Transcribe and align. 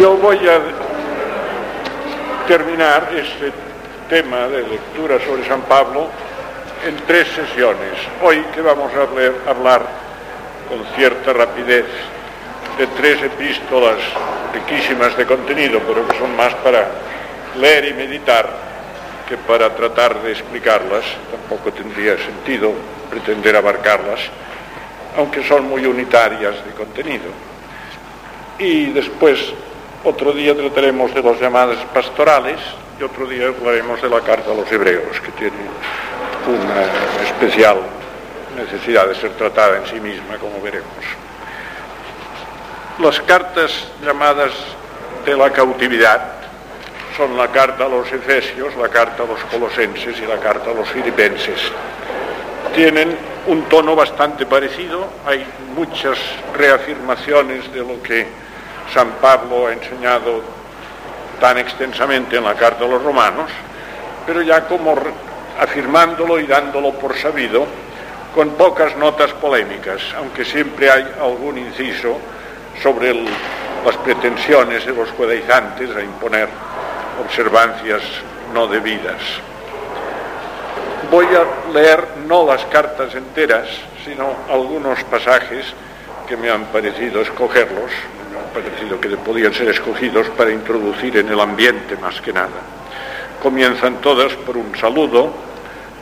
Yo 0.00 0.16
voy 0.16 0.38
a 0.48 0.58
terminar 2.48 3.10
este 3.14 3.52
tema 4.08 4.48
de 4.48 4.62
lectura 4.66 5.18
sobre 5.22 5.46
San 5.46 5.60
Pablo 5.60 6.08
en 6.86 6.96
tres 7.06 7.28
sesiones. 7.28 7.98
Hoy 8.22 8.42
que 8.54 8.62
vamos 8.62 8.90
a 8.94 9.50
hablar 9.50 9.82
con 10.70 10.82
cierta 10.96 11.34
rapidez 11.34 11.84
de 12.78 12.86
tres 12.96 13.22
epístolas 13.24 13.98
riquísimas 14.54 15.14
de 15.18 15.26
contenido, 15.26 15.82
pero 15.86 16.08
que 16.08 16.16
son 16.16 16.34
más 16.34 16.54
para 16.54 16.88
leer 17.58 17.88
y 17.88 17.92
meditar 17.92 18.48
que 19.28 19.36
para 19.36 19.68
tratar 19.76 20.22
de 20.22 20.32
explicarlas. 20.32 21.04
Tampoco 21.30 21.74
tendría 21.74 22.16
sentido 22.16 22.72
pretender 23.10 23.54
abarcarlas, 23.54 24.20
aunque 25.18 25.46
son 25.46 25.68
muy 25.68 25.84
unitarias 25.84 26.54
de 26.64 26.70
contenido. 26.72 27.26
Y 28.58 28.92
después, 28.92 29.52
otro 30.04 30.32
día 30.32 30.56
trataremos 30.56 31.14
de 31.14 31.22
las 31.22 31.40
llamadas 31.40 31.78
pastorales 31.92 32.58
y 32.98 33.02
otro 33.02 33.26
día 33.26 33.48
hablaremos 33.48 34.00
de 34.00 34.08
la 34.08 34.20
carta 34.20 34.50
a 34.50 34.54
los 34.54 34.70
hebreos, 34.70 35.20
que 35.20 35.32
tiene 35.32 35.56
una 36.46 37.24
especial 37.24 37.78
necesidad 38.56 39.06
de 39.06 39.14
ser 39.14 39.32
tratada 39.32 39.78
en 39.78 39.86
sí 39.86 40.00
misma, 40.00 40.36
como 40.38 40.60
veremos. 40.60 40.88
Las 42.98 43.20
cartas 43.20 43.88
llamadas 44.04 44.52
de 45.24 45.36
la 45.36 45.50
cautividad 45.50 46.32
son 47.16 47.36
la 47.36 47.48
carta 47.48 47.84
a 47.84 47.88
los 47.88 48.10
efesios, 48.12 48.74
la 48.76 48.88
carta 48.88 49.22
a 49.22 49.26
los 49.26 49.40
colosenses 49.44 50.18
y 50.18 50.26
la 50.26 50.38
carta 50.38 50.70
a 50.70 50.74
los 50.74 50.88
filipenses. 50.88 51.60
Tienen 52.74 53.16
un 53.46 53.62
tono 53.64 53.96
bastante 53.96 54.46
parecido, 54.46 55.08
hay 55.26 55.44
muchas 55.74 56.18
reafirmaciones 56.56 57.72
de 57.72 57.80
lo 57.80 58.02
que 58.02 58.26
San 58.92 59.10
Pablo 59.20 59.66
ha 59.66 59.72
enseñado 59.72 60.42
tan 61.40 61.58
extensamente 61.58 62.36
en 62.36 62.44
la 62.44 62.54
carta 62.54 62.84
a 62.84 62.88
los 62.88 63.02
romanos, 63.02 63.50
pero 64.26 64.42
ya 64.42 64.66
como 64.66 64.94
afirmándolo 65.58 66.38
y 66.38 66.46
dándolo 66.46 66.92
por 66.92 67.16
sabido, 67.16 67.66
con 68.34 68.50
pocas 68.50 68.96
notas 68.96 69.32
polémicas, 69.32 70.00
aunque 70.16 70.44
siempre 70.44 70.90
hay 70.90 71.06
algún 71.20 71.58
inciso 71.58 72.18
sobre 72.82 73.14
las 73.14 73.96
pretensiones 74.04 74.86
de 74.86 74.92
los 74.92 75.10
judaizantes 75.10 75.94
a 75.96 76.02
imponer 76.02 76.48
observancias 77.24 78.02
no 78.54 78.66
debidas. 78.66 79.20
Voy 81.10 81.26
a 81.26 81.72
leer 81.72 82.06
no 82.26 82.46
las 82.46 82.64
cartas 82.66 83.14
enteras, 83.14 83.66
sino 84.04 84.34
algunos 84.48 85.02
pasajes 85.04 85.66
que 86.30 86.36
me 86.36 86.48
han 86.48 86.66
parecido 86.66 87.22
escogerlos, 87.22 87.90
me 88.30 88.38
han 88.38 88.46
parecido 88.54 89.00
que 89.00 89.08
podían 89.16 89.52
ser 89.52 89.68
escogidos 89.68 90.28
para 90.28 90.52
introducir 90.52 91.16
en 91.16 91.28
el 91.28 91.40
ambiente 91.40 91.96
más 91.96 92.20
que 92.20 92.32
nada. 92.32 92.62
Comienzan 93.42 94.00
todas 94.00 94.32
por 94.34 94.56
un 94.56 94.78
saludo, 94.78 95.34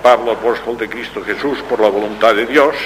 Pablo 0.03 0.33
apóstol 0.33 0.77
de 0.77 0.87
Cristo 0.87 1.25
Jesús 1.25 1.61
por 1.63 1.81
la 1.81 1.89
voluntad 1.89 2.35
de 2.35 2.45
Dios, 2.45 2.77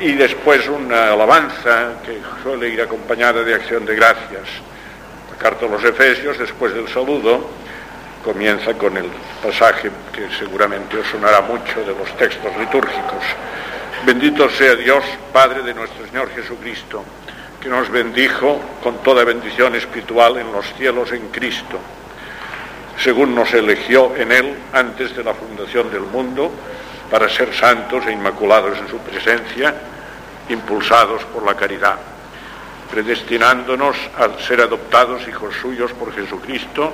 y 0.00 0.14
después 0.14 0.66
una 0.66 1.12
alabanza 1.12 1.92
que 2.04 2.18
suele 2.42 2.68
ir 2.68 2.82
acompañada 2.82 3.44
de 3.44 3.54
acción 3.54 3.86
de 3.86 3.94
gracias. 3.94 4.48
La 5.30 5.36
carta 5.38 5.66
a 5.66 5.68
los 5.68 5.84
Efesios, 5.84 6.36
después 6.36 6.74
del 6.74 6.88
saludo, 6.88 7.48
comienza 8.24 8.74
con 8.74 8.96
el 8.96 9.06
pasaje 9.40 9.88
que 10.12 10.28
seguramente 10.36 10.98
os 10.98 11.06
sonará 11.06 11.42
mucho 11.42 11.78
de 11.86 11.94
los 11.94 12.16
textos 12.16 12.50
litúrgicos. 12.58 13.22
Bendito 14.04 14.48
sea 14.48 14.76
Dios, 14.76 15.04
Padre 15.30 15.62
de 15.62 15.74
nuestro 15.74 16.06
Señor 16.06 16.30
Jesucristo, 16.30 17.04
que 17.60 17.68
nos 17.68 17.90
bendijo 17.90 18.58
con 18.82 19.02
toda 19.02 19.24
bendición 19.24 19.74
espiritual 19.74 20.38
en 20.38 20.50
los 20.50 20.72
cielos 20.74 21.12
en 21.12 21.28
Cristo, 21.28 21.78
según 22.98 23.34
nos 23.34 23.52
eligió 23.52 24.16
en 24.16 24.32
Él 24.32 24.54
antes 24.72 25.14
de 25.14 25.22
la 25.22 25.34
fundación 25.34 25.90
del 25.90 26.00
mundo, 26.00 26.50
para 27.10 27.28
ser 27.28 27.54
santos 27.54 28.06
e 28.06 28.12
inmaculados 28.12 28.78
en 28.78 28.88
su 28.88 28.96
presencia, 28.98 29.74
impulsados 30.48 31.22
por 31.26 31.44
la 31.44 31.54
caridad, 31.54 31.96
predestinándonos 32.90 33.96
a 34.16 34.40
ser 34.42 34.62
adoptados 34.62 35.28
hijos 35.28 35.54
suyos 35.60 35.92
por 35.92 36.14
Jesucristo, 36.14 36.90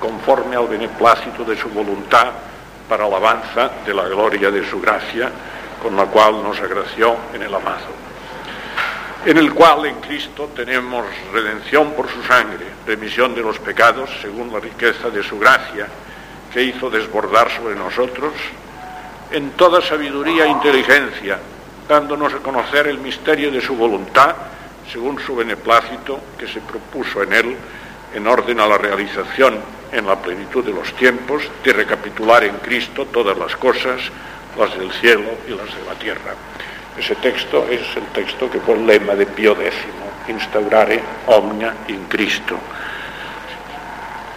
conforme 0.00 0.56
al 0.56 0.66
beneplácito 0.66 1.44
de 1.44 1.56
su 1.56 1.68
voluntad, 1.68 2.32
para 2.88 3.04
alabanza 3.04 3.70
de 3.86 3.94
la 3.94 4.08
gloria 4.08 4.50
de 4.50 4.68
su 4.68 4.80
gracia, 4.80 5.30
con 5.82 5.96
la 5.96 6.06
cual 6.06 6.42
nos 6.44 6.60
agració 6.60 7.16
en 7.34 7.42
el 7.42 7.52
amado, 7.52 7.90
en 9.26 9.36
el 9.36 9.52
cual 9.52 9.84
en 9.86 9.96
Cristo 9.96 10.50
tenemos 10.54 11.04
redención 11.32 11.92
por 11.92 12.08
su 12.08 12.22
sangre, 12.22 12.66
remisión 12.86 13.34
de 13.34 13.42
los 13.42 13.58
pecados 13.58 14.08
según 14.22 14.52
la 14.52 14.60
riqueza 14.60 15.10
de 15.10 15.24
su 15.24 15.40
gracia, 15.40 15.88
que 16.52 16.62
hizo 16.62 16.88
desbordar 16.88 17.50
sobre 17.50 17.74
nosotros 17.74 18.32
en 19.32 19.50
toda 19.52 19.80
sabiduría 19.80 20.44
e 20.44 20.48
inteligencia, 20.48 21.38
dándonos 21.88 22.32
a 22.32 22.38
conocer 22.38 22.86
el 22.86 22.98
misterio 22.98 23.50
de 23.50 23.60
su 23.60 23.74
voluntad, 23.74 24.36
según 24.92 25.18
su 25.18 25.34
beneplácito 25.34 26.20
que 26.38 26.46
se 26.46 26.60
propuso 26.60 27.22
en 27.22 27.32
él, 27.32 27.56
en 28.14 28.26
orden 28.26 28.60
a 28.60 28.68
la 28.68 28.78
realización 28.78 29.58
en 29.90 30.06
la 30.06 30.16
plenitud 30.16 30.64
de 30.64 30.72
los 30.72 30.92
tiempos, 30.94 31.42
de 31.64 31.72
recapitular 31.72 32.44
en 32.44 32.56
Cristo 32.58 33.06
todas 33.06 33.36
las 33.36 33.56
cosas, 33.56 34.00
las 34.58 34.78
del 34.78 34.92
cielo 34.92 35.30
y 35.46 35.50
las 35.50 35.74
de 35.74 35.84
la 35.86 35.94
tierra. 35.98 36.34
Ese 36.98 37.14
texto 37.16 37.66
es 37.70 37.96
el 37.96 38.04
texto 38.12 38.50
que 38.50 38.60
fue 38.60 38.74
el 38.74 38.86
lema 38.86 39.14
de 39.14 39.26
Pío 39.26 39.52
X, 39.52 39.74
instaurare 40.28 41.00
omnia 41.26 41.74
in 41.88 42.04
Cristo. 42.08 42.58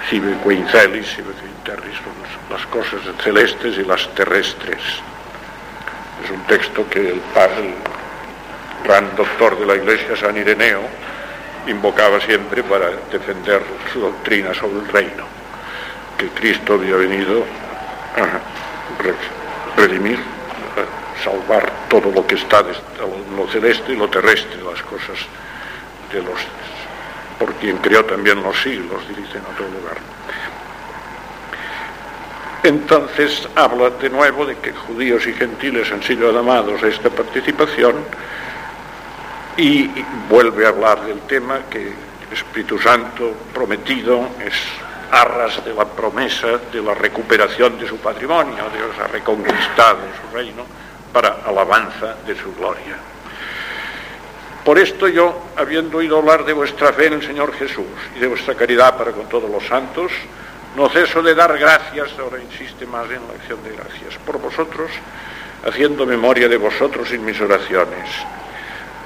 Sive 0.09 0.35
quincelis, 0.43 1.07
sive 1.07 1.33
terris, 1.63 1.97
las 2.49 2.65
cosas 2.67 3.01
celestes 3.23 3.77
y 3.77 3.83
las 3.83 4.07
terrestres. 4.13 4.81
Es 6.23 6.29
un 6.31 6.41
texto 6.43 6.87
que 6.89 6.99
el, 6.99 7.15
el 7.15 7.73
gran 8.83 9.15
doctor 9.15 9.59
de 9.59 9.65
la 9.65 9.75
Iglesia, 9.75 10.15
San 10.15 10.37
Ireneo, 10.37 10.81
invocaba 11.67 12.21
siempre 12.21 12.63
para 12.63 12.91
defender 13.11 13.61
su 13.91 13.99
doctrina 13.99 14.53
sobre 14.53 14.79
el 14.79 14.87
reino, 14.87 15.25
que 16.17 16.27
Cristo 16.29 16.75
había 16.75 16.95
venido 16.95 17.43
a 18.15 19.44
redimir, 19.77 20.19
a 20.19 21.23
salvar 21.23 21.71
todo 21.89 22.11
lo 22.11 22.25
que 22.25 22.35
está, 22.35 22.63
lo 22.63 23.47
celeste 23.47 23.93
y 23.93 23.95
lo 23.95 24.09
terrestre, 24.09 24.61
las 24.61 24.81
cosas 24.83 25.17
de 26.11 26.21
los, 26.21 26.39
por 27.39 27.53
quien 27.55 27.77
creó 27.77 28.03
también 28.05 28.41
los 28.41 28.61
siglos, 28.61 29.07
dice 29.09 29.37
en 29.37 29.45
otro 29.45 29.67
lugar. 29.67 29.97
Entonces 32.63 33.47
habla 33.55 33.91
de 33.91 34.09
nuevo 34.09 34.45
de 34.45 34.57
que 34.57 34.71
judíos 34.71 35.27
y 35.27 35.33
gentiles 35.33 35.91
han 35.91 36.01
sido 36.01 36.31
llamados 36.31 36.81
a 36.81 36.87
esta 36.87 37.11
participación 37.11 37.95
y 39.57 39.87
vuelve 40.27 40.65
a 40.65 40.69
hablar 40.69 41.05
del 41.05 41.19
tema 41.21 41.59
que 41.69 41.93
Espíritu 42.31 42.79
Santo 42.79 43.33
prometido 43.53 44.29
es 44.43 44.53
arras 45.11 45.63
de 45.63 45.73
la 45.73 45.85
promesa 45.85 46.59
de 46.71 46.81
la 46.81 46.93
recuperación 46.93 47.77
de 47.79 47.87
su 47.87 47.97
patrimonio, 47.97 48.65
Dios 48.73 48.91
ha 49.03 49.07
reconquistado 49.07 49.99
su 50.21 50.35
reino 50.35 50.65
para 51.13 51.37
alabanza 51.45 52.15
de 52.25 52.35
su 52.35 52.53
gloria. 52.55 52.97
Por 54.63 54.79
esto 54.79 55.07
yo, 55.07 55.49
habiendo 55.55 55.99
oído 55.99 56.17
hablar 56.17 56.43
de 56.43 56.53
vuestra 56.53 56.91
fe 56.91 57.05
en 57.05 57.13
el 57.13 57.25
Señor 57.25 57.53
Jesús 57.53 57.85
y 58.15 58.19
de 58.19 58.27
vuestra 58.27 58.55
caridad 58.55 58.97
para 58.97 59.11
con 59.11 59.29
todos 59.29 59.49
los 59.49 59.65
santos, 59.65 60.11
no 60.75 60.89
ceso 60.89 61.21
de 61.21 61.35
dar 61.35 61.57
gracias, 61.57 62.09
ahora 62.19 62.41
insiste 62.41 62.85
más 62.85 63.05
en 63.05 63.27
la 63.27 63.35
acción 63.35 63.63
de 63.63 63.71
gracias, 63.71 64.15
por 64.25 64.39
vosotros, 64.39 64.91
haciendo 65.65 66.05
memoria 66.05 66.49
de 66.49 66.57
vosotros 66.57 67.11
en 67.11 67.23
mis 67.23 67.39
oraciones, 67.39 68.09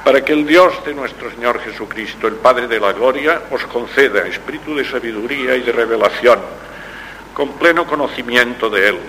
para 0.03 0.23
que 0.23 0.33
el 0.33 0.45
Dios 0.45 0.73
de 0.85 0.93
nuestro 0.93 1.29
Señor 1.31 1.59
Jesucristo, 1.59 2.27
el 2.27 2.35
Padre 2.35 2.67
de 2.67 2.79
la 2.79 2.93
Gloria, 2.93 3.41
os 3.51 3.63
conceda 3.65 4.27
espíritu 4.27 4.75
de 4.75 4.85
sabiduría 4.85 5.55
y 5.55 5.61
de 5.61 5.71
revelación, 5.71 6.39
con 7.33 7.53
pleno 7.53 7.85
conocimiento 7.85 8.69
de 8.69 8.89
Él, 8.89 8.99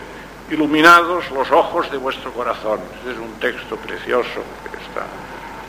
iluminados 0.50 1.30
los 1.30 1.50
ojos 1.50 1.90
de 1.90 1.96
vuestro 1.98 2.32
corazón. 2.32 2.80
Es 3.08 3.16
un 3.16 3.32
texto 3.40 3.76
precioso 3.76 4.42
que 4.70 4.78
está 4.82 5.06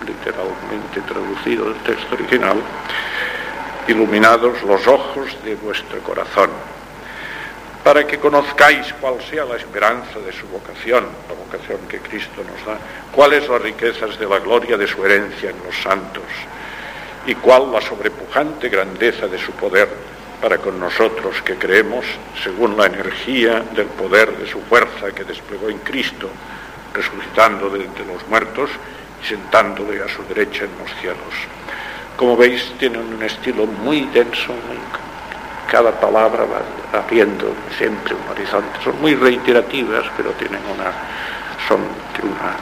literalmente 0.06 1.02
traducido 1.02 1.66
del 1.66 1.80
texto 1.84 2.16
original 2.16 2.58
iluminados 3.88 4.62
los 4.64 4.86
ojos 4.88 5.36
de 5.44 5.56
vuestro 5.56 6.00
corazón, 6.00 6.50
para 7.84 8.06
que 8.06 8.20
conozcáis 8.20 8.94
cuál 9.02 9.16
sea 9.30 9.46
la 9.46 9.56
esperanza 9.56 10.20
de 10.20 10.32
su 10.32 10.48
vocación, 10.48 11.06
la 11.28 11.36
vocación 11.36 11.80
que 11.88 12.00
Cristo 12.00 12.44
nos 12.44 12.66
da, 12.66 12.78
cuáles 13.12 13.48
las 13.50 13.62
riquezas 13.62 14.20
de 14.20 14.28
la 14.28 14.40
gloria 14.40 14.78
de 14.78 14.88
su 14.88 15.04
herencia 15.04 15.50
en 15.50 15.58
los 15.66 15.76
santos, 15.82 16.24
y 17.26 17.36
cuál 17.36 17.72
la 17.72 17.82
sobrepujante 17.82 18.70
grandeza 18.70 19.28
de 19.28 19.38
su 19.38 19.52
poder 19.54 19.88
para 20.42 20.58
con 20.58 20.80
nosotros 20.80 21.42
que 21.44 21.56
creemos 21.56 22.06
según 22.44 22.76
la 22.76 22.88
energía 22.88 23.64
del 23.76 23.88
poder 23.88 24.36
de 24.38 24.48
su 24.48 24.60
fuerza 24.62 25.12
que 25.14 25.24
desplegó 25.24 25.70
en 25.70 25.78
Cristo, 25.80 26.30
resucitando 26.94 27.70
de 27.70 27.86
entre 27.86 28.06
los 28.06 28.28
muertos 28.28 28.70
y 29.24 29.28
sentándole 29.28 30.02
a 30.02 30.08
su 30.08 30.24
derecha 30.24 30.66
en 30.66 30.72
los 30.80 30.92
cielos. 31.00 31.34
Como 32.18 32.36
veis, 32.36 32.74
tienen 32.80 33.02
un 33.02 33.22
estilo 33.24 33.66
muy 33.66 34.02
denso, 34.14 34.54
cada 35.70 35.92
palabra 35.92 36.46
va 36.46 37.00
abriendo 37.00 37.54
siempre 37.78 38.14
un 38.14 38.28
horizonte. 38.30 38.80
Son 38.84 39.00
muy 39.02 39.16
reiterativas, 39.16 40.06
pero 40.18 40.32
tienen 40.32 40.62
una, 40.74 40.92
son 41.68 41.82
de 42.18 42.28
una 42.28 42.56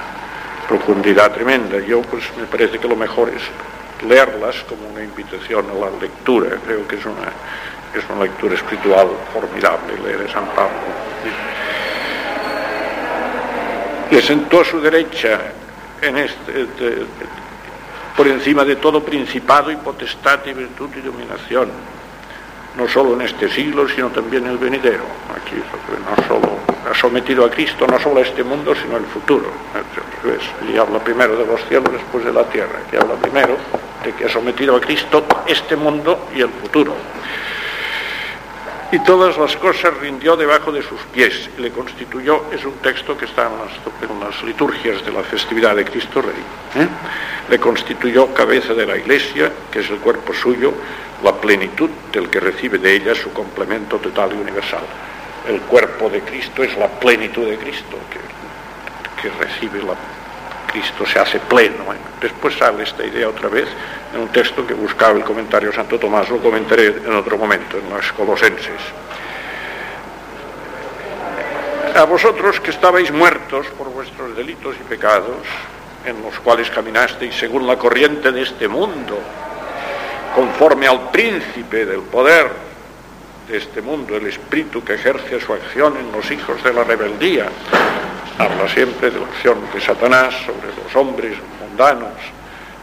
profundidad 0.67 1.31
tremenda. 1.31 1.79
Yo, 1.79 2.01
pues, 2.01 2.23
me 2.37 2.45
parece 2.45 2.77
que 2.79 2.87
lo 2.87 2.95
mejor 2.95 3.29
es 3.29 3.41
leerlas 4.07 4.55
como 4.67 4.87
una 4.87 5.03
invitación 5.03 5.65
a 5.69 5.73
la 5.73 5.89
lectura. 5.99 6.57
Creo 6.65 6.87
que 6.87 6.95
es 6.95 7.05
una, 7.05 7.29
es 7.93 8.03
una 8.09 8.23
lectura 8.23 8.55
espiritual 8.55 9.07
formidable 9.33 9.93
leer 10.03 10.27
a 10.29 10.33
San 10.33 10.45
Pablo. 10.47 10.77
Le 14.11 14.21
sentó 14.21 14.61
a 14.61 14.65
su 14.65 14.81
derecha 14.81 15.39
en 16.01 16.17
este, 16.17 16.67
por 18.15 18.27
encima 18.27 18.65
de 18.65 18.75
todo 18.75 19.03
principado 19.03 19.71
y 19.71 19.75
potestad 19.77 20.39
y 20.45 20.53
virtud 20.53 20.89
y 20.95 21.01
dominación, 21.01 21.69
no 22.77 22.87
solo 22.87 23.13
en 23.13 23.21
este 23.21 23.49
siglo, 23.49 23.87
sino 23.87 24.09
también 24.09 24.45
en 24.45 24.51
el 24.51 24.57
venidero. 24.57 25.03
Aquí 25.35 25.55
no 25.55 26.27
solo 26.27 26.59
ha 26.89 26.93
sometido 26.95 27.45
a 27.45 27.49
Cristo, 27.49 27.85
no 27.87 27.99
solo 27.99 28.19
a 28.19 28.23
este 28.23 28.43
mundo, 28.43 28.73
sino 28.75 28.95
al 28.95 29.05
futuro. 29.05 29.47
Y 30.71 30.77
habla 30.77 30.99
primero 30.99 31.35
de 31.35 31.45
los 31.45 31.63
cielos, 31.65 31.91
después 31.91 32.25
de 32.25 32.33
la 32.33 32.43
tierra, 32.45 32.79
que 32.89 32.97
habla 32.97 33.15
primero 33.15 33.57
de 34.03 34.13
que 34.13 34.25
ha 34.25 34.29
sometido 34.29 34.75
a 34.75 34.81
Cristo 34.81 35.25
este 35.45 35.75
mundo 35.75 36.27
y 36.35 36.41
el 36.41 36.49
futuro. 36.49 36.93
Y 38.91 38.97
todas 38.99 39.37
las 39.37 39.55
cosas 39.57 39.95
rindió 39.97 40.35
debajo 40.35 40.71
de 40.71 40.81
sus 40.81 40.99
pies 41.13 41.47
y 41.55 41.61
le 41.61 41.69
constituyó, 41.69 42.45
es 42.51 42.65
un 42.65 42.73
texto 42.77 43.15
que 43.15 43.25
está 43.25 43.47
en 43.47 44.19
las, 44.19 44.43
liturgias 44.43 45.05
de 45.05 45.11
la 45.11 45.21
festividad 45.21 45.75
de 45.75 45.85
Cristo 45.85 46.23
Rey, 46.23 46.83
¿eh? 46.83 46.87
le 47.49 47.59
constituyó 47.59 48.33
cabeza 48.33 48.73
de 48.73 48.87
la 48.87 48.97
Iglesia, 48.97 49.51
que 49.71 49.81
es 49.81 49.89
el 49.91 49.97
cuerpo 49.97 50.33
suyo, 50.33 50.73
la 51.23 51.33
plenitud 51.33 51.89
del 52.11 52.29
que 52.29 52.39
recibe 52.39 52.77
de 52.77 52.95
ella 52.95 53.15
su 53.15 53.31
complemento 53.33 53.97
total 53.97 54.31
y 54.33 54.41
universal. 54.41 54.83
El 55.47 55.61
cuerpo 55.61 56.09
de 56.09 56.21
Cristo 56.21 56.63
es 56.63 56.77
la 56.77 56.87
plenitud 56.87 57.45
de 57.45 57.57
Cristo, 57.57 57.97
que, 58.09 59.29
recibe 59.39 59.83
la 59.83 59.95
Cristo 60.71 61.05
se 61.05 61.19
hace 61.19 61.39
pleno. 61.39 61.93
¿eh? 61.93 61.97
Después 62.21 62.55
sale 62.57 62.83
esta 62.83 63.03
idea 63.03 63.27
otra 63.27 63.49
vez 63.49 63.67
en 64.13 64.21
un 64.21 64.27
texto 64.29 64.65
que 64.65 64.73
buscaba 64.73 65.17
el 65.17 65.23
comentario 65.23 65.73
Santo 65.73 65.99
Tomás, 65.99 66.29
lo 66.29 66.37
comentaré 66.37 66.87
en 66.87 67.13
otro 67.13 67.37
momento, 67.37 67.77
en 67.77 67.89
los 67.89 68.11
Colosenses. 68.13 68.81
A 71.95 72.03
vosotros 72.03 72.59
que 72.59 72.69
estabais 72.69 73.11
muertos 73.11 73.67
por 73.77 73.89
vuestros 73.89 74.35
delitos 74.37 74.75
y 74.79 74.83
pecados, 74.83 75.45
en 76.05 76.21
los 76.21 76.39
cuales 76.39 76.69
caminasteis 76.69 77.35
según 77.35 77.67
la 77.67 77.77
corriente 77.77 78.31
de 78.31 78.43
este 78.43 78.67
mundo, 78.67 79.19
conforme 80.35 80.87
al 80.87 81.09
príncipe 81.11 81.85
del 81.85 82.01
poder 82.01 82.49
de 83.47 83.57
este 83.57 83.81
mundo, 83.81 84.15
el 84.15 84.27
espíritu 84.27 84.83
que 84.83 84.93
ejerce 84.93 85.39
su 85.39 85.53
acción 85.53 85.97
en 85.97 86.11
los 86.11 86.29
hijos 86.29 86.63
de 86.63 86.73
la 86.73 86.83
rebeldía, 86.83 87.47
habla 88.37 88.69
siempre 88.69 89.09
de 89.09 89.19
la 89.19 89.25
acción 89.25 89.57
de 89.73 89.81
Satanás 89.81 90.33
sobre 90.45 90.67
los 90.83 90.95
hombres 90.95 91.37
mundanos. 91.59 92.13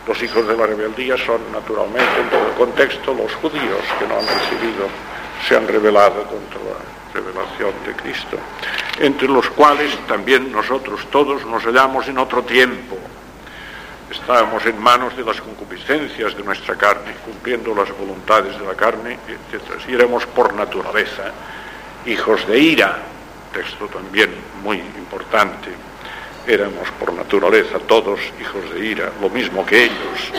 Los 0.07 0.23
hijos 0.23 0.47
de 0.47 0.57
la 0.57 0.67
rebeldía 0.67 1.17
son 1.17 1.41
naturalmente 1.53 2.21
en 2.21 2.31
todo 2.31 2.47
el 2.47 2.55
contexto 2.55 3.15
los 3.15 3.33
judíos 3.35 3.81
que 3.99 4.07
no 4.07 4.19
han 4.19 4.27
recibido, 4.27 4.89
se 5.47 5.57
han 5.57 5.67
rebelado 5.67 6.25
contra 6.25 6.61
la 6.61 6.97
revelación 7.15 7.73
de 7.87 7.93
Cristo, 7.95 8.37
entre 9.01 9.29
los 9.29 9.49
cuales 9.51 9.97
también 10.07 10.53
nosotros 10.53 11.07
todos 11.11 11.45
nos 11.47 11.65
hallamos 11.65 12.07
en 12.09 12.19
otro 12.19 12.43
tiempo. 12.43 12.97
Estábamos 14.11 14.65
en 14.67 14.79
manos 14.79 15.17
de 15.17 15.25
las 15.25 15.41
concupiscencias 15.41 16.37
de 16.37 16.43
nuestra 16.45 16.77
carne, 16.77 17.13
cumpliendo 17.25 17.75
las 17.75 17.91
voluntades 17.97 18.59
de 18.59 18.65
la 18.65 18.75
carne, 18.75 19.19
etc. 19.29 19.63
Y 19.89 19.95
éramos 19.95 20.25
por 20.27 20.55
naturaleza 20.55 21.33
hijos 22.07 22.47
de 22.47 22.59
ira, 22.59 22.99
texto 23.53 23.87
también 23.89 24.31
muy 24.63 24.77
importante. 24.77 25.71
Éramos 26.47 26.89
por 27.01 27.13
naturaleza 27.13 27.79
todos 27.81 28.21
hijos 28.41 28.73
de 28.75 28.87
ira, 28.87 29.11
lo 29.21 29.29
mismo 29.29 29.67
que 29.67 29.85
ellos. 29.85 30.33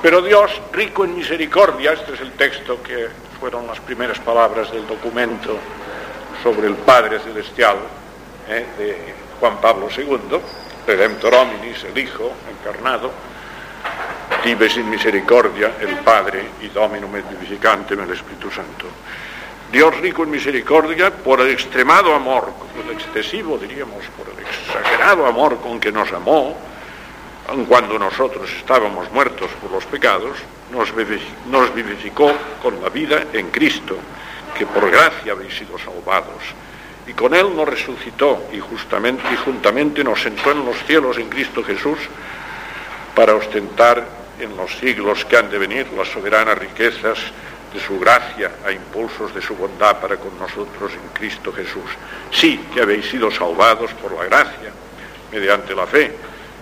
Pero 0.00 0.22
Dios, 0.22 0.50
rico 0.72 1.04
en 1.04 1.14
misericordia, 1.14 1.92
este 1.92 2.14
es 2.14 2.20
el 2.22 2.32
texto 2.32 2.82
que 2.82 3.08
fueron 3.38 3.66
las 3.66 3.80
primeras 3.80 4.18
palabras 4.20 4.72
del 4.72 4.86
documento 4.86 5.58
sobre 6.42 6.68
el 6.68 6.74
Padre 6.76 7.18
Celestial 7.18 7.76
eh, 8.48 8.64
de 8.78 9.14
Juan 9.38 9.60
Pablo 9.60 9.88
II, 9.94 10.40
Redemptor 10.86 11.34
Hominis, 11.34 11.84
el 11.84 11.98
Hijo 11.98 12.32
encarnado, 12.50 13.12
vive 14.44 14.68
sin 14.68 14.88
misericordia, 14.88 15.72
el 15.80 15.96
Padre, 15.98 16.44
y 16.62 16.68
Dominum 16.68 17.16
et 17.16 17.28
vivificantem, 17.28 18.00
el 18.00 18.10
Espíritu 18.12 18.50
Santo. 18.50 18.86
Dios 19.70 19.96
rico 20.00 20.24
en 20.24 20.30
misericordia, 20.30 21.10
por 21.10 21.40
el 21.40 21.50
extremado 21.50 22.14
amor, 22.14 22.52
por 22.74 22.84
el 22.84 22.92
excesivo 22.92 23.56
diríamos, 23.56 24.04
por 24.16 24.26
el 24.28 24.44
exagerado 24.44 25.26
amor 25.26 25.60
con 25.60 25.78
que 25.78 25.92
nos 25.92 26.12
amó, 26.12 26.56
cuando 27.68 27.98
nosotros 27.98 28.50
estábamos 28.58 29.10
muertos 29.12 29.50
por 29.60 29.70
los 29.70 29.84
pecados, 29.84 30.38
nos 30.72 31.74
vivificó 31.74 32.32
con 32.62 32.80
la 32.82 32.88
vida 32.88 33.24
en 33.32 33.50
Cristo, 33.50 33.96
que 34.56 34.66
por 34.66 34.90
gracia 34.90 35.32
habéis 35.32 35.56
sido 35.56 35.78
salvados. 35.78 36.42
Y 37.06 37.12
con 37.12 37.34
Él 37.34 37.54
nos 37.54 37.68
resucitó 37.68 38.48
y, 38.52 38.60
justamente, 38.60 39.22
y 39.32 39.36
juntamente 39.36 40.04
nos 40.04 40.22
sentó 40.22 40.52
en 40.52 40.64
los 40.64 40.76
cielos 40.84 41.18
en 41.18 41.28
Cristo 41.28 41.62
Jesús 41.62 41.98
para 43.14 43.34
ostentar 43.34 44.06
en 44.38 44.56
los 44.56 44.70
siglos 44.78 45.24
que 45.24 45.36
han 45.36 45.50
de 45.50 45.58
venir 45.58 45.86
las 45.96 46.08
soberanas 46.08 46.56
riquezas 46.58 47.18
de 47.72 47.80
su 47.80 47.98
gracia 47.98 48.50
a 48.66 48.72
impulsos 48.72 49.34
de 49.34 49.42
su 49.42 49.54
bondad 49.54 50.00
para 50.00 50.16
con 50.16 50.36
nosotros 50.38 50.92
en 50.92 51.08
Cristo 51.12 51.52
Jesús. 51.52 51.90
Sí 52.30 52.60
que 52.72 52.80
habéis 52.80 53.08
sido 53.08 53.30
salvados 53.30 53.92
por 53.94 54.12
la 54.12 54.24
gracia, 54.24 54.70
mediante 55.30 55.74
la 55.74 55.86
fe. 55.86 56.12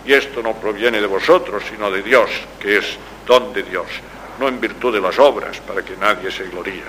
Y 0.05 0.13
esto 0.13 0.43
no 0.43 0.55
proviene 0.55 1.01
de 1.01 1.07
vosotros, 1.07 1.63
sino 1.69 1.91
de 1.91 2.03
Dios, 2.03 2.31
que 2.61 2.79
es 2.79 2.99
don 3.27 3.53
de 3.53 3.63
Dios, 3.63 3.87
no 4.39 4.49
en 4.49 4.61
virtud 4.61 4.93
de 4.93 5.01
las 5.01 5.19
obras, 5.19 5.61
para 5.61 5.83
que 5.83 5.97
nadie 5.97 6.31
se 6.31 6.45
gloríe. 6.45 6.83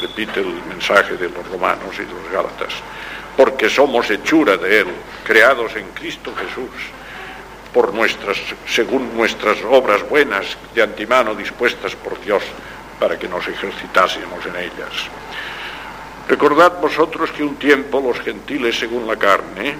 Repite 0.00 0.40
el 0.40 0.62
mensaje 0.68 1.16
de 1.16 1.28
los 1.28 1.48
romanos 1.48 1.94
y 1.94 2.04
de 2.04 2.12
los 2.12 2.30
gálatas. 2.30 2.74
Porque 3.36 3.68
somos 3.68 4.10
hechura 4.10 4.56
de 4.56 4.80
Él, 4.80 4.88
creados 5.24 5.74
en 5.76 5.88
Cristo 5.88 6.32
Jesús, 6.34 6.70
por 7.72 7.92
nuestras, 7.92 8.38
según 8.66 9.16
nuestras 9.16 9.58
obras 9.68 10.08
buenas 10.08 10.56
de 10.74 10.82
antemano 10.82 11.34
dispuestas 11.34 11.94
por 11.94 12.18
Dios 12.20 12.42
para 12.98 13.18
que 13.18 13.28
nos 13.28 13.46
ejercitásemos 13.46 14.44
en 14.46 14.56
ellas. 14.56 15.10
Recordad 16.28 16.80
vosotros 16.80 17.30
que 17.30 17.44
un 17.44 17.56
tiempo 17.56 18.00
los 18.00 18.18
gentiles 18.20 18.78
según 18.78 19.06
la 19.06 19.16
carne 19.16 19.76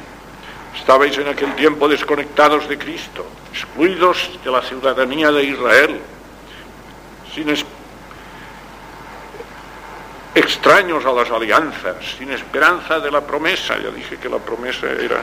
estabais 0.78 1.16
en 1.18 1.28
aquel 1.28 1.54
tiempo 1.56 1.88
desconectados 1.88 2.68
de 2.68 2.78
Cristo, 2.78 3.26
excluidos 3.50 4.30
de 4.44 4.50
la 4.50 4.62
ciudadanía 4.62 5.32
de 5.32 5.44
Israel, 5.44 6.00
sin 7.34 7.48
extraños 10.36 11.04
a 11.04 11.12
las 11.12 11.30
alianzas, 11.30 11.96
sin 12.16 12.30
esperanza 12.30 13.00
de 13.00 13.10
la 13.10 13.22
promesa. 13.22 13.76
Ya 13.82 13.90
dije 13.90 14.18
que 14.18 14.28
la 14.28 14.38
promesa 14.38 14.86
era 14.86 15.20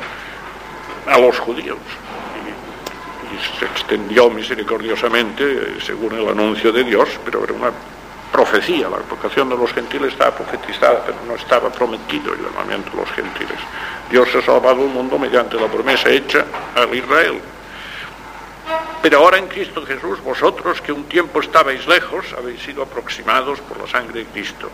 a 1.08 1.18
los 1.20 1.40
judíos 1.40 1.78
se 3.60 3.66
extendió 3.66 4.30
misericordiosamente 4.30 5.44
eh, 5.44 5.78
según 5.86 6.14
el 6.14 6.28
anuncio 6.28 6.72
de 6.72 6.84
Dios, 6.84 7.10
pero 7.26 7.44
era 7.44 7.54
una 7.54 7.72
profecía, 8.32 8.90
la 8.90 8.98
vocación 8.98 9.50
de 9.50 9.56
los 9.56 9.72
gentiles 9.74 10.14
estaba 10.14 10.36
profetizada, 10.36 11.04
pero 11.06 11.18
no 11.28 11.36
estaba 11.36 11.70
prometido 11.70 12.34
el 12.34 12.42
llamamiento 12.42 12.90
de 12.92 12.98
los 12.98 13.12
gentiles. 13.12 13.60
Dios 14.10 14.28
ha 14.36 14.42
salvado 14.42 14.82
el 14.84 14.90
mundo 14.90 15.20
mediante 15.20 15.60
la 15.60 15.68
promesa 15.68 16.10
hecha 16.10 16.46
al 16.76 16.94
Israel. 16.96 17.40
Pero 19.04 19.20
ahora 19.20 19.38
en 19.38 19.48
Cristo 19.48 19.86
Jesús, 19.86 20.22
vosotros 20.24 20.82
que 20.82 20.92
un 20.92 21.04
tiempo 21.04 21.42
estabais 21.42 21.86
lejos, 21.88 22.26
habéis 22.38 22.62
sido 22.62 22.84
aproximados 22.84 23.60
por 23.60 23.80
la 23.80 23.88
sangre 23.88 24.22
de 24.22 24.26
Cristo, 24.28 24.70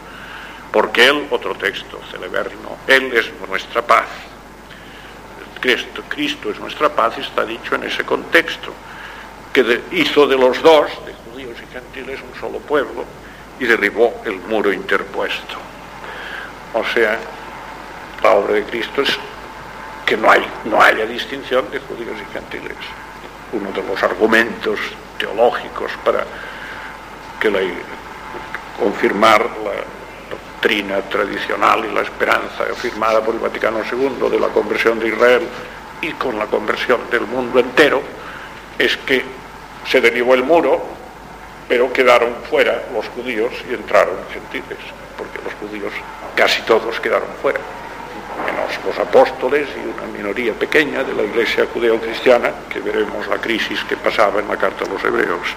porque 0.71 1.07
Él, 1.07 1.27
otro 1.29 1.55
texto, 1.55 1.99
celeberno, 2.11 2.77
Él 2.87 3.11
es 3.13 3.31
nuestra 3.47 3.81
paz 3.81 4.07
Cristo, 5.59 6.03
Cristo 6.07 6.49
es 6.49 6.59
nuestra 6.59 6.89
paz, 6.89 7.17
está 7.17 7.45
dicho 7.45 7.75
en 7.75 7.83
ese 7.83 8.03
contexto, 8.03 8.73
que 9.53 9.81
hizo 9.91 10.25
de 10.27 10.37
los 10.37 10.61
dos, 10.61 10.89
de 11.05 11.13
judíos 11.13 11.57
y 11.61 11.73
gentiles 11.73 12.19
un 12.21 12.39
solo 12.39 12.59
pueblo 12.59 13.03
y 13.59 13.65
derribó 13.65 14.21
el 14.25 14.35
muro 14.41 14.71
interpuesto. 14.71 15.55
O 16.73 16.83
sea, 16.93 17.19
la 18.23 18.31
obra 18.31 18.53
de 18.53 18.63
Cristo 18.63 19.01
es 19.01 19.17
que 20.05 20.15
no, 20.15 20.31
hay, 20.31 20.45
no 20.65 20.81
haya 20.81 21.05
distinción 21.05 21.69
de 21.71 21.79
judíos 21.79 22.15
y 22.21 22.33
gentiles. 22.33 22.77
Uno 23.51 23.71
de 23.71 23.83
los 23.83 24.01
argumentos 24.01 24.79
teológicos 25.17 25.91
para 26.05 26.25
que 27.39 27.49
la, 27.49 27.59
confirmar 28.79 29.41
la 29.41 29.98
doctrina 30.59 30.99
tradicional 31.03 31.85
y 31.89 31.93
la 31.93 32.01
esperanza 32.01 32.65
afirmada 32.69 33.23
por 33.23 33.33
el 33.33 33.39
Vaticano 33.39 33.79
II 33.79 34.29
de 34.29 34.39
la 34.41 34.49
conversión 34.49 34.99
de 34.99 35.07
Israel 35.07 35.47
y 36.01 36.11
con 36.11 36.37
la 36.37 36.47
conversión 36.47 36.99
del 37.09 37.21
mundo 37.21 37.61
entero 37.61 38.01
es 38.77 38.97
que 38.97 39.23
se 39.87 40.01
derribó 40.01 40.33
el 40.33 40.43
muro, 40.43 40.83
pero 41.69 41.93
quedaron 41.93 42.35
fuera 42.49 42.83
los 42.93 43.07
judíos 43.07 43.53
y 43.69 43.73
entraron 43.73 44.15
gentiles, 44.33 44.79
porque 45.17 45.39
los 45.45 45.53
judíos 45.53 45.93
casi 46.35 46.61
todos 46.63 46.99
quedaron 46.99 47.29
fuera, 47.41 47.59
menos 48.45 48.85
los 48.85 48.99
apóstoles 48.99 49.65
y 49.77 49.87
una 49.87 50.11
minoría 50.11 50.51
pequeña 50.53 51.05
de 51.05 51.13
la 51.13 51.23
iglesia 51.23 51.67
judeo-cristiana, 51.73 52.51
que 52.69 52.81
veremos 52.81 53.25
la 53.27 53.37
crisis 53.37 53.81
que 53.85 53.95
pasaba 53.95 54.41
en 54.41 54.47
la 54.49 54.57
carta 54.57 54.83
a 54.83 54.89
los 54.89 55.01
hebreos. 55.05 55.47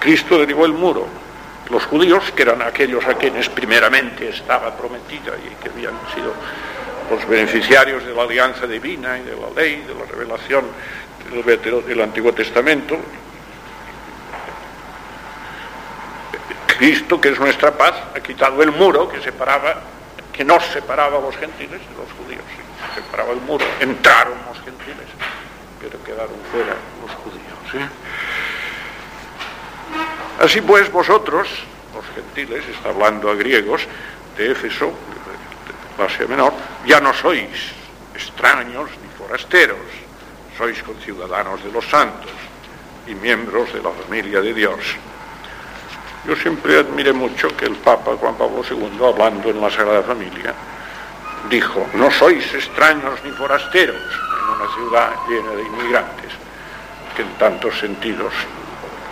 Cristo 0.00 0.38
derribó 0.38 0.64
el 0.64 0.72
muro, 0.72 1.06
los 1.70 1.84
judíos, 1.84 2.30
que 2.32 2.42
eran 2.42 2.62
aquellos 2.62 3.04
a 3.06 3.14
quienes 3.14 3.48
primeramente 3.48 4.28
estaba 4.28 4.76
prometida 4.76 5.32
y 5.38 5.62
que 5.62 5.68
habían 5.68 5.94
sido 6.14 6.34
los 7.10 7.28
beneficiarios 7.28 8.04
de 8.04 8.14
la 8.14 8.22
alianza 8.22 8.66
divina 8.66 9.18
y 9.18 9.22
de 9.22 9.36
la 9.36 9.50
ley, 9.54 9.84
de 9.86 9.94
la 9.94 10.04
revelación 10.04 10.64
del 11.32 12.00
Antiguo 12.00 12.32
Testamento, 12.32 12.98
Cristo, 16.66 17.20
que 17.20 17.28
es 17.30 17.38
nuestra 17.38 17.70
paz, 17.70 17.94
ha 18.14 18.20
quitado 18.20 18.62
el 18.62 18.72
muro 18.72 19.08
que 19.08 19.20
separaba, 19.20 19.80
que 20.32 20.44
nos 20.44 20.64
separaba 20.66 21.18
a 21.18 21.20
los 21.20 21.36
gentiles 21.36 21.80
de 21.80 21.96
los 21.96 22.10
judíos. 22.18 22.42
Separaba 22.94 23.32
el 23.32 23.40
muro, 23.42 23.64
entraron 23.78 24.34
los 24.48 24.58
gentiles, 24.64 25.06
pero 25.80 26.02
quedaron 26.02 26.34
fuera 26.50 26.74
los 27.00 27.10
judíos. 27.22 27.88
Así 30.40 30.60
pues, 30.60 30.90
vosotros, 30.90 31.48
los 31.94 32.04
gentiles, 32.14 32.64
está 32.68 32.88
hablando 32.88 33.30
a 33.30 33.34
griegos 33.34 33.82
de 34.36 34.50
Éfeso, 34.50 34.92
de 35.96 36.04
Asia 36.04 36.26
Menor, 36.26 36.52
ya 36.86 37.00
no 37.00 37.12
sois 37.14 37.72
extraños 38.14 38.90
ni 39.02 39.08
forasteros, 39.16 39.78
sois 40.56 40.82
conciudadanos 40.82 41.62
de 41.62 41.70
los 41.70 41.86
santos 41.86 42.32
y 43.06 43.14
miembros 43.14 43.72
de 43.72 43.82
la 43.82 43.90
familia 43.90 44.40
de 44.40 44.52
Dios. 44.52 44.80
Yo 46.26 46.36
siempre 46.36 46.78
admiré 46.78 47.12
mucho 47.12 47.54
que 47.56 47.66
el 47.66 47.76
Papa 47.76 48.12
Juan 48.18 48.36
Pablo 48.36 48.62
II, 48.68 49.04
hablando 49.04 49.50
en 49.50 49.60
la 49.60 49.70
Sagrada 49.70 50.02
Familia, 50.02 50.54
dijo, 51.50 51.86
no 51.94 52.10
sois 52.10 52.54
extraños 52.54 53.18
ni 53.24 53.30
forasteros 53.32 53.96
en 53.96 54.60
una 54.60 54.74
ciudad 54.74 55.10
llena 55.28 55.50
de 55.52 55.62
inmigrantes, 55.62 56.32
que 57.16 57.22
en 57.22 57.34
tantos 57.34 57.78
sentidos 57.78 58.32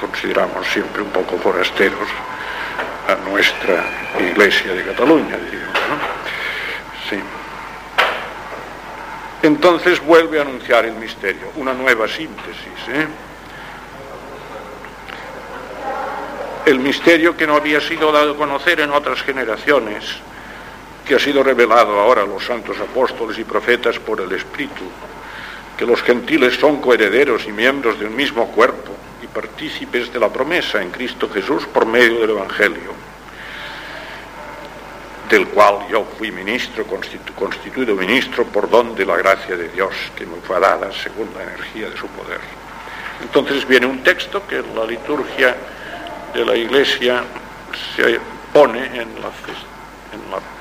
consideramos 0.01 0.67
siempre 0.67 1.03
un 1.03 1.11
poco 1.11 1.37
forasteros 1.37 2.09
a 3.07 3.15
nuestra 3.29 3.85
iglesia 4.19 4.73
de 4.73 4.83
Cataluña. 4.85 5.37
Sí. 7.09 7.21
Entonces 9.43 10.01
vuelve 10.01 10.39
a 10.39 10.43
anunciar 10.43 10.87
el 10.87 10.95
misterio, 10.95 11.53
una 11.57 11.75
nueva 11.75 12.09
síntesis. 12.09 12.89
¿eh? 12.89 13.07
El 16.65 16.79
misterio 16.79 17.37
que 17.37 17.47
no 17.47 17.57
había 17.57 17.81
sido 17.81 18.11
dado 18.11 18.33
a 18.33 18.37
conocer 18.37 18.81
en 18.81 18.93
otras 18.93 19.23
generaciones, 19.23 20.05
que 21.07 21.15
ha 21.15 21.19
sido 21.19 21.43
revelado 21.43 21.99
ahora 22.01 22.23
a 22.23 22.27
los 22.27 22.45
santos 22.45 22.79
apóstoles 22.79 23.39
y 23.39 23.45
profetas 23.45 23.99
por 23.99 24.21
el 24.21 24.33
Espíritu, 24.33 24.85
que 25.77 25.85
los 25.85 26.03
gentiles 26.03 26.55
son 26.59 26.81
coherederos 26.81 27.47
y 27.47 27.53
miembros 27.53 27.99
del 27.99 28.11
mismo 28.11 28.47
cuerpo, 28.49 28.93
partícipes 29.27 30.13
de 30.13 30.19
la 30.19 30.29
promesa 30.29 30.81
en 30.83 30.91
Cristo 30.91 31.29
Jesús 31.29 31.67
por 31.67 31.87
medio 31.87 32.21
del 32.21 32.31
Evangelio, 32.31 32.93
del 35.29 35.47
cual 35.49 35.87
yo 35.91 36.05
fui 36.19 36.33
ministro, 36.33 36.85
constituido 37.37 37.95
ministro 37.95 38.45
por 38.45 38.69
don 38.69 38.95
de 38.95 39.07
la 39.07 39.17
gracia 39.17 39.57
de 39.57 39.69
Dios 39.69 39.95
que 40.17 40.27
me 40.27 40.37
fue 40.41 40.59
dada 40.59 40.91
según 40.93 41.29
la 41.37 41.43
energía 41.43 41.91
de 41.91 41.97
su 41.97 42.07
poder. 42.09 42.41
Entonces 43.23 43.67
viene 43.67 43.87
un 43.87 44.03
texto 44.03 44.47
que 44.47 44.63
la 44.75 44.85
liturgia 44.85 45.57
de 46.35 46.45
la 46.45 46.57
iglesia 46.57 47.23
se 47.95 48.19
pone 48.53 48.91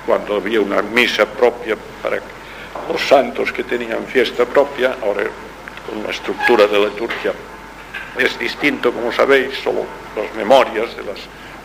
cuando 0.06 0.36
había 0.36 0.62
una 0.62 0.82
misa 0.82 1.26
propia 1.26 1.76
para 2.04 2.20
los 2.92 3.02
santos 3.02 3.52
que 3.52 3.64
tenían 3.64 4.06
fiesta 4.06 4.46
propia, 4.46 4.98
ahora 5.02 5.24
con 5.88 6.04
la 6.04 6.10
estructura 6.10 6.68
de 6.68 6.80
la 6.80 6.88
liturgia 6.88 7.34
es 8.20 8.38
distinto, 8.38 8.92
como 8.92 9.12
sabéis, 9.12 9.58
solo 9.64 9.86
las 10.16 10.36
memorias 10.36 10.90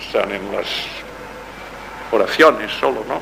están 0.01 0.31
en 0.31 0.55
las 0.55 0.67
oraciones 2.13 2.71
solo, 2.79 3.05
¿no? 3.09 3.21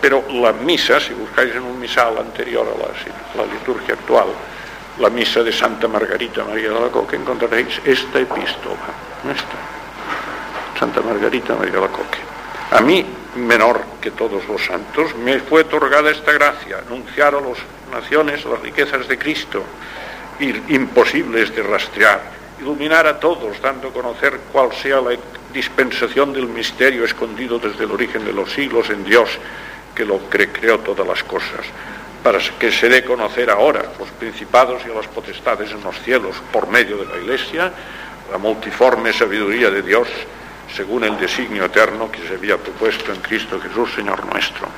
Pero 0.00 0.24
la 0.30 0.52
misa, 0.52 1.00
si 1.00 1.12
buscáis 1.12 1.54
en 1.54 1.62
un 1.62 1.78
misal 1.78 2.18
anterior 2.18 2.66
a 2.66 3.36
la, 3.38 3.46
liturgia 3.46 3.94
actual, 3.94 4.28
la 4.98 5.10
misa 5.10 5.42
de 5.42 5.52
Santa 5.52 5.88
Margarita 5.88 6.44
María 6.44 6.70
de 6.70 6.80
la 6.80 6.88
Coque, 6.88 7.16
encontraréis 7.16 7.80
esta 7.84 8.20
epístola, 8.20 8.76
esta, 9.30 10.78
Santa 10.78 11.00
Margarita 11.02 11.54
María 11.54 11.74
de 11.74 11.80
la 11.80 11.88
Coque. 11.88 12.18
A 12.70 12.80
mí, 12.80 13.04
menor 13.36 13.80
que 14.00 14.12
todos 14.12 14.46
los 14.46 14.64
santos, 14.64 15.14
me 15.16 15.40
fue 15.40 15.62
otorgada 15.62 16.10
esta 16.10 16.32
gracia, 16.32 16.78
anunciar 16.86 17.34
a 17.34 17.40
las 17.40 17.58
naciones 17.92 18.44
las 18.44 18.60
riquezas 18.60 19.08
de 19.08 19.18
Cristo, 19.18 19.62
imposibles 20.68 21.54
de 21.54 21.62
rastrear, 21.62 22.41
iluminar 22.62 23.06
a 23.06 23.18
todos, 23.18 23.60
dando 23.60 23.88
a 23.88 23.92
conocer 23.92 24.38
cuál 24.52 24.72
sea 24.72 25.00
la 25.00 25.18
dispensación 25.52 26.32
del 26.32 26.46
misterio 26.46 27.04
escondido 27.04 27.58
desde 27.58 27.84
el 27.84 27.90
origen 27.90 28.24
de 28.24 28.32
los 28.32 28.52
siglos 28.52 28.88
en 28.90 29.04
Dios, 29.04 29.28
que 29.94 30.04
lo 30.04 30.20
creó 30.30 30.78
todas 30.78 31.06
las 31.06 31.22
cosas, 31.24 31.66
para 32.22 32.38
que 32.38 32.70
se 32.70 32.88
dé 32.88 33.04
conocer 33.04 33.50
ahora 33.50 33.82
los 33.98 34.08
principados 34.10 34.82
y 34.86 34.94
las 34.94 35.08
potestades 35.08 35.72
en 35.72 35.82
los 35.82 36.00
cielos 36.00 36.36
por 36.52 36.68
medio 36.68 36.96
de 36.98 37.06
la 37.06 37.16
Iglesia, 37.18 37.72
la 38.30 38.38
multiforme 38.38 39.12
sabiduría 39.12 39.70
de 39.70 39.82
Dios, 39.82 40.08
según 40.74 41.04
el 41.04 41.18
designio 41.18 41.66
eterno 41.66 42.10
que 42.10 42.26
se 42.26 42.34
había 42.34 42.56
propuesto 42.56 43.12
en 43.12 43.20
Cristo 43.20 43.60
Jesús, 43.60 43.92
Señor 43.94 44.24
nuestro 44.32 44.68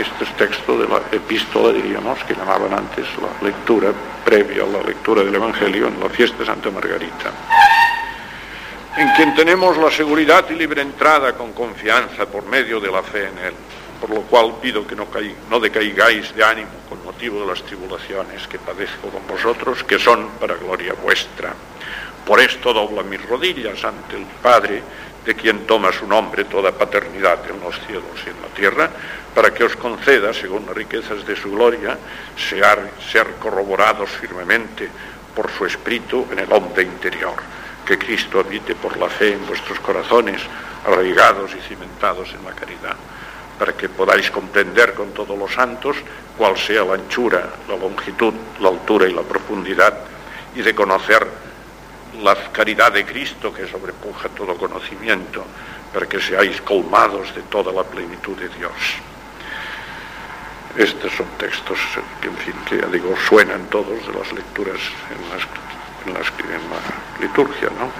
este 0.00 0.24
es 0.24 0.36
texto 0.36 0.78
de 0.78 0.86
la 0.86 1.02
epístola, 1.10 1.72
diríamos, 1.72 2.22
que 2.24 2.34
llamaban 2.34 2.72
antes 2.72 3.06
la 3.20 3.46
lectura 3.46 3.92
previa 4.24 4.62
a 4.62 4.66
la 4.66 4.82
lectura 4.82 5.24
del 5.24 5.34
Evangelio 5.34 5.88
en 5.88 5.98
la 5.98 6.08
fiesta 6.08 6.38
de 6.38 6.46
Santa 6.46 6.70
Margarita, 6.70 7.32
en 8.96 9.08
quien 9.14 9.34
tenemos 9.34 9.76
la 9.76 9.90
seguridad 9.90 10.44
y 10.50 10.54
libre 10.54 10.82
entrada 10.82 11.34
con 11.34 11.52
confianza 11.52 12.26
por 12.26 12.46
medio 12.46 12.78
de 12.78 12.92
la 12.92 13.02
fe 13.02 13.28
en 13.28 13.38
Él, 13.38 13.54
por 14.00 14.10
lo 14.10 14.22
cual 14.22 14.54
pido 14.62 14.86
que 14.86 14.94
no, 14.94 15.08
no 15.50 15.58
decaigáis 15.58 16.34
de 16.34 16.44
ánimo 16.44 16.70
con 16.88 17.04
motivo 17.04 17.40
de 17.40 17.46
las 17.46 17.62
tribulaciones 17.62 18.46
que 18.46 18.58
padezco 18.58 19.08
con 19.08 19.26
vosotros, 19.26 19.82
que 19.82 19.98
son 19.98 20.28
para 20.40 20.54
gloria 20.54 20.94
vuestra. 21.02 21.54
Por 22.24 22.40
esto 22.40 22.72
doblo 22.72 23.02
mis 23.04 23.26
rodillas 23.26 23.82
ante 23.84 24.16
el 24.16 24.26
Padre, 24.42 24.82
de 25.28 25.34
quien 25.34 25.66
toma 25.66 25.92
su 25.92 26.06
nombre 26.06 26.44
toda 26.44 26.72
paternidad 26.72 27.40
en 27.50 27.60
los 27.60 27.78
cielos 27.84 28.16
y 28.24 28.30
en 28.30 28.40
la 28.40 28.48
tierra, 28.48 28.88
para 29.34 29.52
que 29.52 29.62
os 29.62 29.76
conceda, 29.76 30.32
según 30.32 30.64
las 30.64 30.74
riquezas 30.74 31.26
de 31.26 31.36
su 31.36 31.50
gloria, 31.50 31.98
ser, 32.34 33.34
corroborados 33.38 34.08
firmemente 34.08 34.88
por 35.36 35.50
su 35.50 35.66
espíritu 35.66 36.26
en 36.32 36.38
el 36.38 36.50
hombre 36.50 36.84
interior, 36.84 37.34
que 37.84 37.98
Cristo 37.98 38.40
habite 38.40 38.74
por 38.74 38.96
la 38.96 39.10
fe 39.10 39.34
en 39.34 39.46
vuestros 39.46 39.78
corazones, 39.80 40.40
arraigados 40.86 41.50
y 41.54 41.60
cimentados 41.60 42.30
en 42.32 42.42
la 42.46 42.54
caridad, 42.54 42.96
para 43.58 43.74
que 43.74 43.90
podáis 43.90 44.30
comprender 44.30 44.94
con 44.94 45.12
todos 45.12 45.38
los 45.38 45.52
santos 45.52 45.98
cuál 46.38 46.56
sea 46.56 46.86
la 46.86 46.94
anchura, 46.94 47.50
la 47.68 47.76
longitud, 47.76 48.32
la 48.60 48.70
altura 48.70 49.06
y 49.06 49.12
la 49.12 49.20
profundidad, 49.20 49.92
y 50.54 50.62
de 50.62 50.74
conocer 50.74 51.47
la 52.22 52.34
caridad 52.52 52.92
de 52.92 53.04
Cristo 53.04 53.52
que 53.52 53.66
sobrepuja 53.66 54.28
todo 54.30 54.56
conocimiento, 54.56 55.44
para 55.92 56.06
que 56.06 56.20
seáis 56.20 56.60
colmados 56.62 57.34
de 57.34 57.42
toda 57.42 57.72
la 57.72 57.82
plenitud 57.82 58.36
de 58.36 58.48
Dios. 58.50 58.72
Estos 60.76 61.12
son 61.12 61.26
textos 61.38 61.78
que, 62.20 62.28
en 62.28 62.36
fin, 62.36 62.54
que 62.68 62.78
ya 62.78 62.86
digo, 62.86 63.14
suenan 63.28 63.66
todos 63.66 64.06
de 64.06 64.12
las 64.12 64.32
lecturas 64.32 64.78
en, 65.10 65.28
las, 65.30 65.42
en, 66.06 66.70
la 66.70 66.80
liturgia, 67.20 67.68
¿no? 67.70 67.90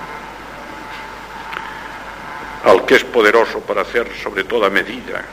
Al 2.70 2.84
que 2.84 2.96
es 2.96 3.04
poderoso 3.04 3.60
para 3.60 3.82
hacer 3.82 4.08
sobre 4.22 4.44
toda 4.44 4.68
medida, 4.68 5.24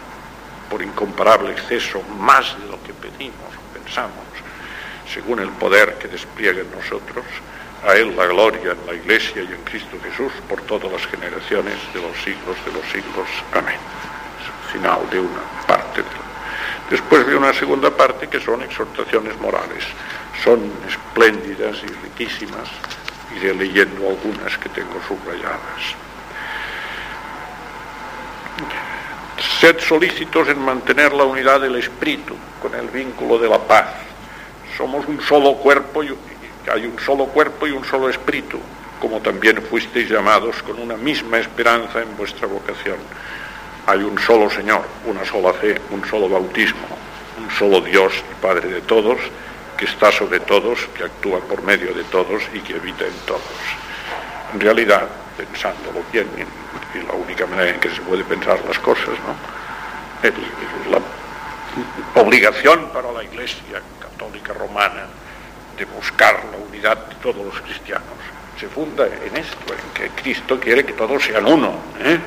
por 0.70 0.82
incomparable 0.82 1.52
exceso, 1.52 2.02
más 2.18 2.58
de 2.60 2.68
lo 2.68 2.82
que 2.84 2.94
pedimos 2.94 3.36
o 3.54 3.74
pensamos, 3.74 4.26
según 5.14 5.40
el 5.40 5.50
poder 5.50 5.96
que 6.00 6.08
despliega 6.08 6.62
en 6.62 6.72
nosotros, 6.72 7.26
A 7.86 7.96
Él 7.96 8.16
la 8.16 8.26
gloria 8.26 8.72
en 8.72 8.86
la 8.88 8.94
Iglesia 8.94 9.44
y 9.44 9.54
en 9.54 9.62
Cristo 9.64 9.98
Jesús 10.04 10.32
por 10.50 10.60
todas 10.62 10.92
las 10.92 11.06
generaciones 11.06 11.76
de 11.94 12.02
los 12.02 12.18
siglos 12.18 12.58
de 12.66 12.72
los 12.74 12.86
siglos. 12.92 13.30
Amén. 13.54 13.78
Es 14.42 14.48
el 14.48 14.80
final 14.80 15.10
de 15.12 15.20
una 15.20 15.42
parte. 15.68 16.02
Después 16.90 17.28
de 17.28 17.36
una 17.36 17.54
segunda 17.54 17.92
parte 17.92 18.28
que 18.28 18.40
son 18.40 18.64
exhortaciones 18.64 19.40
morales. 19.40 19.84
Son 20.44 20.60
espléndidas 20.88 21.78
y 21.84 21.88
riquísimas. 21.88 22.70
Iré 23.36 23.54
leyendo 23.54 24.10
algunas 24.10 24.58
que 24.58 24.70
tengo 24.70 25.00
subrayadas. 25.08 25.96
Sed 29.60 29.80
solícitos 29.80 30.48
en 30.48 30.60
mantener 30.60 31.14
la 31.14 31.24
unidad 31.24 31.62
del 31.62 31.76
espíritu 31.76 32.36
con 32.62 32.74
el 32.74 32.88
vínculo 32.88 33.38
de 33.38 33.50
la 33.50 33.60
paz. 33.60 33.88
Somos 34.76 35.08
un 35.08 35.22
solo 35.22 35.54
cuerpo 35.54 36.04
y 36.04 36.10
hay 36.72 36.86
un 36.86 36.98
solo 37.00 37.26
cuerpo 37.26 37.68
y 37.68 37.72
un 37.72 37.86
solo 37.86 38.10
espíritu, 38.10 38.60
como 39.00 39.20
también 39.22 39.62
fuisteis 39.62 40.10
llamados 40.10 40.62
con 40.64 40.80
una 40.80 40.98
misma 40.98 41.40
esperanza 41.40 42.02
en 42.02 42.18
vuestra 42.18 42.48
vocación. 42.48 42.98
Hay 43.88 44.00
un 44.00 44.18
solo 44.18 44.50
Señor, 44.50 44.84
una 45.06 45.24
sola 45.26 45.54
fe, 45.54 45.80
un 45.92 46.04
solo 46.06 46.28
bautismo, 46.28 46.88
un 47.40 47.52
solo 47.52 47.82
Dios 47.82 48.14
y 48.32 48.42
Padre 48.42 48.70
de 48.70 48.82
todos, 48.82 49.20
que 49.78 49.86
está 49.86 50.12
sobre 50.12 50.40
todos, 50.40 50.80
que 50.98 51.04
actúa 51.04 51.40
por 51.42 51.62
medio 51.64 51.94
de 51.94 52.04
todos 52.06 52.44
y 52.54 52.60
que 52.62 52.76
habita 52.76 53.06
en 53.06 53.18
todos. 53.28 53.42
En 54.54 54.60
realidad, 54.60 55.08
pensándolo 55.38 56.02
bien, 56.12 56.28
y 56.94 57.06
la 57.06 57.14
única 57.14 57.46
manera 57.46 57.72
en 57.72 57.80
que 57.80 57.90
se 57.90 58.02
puede 58.02 58.24
pensar 58.24 58.60
las 58.68 58.80
cosas, 58.80 59.10
¿no? 59.28 59.36
la 62.16 62.22
obligación 62.22 62.90
para 62.94 63.12
la 63.12 63.24
Iglesia 63.24 63.82
católica 64.00 64.54
romana 64.54 65.06
de 65.78 65.86
buscar 65.86 66.44
la 66.52 66.58
unidad 66.58 66.98
de 67.08 67.16
todos 67.16 67.46
los 67.46 67.62
cristianos 67.62 68.16
se 68.60 68.68
funda 68.68 69.06
en 69.06 69.36
esto, 69.36 69.74
en 69.74 69.94
que 69.94 70.22
Cristo 70.22 70.60
quiere 70.60 70.86
que 70.86 70.94
todos 70.94 71.24
sean 71.24 71.46
uno 71.46 71.74
¿eh? 72.00 72.18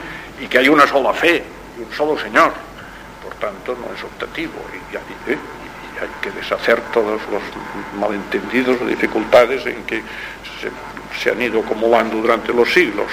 y 0.41 0.47
que 0.47 0.59
hay 0.59 0.69
una 0.69 0.87
sola 0.87 1.13
fe 1.13 1.43
y 1.79 1.83
un 1.83 1.93
solo 1.93 2.19
Señor. 2.19 2.53
Por 3.23 3.35
tanto, 3.35 3.77
no 3.77 3.95
es 3.95 4.03
optativo 4.05 4.61
y, 4.73 4.97
¿eh? 5.33 5.39
hay 6.01 6.09
que 6.21 6.31
deshacer 6.31 6.81
todos 6.93 7.21
los 7.31 7.43
malentendidos 7.99 8.87
dificultades 8.87 9.67
en 9.67 9.83
que 9.85 10.03
se, 11.21 11.31
han 11.31 11.43
ido 11.43 11.61
acumulando 11.61 12.19
durante 12.19 12.53
los 12.53 12.73
siglos. 12.73 13.07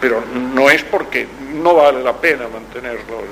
Pero 0.00 0.22
no 0.54 0.70
es 0.70 0.84
porque 0.84 1.26
no 1.54 1.74
vale 1.74 2.02
la 2.02 2.12
pena 2.12 2.46
mantenerlo 2.48 3.22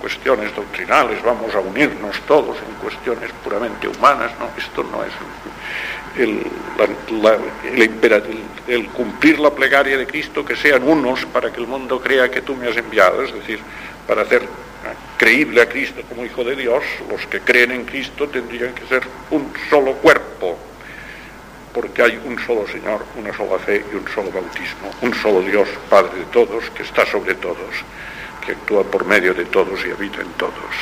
cuestiones 0.00 0.54
doctrinales, 0.54 1.22
vamos 1.22 1.54
a 1.54 1.60
unirnos 1.60 2.20
todos 2.26 2.56
en 2.58 2.74
cuestiones 2.76 3.30
puramente 3.44 3.88
humanas, 3.88 4.32
no, 4.38 4.48
esto 4.56 4.82
no 4.84 5.04
es 5.04 5.12
el, 6.18 6.46
cumplir 8.94 9.38
la 9.38 9.50
plegaria 9.50 9.96
de 9.96 10.06
Cristo, 10.06 10.44
que 10.44 10.56
sean 10.56 10.82
unos 10.82 11.24
para 11.26 11.52
que 11.52 11.60
el 11.60 11.66
mundo 11.66 12.00
crea 12.00 12.30
que 12.30 12.42
tú 12.42 12.54
me 12.56 12.68
has 12.68 12.76
enviado, 12.76 13.22
es 13.22 13.32
decir, 13.32 13.60
para 14.06 14.22
hacer 14.22 14.42
creíble 15.16 15.60
a 15.60 15.68
Cristo 15.68 16.02
como 16.08 16.24
Hijo 16.24 16.44
de 16.44 16.56
Dios, 16.56 16.82
los 17.10 17.26
que 17.26 17.40
creen 17.40 17.72
en 17.72 17.84
Cristo 17.84 18.28
tendrían 18.28 18.72
que 18.74 18.86
ser 18.86 19.02
un 19.30 19.52
solo 19.68 19.92
cuerpo, 19.94 20.56
porque 21.74 22.02
hay 22.02 22.20
un 22.24 22.38
solo 22.44 22.66
Señor, 22.68 23.04
una 23.16 23.36
sola 23.36 23.58
fe 23.58 23.84
y 23.92 23.96
un 23.96 24.08
solo 24.08 24.30
bautismo, 24.30 24.90
un 25.02 25.14
solo 25.14 25.42
Dios, 25.42 25.68
Padre 25.90 26.20
de 26.20 26.24
todos, 26.26 26.70
que 26.70 26.82
está 26.82 27.04
sobre 27.06 27.34
todos 27.34 27.58
que 28.48 28.54
actúa 28.54 28.82
por 28.82 29.04
medio 29.04 29.34
de 29.34 29.44
todos 29.44 29.84
y 29.84 29.90
habita 29.90 30.22
en 30.22 30.32
todos. 30.40 30.72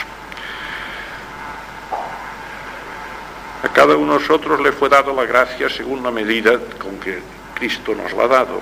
A 3.65 3.69
cada 3.73 3.97
uno 3.97 4.15
de 4.15 4.21
nosotros 4.21 4.61
le 4.61 4.71
fue 4.71 4.89
dado 4.89 5.13
la 5.13 5.25
gracia 5.25 5.69
según 5.69 6.05
la 6.05 6.13
medida 6.13 6.61
con 6.79 7.01
que 7.01 7.19
Cristo 7.57 7.93
nos 7.93 8.13
la 8.13 8.25
ha 8.25 8.29
dado. 8.29 8.61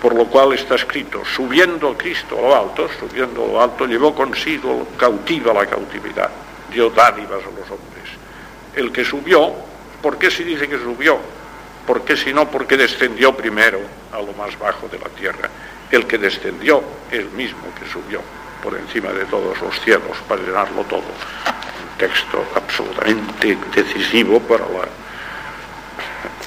Por 0.00 0.14
lo 0.14 0.26
cual 0.26 0.52
está 0.52 0.76
escrito, 0.76 1.24
subiendo 1.24 1.98
Cristo 1.98 2.38
a 2.38 2.42
lo 2.42 2.56
alto, 2.56 2.88
subiendo 3.00 3.44
a 3.44 3.48
lo 3.48 3.60
alto, 3.60 3.86
llevó 3.86 4.14
consigo 4.14 4.86
cautiva 4.96 5.52
la 5.52 5.66
cautividad, 5.66 6.30
dio 6.70 6.90
dádivas 6.90 7.42
a 7.42 7.50
los 7.58 7.68
hombres. 7.68 8.06
El 8.76 8.92
que 8.92 9.04
subió, 9.04 9.52
¿por 10.00 10.18
qué 10.18 10.30
se 10.30 10.44
dice 10.44 10.68
que 10.68 10.78
subió? 10.78 11.18
¿Por 11.84 12.02
qué 12.02 12.16
si 12.16 12.32
no? 12.32 12.48
Porque 12.48 12.76
descendió 12.76 13.36
primero 13.36 13.80
a 14.12 14.18
lo 14.18 14.32
más 14.34 14.56
bajo 14.56 14.86
de 14.86 15.00
la 15.00 15.08
tierra 15.08 15.50
el 15.90 16.06
que 16.06 16.18
descendió, 16.18 16.82
el 17.10 17.28
mismo 17.30 17.62
que 17.78 17.86
subió 17.90 18.20
por 18.62 18.76
encima 18.76 19.10
de 19.12 19.24
todos 19.26 19.60
los 19.60 19.80
cielos 19.80 20.16
para 20.28 20.42
llenarlo 20.42 20.82
todo. 20.84 21.02
Un 21.02 21.98
texto 21.98 22.44
absolutamente 22.54 23.56
decisivo 23.74 24.40
para 24.40 24.64
la 24.64 24.88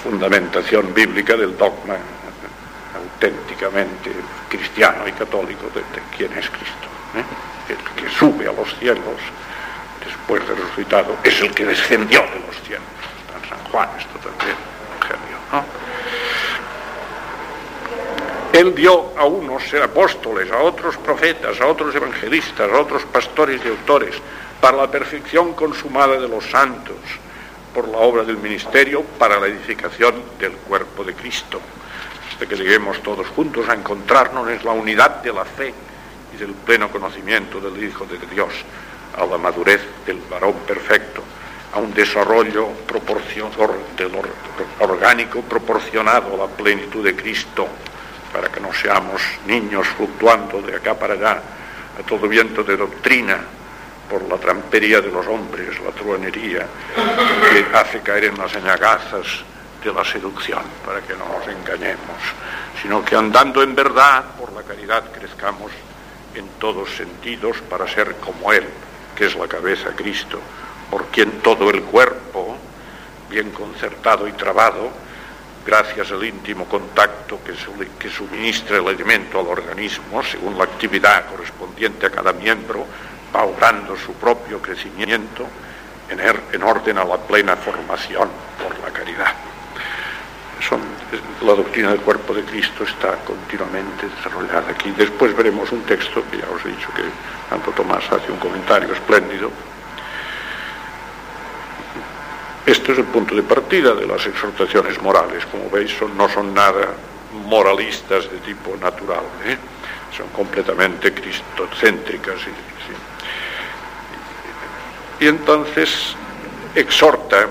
fundamentación 0.04 0.94
bíblica 0.94 1.36
del 1.36 1.58
dogma 1.58 1.96
auténticamente 2.96 4.12
cristiano 4.50 5.08
y 5.08 5.12
católico 5.12 5.70
de, 5.74 5.82
quién 6.16 6.32
es 6.34 6.50
Cristo. 6.50 6.88
¿eh? 7.16 7.24
El 7.70 8.04
que 8.04 8.10
sube 8.10 8.48
a 8.48 8.52
los 8.52 8.74
cielos 8.80 9.20
después 10.04 10.48
de 10.48 10.56
resucitado 10.56 11.18
es 11.24 11.40
el 11.42 11.52
que 11.54 11.66
descendió 11.66 12.22
de 12.22 12.40
los 12.46 12.62
cielos. 12.66 12.88
Está 13.22 13.44
en 13.44 13.50
San 13.50 13.72
Juan 13.72 13.90
esto 13.98 14.20
también. 14.20 14.58
¿no? 15.52 15.89
Él 18.52 18.74
dio 18.74 19.14
a 19.16 19.26
unos 19.26 19.64
ser 19.64 19.84
apóstoles, 19.84 20.52
a 20.52 20.58
otros 20.58 20.98
profetas, 20.98 21.62
a 21.62 21.68
otros 21.68 21.94
evangelistas, 21.94 22.72
a 22.72 22.80
otros 22.80 23.04
pastores 23.04 23.62
y 23.64 23.68
autores, 23.68 24.16
para 24.60 24.78
la 24.78 24.90
perfección 24.90 25.54
consumada 25.54 26.20
de 26.20 26.28
los 26.28 26.50
santos, 26.50 26.96
por 27.74 27.88
la 27.88 28.00
obra 28.00 28.24
del 28.24 28.38
ministerio, 28.38 29.04
para 29.04 29.40
la 29.40 29.48
edificación 29.48 30.16
del 30.40 30.54
cuerpo 30.54 31.04
de 31.04 31.14
Cristo, 31.14 31.62
hasta 32.32 32.48
que 32.48 32.56
lleguemos 32.56 33.02
todos 33.04 33.28
juntos 33.28 33.70
a 33.70 33.76
encontrarnos 33.76 34.50
en 34.50 34.66
la 34.66 34.72
unidad 34.72 35.22
de 35.22 35.32
la 35.32 35.46
fe 35.46 35.72
y 36.34 36.38
del 36.38 36.54
pleno 36.54 36.90
conocimiento 36.90 37.60
del 37.60 37.84
Hijo 37.84 38.06
de 38.06 38.18
Dios, 38.34 38.54
a 39.16 39.26
la 39.28 39.38
madurez 39.38 39.82
del 40.08 40.18
varón 40.30 40.56
perfecto, 40.66 41.22
a 41.72 41.78
un 41.78 41.94
desarrollo 41.94 42.70
orgánico 44.80 45.42
proporcionado 45.42 46.34
a 46.34 46.48
la 46.48 46.48
plenitud 46.48 47.04
de 47.04 47.16
Cristo 47.16 47.68
para 48.32 48.50
que 48.50 48.60
no 48.60 48.74
seamos 48.74 49.22
niños 49.46 49.88
fluctuando 49.98 50.62
de 50.62 50.76
acá 50.76 50.94
para 50.94 51.14
allá 51.14 51.42
a 52.00 52.04
todo 52.04 52.28
viento 52.28 52.64
de 52.64 52.78
doctrina 52.78 53.38
por 54.10 54.24
la 54.24 54.38
trampería 54.38 55.02
de 55.02 55.12
los 55.12 55.26
hombres, 55.28 55.80
la 55.82 55.92
truanería 55.92 56.66
que 57.52 57.78
hace 57.78 58.02
caer 58.02 58.26
en 58.26 58.38
las 58.38 58.56
añagazas 58.56 59.44
de 59.84 59.94
la 59.94 60.04
seducción, 60.04 60.64
para 60.86 61.02
que 61.02 61.14
no 61.14 61.26
nos 61.26 61.48
engañemos, 61.48 62.18
sino 62.82 63.04
que 63.06 63.16
andando 63.16 63.62
en 63.62 63.76
verdad 63.76 64.24
por 64.38 64.52
la 64.52 64.64
caridad 64.64 65.04
crezcamos 65.12 65.72
en 66.36 66.48
todos 66.60 66.90
sentidos 66.96 67.58
para 67.70 67.88
ser 67.88 68.16
como 68.16 68.52
Él, 68.52 68.66
que 69.16 69.26
es 69.26 69.36
la 69.36 69.48
cabeza 69.48 69.92
Cristo, 69.96 70.40
por 70.90 71.06
quien 71.08 71.42
todo 71.42 71.70
el 71.70 71.82
cuerpo, 71.84 72.58
bien 73.30 73.52
concertado 73.52 74.28
y 74.28 74.32
trabado, 74.34 74.90
gracias 75.70 76.12
al 76.12 76.24
íntimo 76.24 76.66
contacto 76.66 77.42
que, 77.44 77.54
que 78.00 78.10
suministra 78.10 78.78
el 78.78 78.88
alimento 78.88 79.40
al 79.40 79.48
organismo, 79.48 80.24
según 80.24 80.58
la 80.58 80.64
actividad 80.64 81.28
correspondiente 81.28 82.08
a 82.08 82.10
cada 82.10 82.34
miembro, 82.34 82.88
va 83.36 83.44
obrando 83.44 83.96
su 83.96 84.14
propio 84.14 84.60
crecimiento 84.60 85.46
en, 86.10 86.20
er, 86.20 86.42
en 86.54 86.64
orden 86.64 86.98
a 86.98 87.06
la 87.06 87.18
plena 87.18 87.56
formación 87.56 88.28
por 88.58 88.80
la 88.80 88.92
caridad. 88.92 89.32
La 91.42 91.54
doctrina 91.54 91.90
del 91.90 92.02
cuerpo 92.02 92.34
de 92.34 92.44
Cristo 92.44 92.84
está 92.84 93.16
continuamente 93.24 94.08
desarrollada 94.08 94.72
aquí. 94.72 94.92
Después 94.92 95.36
veremos 95.38 95.72
un 95.72 95.84
texto 95.84 96.24
que 96.32 96.38
ya 96.38 96.50
os 96.50 96.66
he 96.66 96.70
dicho 96.70 96.90
que 96.96 97.04
Santo 97.48 97.72
Tomás 97.72 98.04
hace 98.12 98.32
un 98.32 98.40
comentario 98.40 98.92
espléndido 98.92 99.52
este 102.70 102.92
es 102.92 103.00
el 103.00 103.06
punto 103.06 103.34
de 103.36 103.42
partida 103.42 103.96
de 103.96 104.06
las 104.06 104.26
exhortaciones 104.28 105.02
morales. 105.02 105.44
Como 105.48 105.70
veis, 105.72 105.92
no 106.16 106.30
son 106.30 106.54
nada 106.54 106.94
moralistas 107.46 108.30
de 108.30 108.38
tipo 108.40 108.76
natural, 108.78 109.24
¿eh? 109.46 109.58
son 110.16 110.28
completamente 110.30 111.12
cristocéntricas. 111.14 112.36
Y, 115.20 115.26
y 115.26 115.28
entonces 115.28 116.16
exhorta 116.76 117.50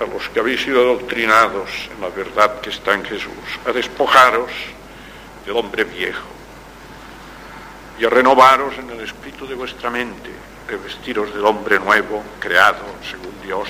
a 0.00 0.04
los 0.04 0.28
que 0.30 0.40
habéis 0.40 0.62
sido 0.62 0.80
adoctrinados 0.80 1.68
en 1.94 2.00
la 2.00 2.08
verdad 2.08 2.60
que 2.60 2.70
está 2.70 2.94
en 2.94 3.04
Jesús, 3.04 3.58
a 3.66 3.72
despojaros 3.72 4.50
del 5.44 5.56
hombre 5.56 5.84
viejo 5.84 6.28
y 7.98 8.06
a 8.06 8.08
renovaros 8.08 8.78
en 8.78 8.88
el 8.90 9.00
espíritu 9.00 9.46
de 9.46 9.54
vuestra 9.54 9.90
mente, 9.90 10.30
revestiros 10.66 11.34
del 11.34 11.44
hombre 11.44 11.78
nuevo, 11.78 12.22
creado 12.40 12.84
según 13.10 13.34
Dios 13.42 13.68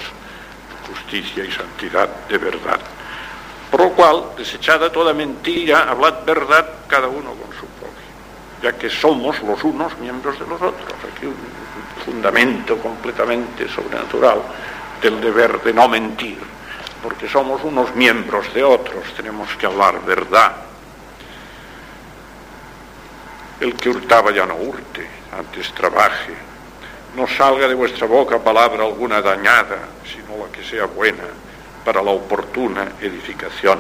justicia 0.89 1.45
y 1.45 1.51
santidad 1.51 2.09
de 2.29 2.39
verdad. 2.39 2.81
Por 3.71 3.81
lo 3.81 3.91
cual, 3.91 4.25
desechada 4.37 4.91
toda 4.91 5.13
mentira, 5.13 5.91
hablad 5.91 6.25
verdad 6.25 6.67
cada 6.87 7.09
uno 7.09 7.35
con 7.35 7.51
su 7.55 7.67
propio, 7.67 8.09
ya 8.63 8.73
que 8.73 8.89
somos 8.89 9.43
los 9.43 9.63
unos 9.63 9.97
miembros 9.99 10.39
de 10.39 10.47
los 10.47 10.61
otros. 10.61 10.95
Aquí 11.15 11.27
un 11.27 11.37
fundamento 12.05 12.79
completamente 12.79 13.69
sobrenatural 13.69 14.41
del 15.03 15.21
deber 15.21 15.63
de 15.63 15.73
no 15.73 15.89
mentir, 15.89 16.39
porque 17.03 17.29
somos 17.29 17.63
unos 17.63 17.95
miembros 17.95 18.53
de 18.55 18.65
otros, 18.65 19.05
tenemos 19.15 19.49
que 19.57 19.67
hablar 19.67 20.05
verdad. 20.05 20.57
El 23.61 23.75
que 23.75 23.91
hurtaba 23.91 24.31
ya 24.31 24.47
no 24.47 24.55
hurte, 24.55 25.07
antes 25.37 25.73
trabaje. 25.75 26.35
No 27.17 27.27
salga 27.27 27.69
de 27.69 27.75
vuestra 27.75 28.07
boca 28.07 28.39
palabra 28.39 28.85
alguna 28.85 29.21
dañada, 29.21 29.79
sino 30.05 30.28
la 30.39 30.53
que 30.53 30.65
sea 30.65 30.87
buena 30.87 31.25
para 31.85 32.03
la 32.03 32.11
oportuna 32.11 32.93
edificación, 33.01 33.79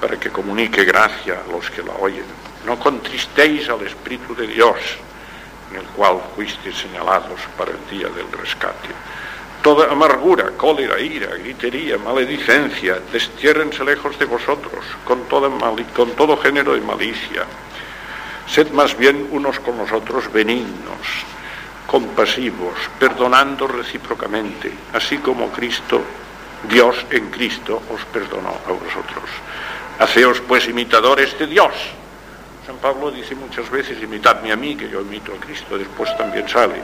para 0.00 0.18
que 0.18 0.30
comunique 0.30 0.84
gracia 0.84 1.40
a 1.46 1.52
los 1.52 1.70
que 1.70 1.82
la 1.82 1.92
oyen. 1.94 2.24
No 2.66 2.78
contristéis 2.78 3.68
al 3.68 3.86
Espíritu 3.86 4.34
de 4.34 4.46
Dios, 4.46 4.76
en 5.70 5.78
el 5.78 5.86
cual 5.94 6.20
fuisteis 6.34 6.76
señalados 6.76 7.40
para 7.56 7.72
el 7.72 7.90
día 7.90 8.08
del 8.08 8.30
rescate. 8.32 8.88
Toda 9.62 9.90
amargura, 9.90 10.52
cólera, 10.56 11.00
ira, 11.00 11.34
gritería, 11.36 11.98
maledicencia, 11.98 13.00
destiérrense 13.12 13.84
lejos 13.84 14.18
de 14.18 14.24
vosotros, 14.24 14.84
con, 15.04 15.24
con 15.24 16.10
todo 16.12 16.36
género 16.36 16.74
de 16.74 16.80
malicia. 16.80 17.44
Sed 18.46 18.70
más 18.70 18.96
bien 18.96 19.28
unos 19.30 19.60
con 19.60 19.76
los 19.76 19.92
otros 19.92 20.32
benignos, 20.32 21.24
compasivos, 21.88 22.74
perdonando 23.00 23.66
recíprocamente, 23.66 24.70
así 24.92 25.16
como 25.18 25.50
Cristo, 25.50 26.02
Dios 26.68 26.94
en 27.10 27.30
Cristo, 27.30 27.80
os 27.90 28.04
perdonó 28.12 28.50
a 28.66 28.72
vosotros. 28.72 29.24
Haceos 29.98 30.42
pues 30.42 30.68
imitadores 30.68 31.38
de 31.38 31.46
Dios. 31.46 31.72
San 32.66 32.76
Pablo 32.76 33.10
dice 33.10 33.34
muchas 33.34 33.70
veces, 33.70 34.02
imitadme 34.02 34.52
a 34.52 34.56
mí, 34.56 34.76
que 34.76 34.90
yo 34.90 35.00
imito 35.00 35.32
a 35.32 35.40
Cristo, 35.40 35.78
después 35.78 36.14
también 36.18 36.46
sale, 36.46 36.76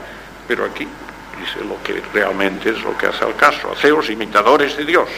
pero 0.47 0.65
aquí 0.65 0.87
dice 1.39 1.63
lo 1.63 1.81
que 1.83 2.01
realmente 2.11 2.71
es 2.71 2.81
lo 2.81 2.97
que 2.97 3.05
hace 3.05 3.25
al 3.25 3.35
caso. 3.35 3.71
Haceos 3.73 4.09
imitadores 4.09 4.75
de 4.75 4.85
Dios, 4.85 5.09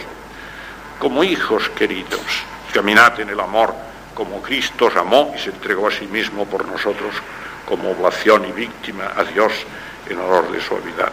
como 0.99 1.23
hijos 1.23 1.69
queridos, 1.69 2.43
caminad 2.73 3.17
en 3.21 3.29
el 3.29 3.39
amor 3.39 3.73
como 4.13 4.41
Cristo 4.41 4.87
os 4.87 4.95
amó 4.97 5.31
y 5.33 5.39
se 5.39 5.51
entregó 5.51 5.87
a 5.87 5.91
sí 5.91 6.07
mismo 6.07 6.45
por 6.45 6.67
nosotros 6.67 7.13
como 7.67 7.91
oblación 7.91 8.45
y 8.45 8.51
víctima 8.53 9.11
a 9.15 9.23
Dios 9.23 9.51
en 10.09 10.17
honor 10.19 10.51
de 10.51 10.61
suavidad. 10.61 11.11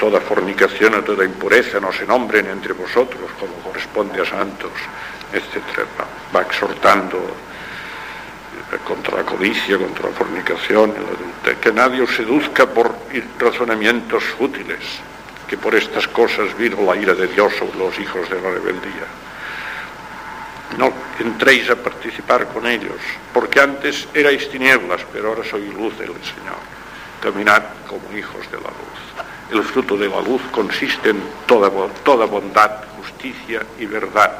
Toda 0.00 0.20
fornicación 0.20 0.94
o 0.94 1.04
toda 1.04 1.24
impureza 1.24 1.78
no 1.78 1.92
se 1.92 2.06
nombren 2.06 2.48
entre 2.48 2.72
vosotros 2.72 3.30
como 3.38 3.52
corresponde 3.62 4.22
a 4.22 4.24
santos, 4.24 4.72
etc. 5.32 5.86
Va 6.34 6.42
exhortando 6.42 7.20
contra 8.84 9.18
la 9.18 9.24
codicia, 9.24 9.78
contra 9.78 10.08
la 10.08 10.16
fornicación, 10.16 10.94
que 11.60 11.72
nadie 11.72 12.02
os 12.02 12.16
seduzca 12.16 12.66
por 12.66 12.90
razonamientos 13.38 14.24
fútiles, 14.24 14.80
que 15.46 15.58
por 15.58 15.74
estas 15.74 16.08
cosas 16.08 16.56
vino 16.56 16.80
la 16.82 16.96
ira 16.96 17.14
de 17.14 17.28
Dios 17.28 17.52
sobre 17.58 17.78
los 17.78 17.98
hijos 17.98 18.28
de 18.30 18.40
la 18.40 18.50
rebeldía. 18.50 19.06
No 20.78 20.92
entréis 21.18 21.68
a 21.70 21.76
participar 21.76 22.48
con 22.48 22.66
ellos, 22.66 22.98
porque 23.32 23.60
antes 23.60 24.08
erais 24.14 24.48
tinieblas, 24.50 25.02
pero 25.12 25.28
ahora 25.28 25.44
soy 25.44 25.68
luz 25.70 25.96
del 25.98 26.12
Señor. 26.24 26.62
Caminad 27.20 27.62
como 27.86 28.16
hijos 28.16 28.50
de 28.50 28.56
la 28.56 28.68
luz. 28.68 29.00
El 29.50 29.62
fruto 29.64 29.96
de 29.96 30.08
la 30.08 30.20
luz 30.22 30.40
consiste 30.50 31.10
en 31.10 31.22
toda, 31.46 31.70
toda 32.04 32.26
bondad, 32.26 32.84
justicia 32.96 33.62
y 33.78 33.86
verdad 33.86 34.32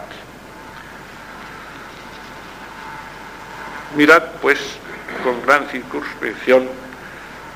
Mirad, 3.97 4.23
pues, 4.40 4.59
con 5.23 5.42
gran 5.42 5.68
circunspección 5.68 6.66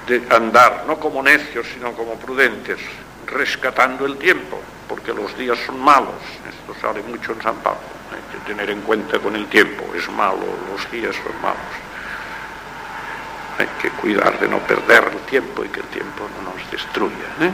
de 0.07 0.23
andar, 0.31 0.85
no 0.87 1.01
como 1.01 1.23
necios, 1.23 1.67
sino 1.73 1.93
como 1.93 2.17
prudentes, 2.17 2.79
rescatando 3.27 4.07
el 4.07 4.17
tiempo, 4.17 4.61
porque 4.89 5.13
los 5.13 5.37
días 5.37 5.59
son 5.67 5.81
malos. 5.81 6.15
Esto 6.49 6.81
sale 6.81 7.03
mucho 7.03 7.33
en 7.33 7.43
San 7.43 7.57
Pablo. 7.57 7.81
Hay 8.13 8.39
que 8.39 8.47
tener 8.47 8.71
en 8.71 8.81
cuenta 8.83 9.19
con 9.19 9.35
el 9.37 9.47
tiempo, 9.47 9.85
es 9.95 10.09
malo, 10.11 10.47
los 10.73 10.91
días 10.91 11.15
son 11.17 11.41
malos. 11.43 11.59
Hay 13.59 13.69
que 13.81 13.91
cuidar 13.91 14.39
de 14.39 14.49
no 14.49 14.59
perder 14.61 15.05
el 15.13 15.19
tiempo 15.21 15.65
y 15.65 15.69
que 15.69 15.81
el 15.81 15.87
tiempo 15.87 16.29
no 16.37 16.53
nos 16.53 16.71
destruya. 16.71 17.27
¿eh? 17.41 17.51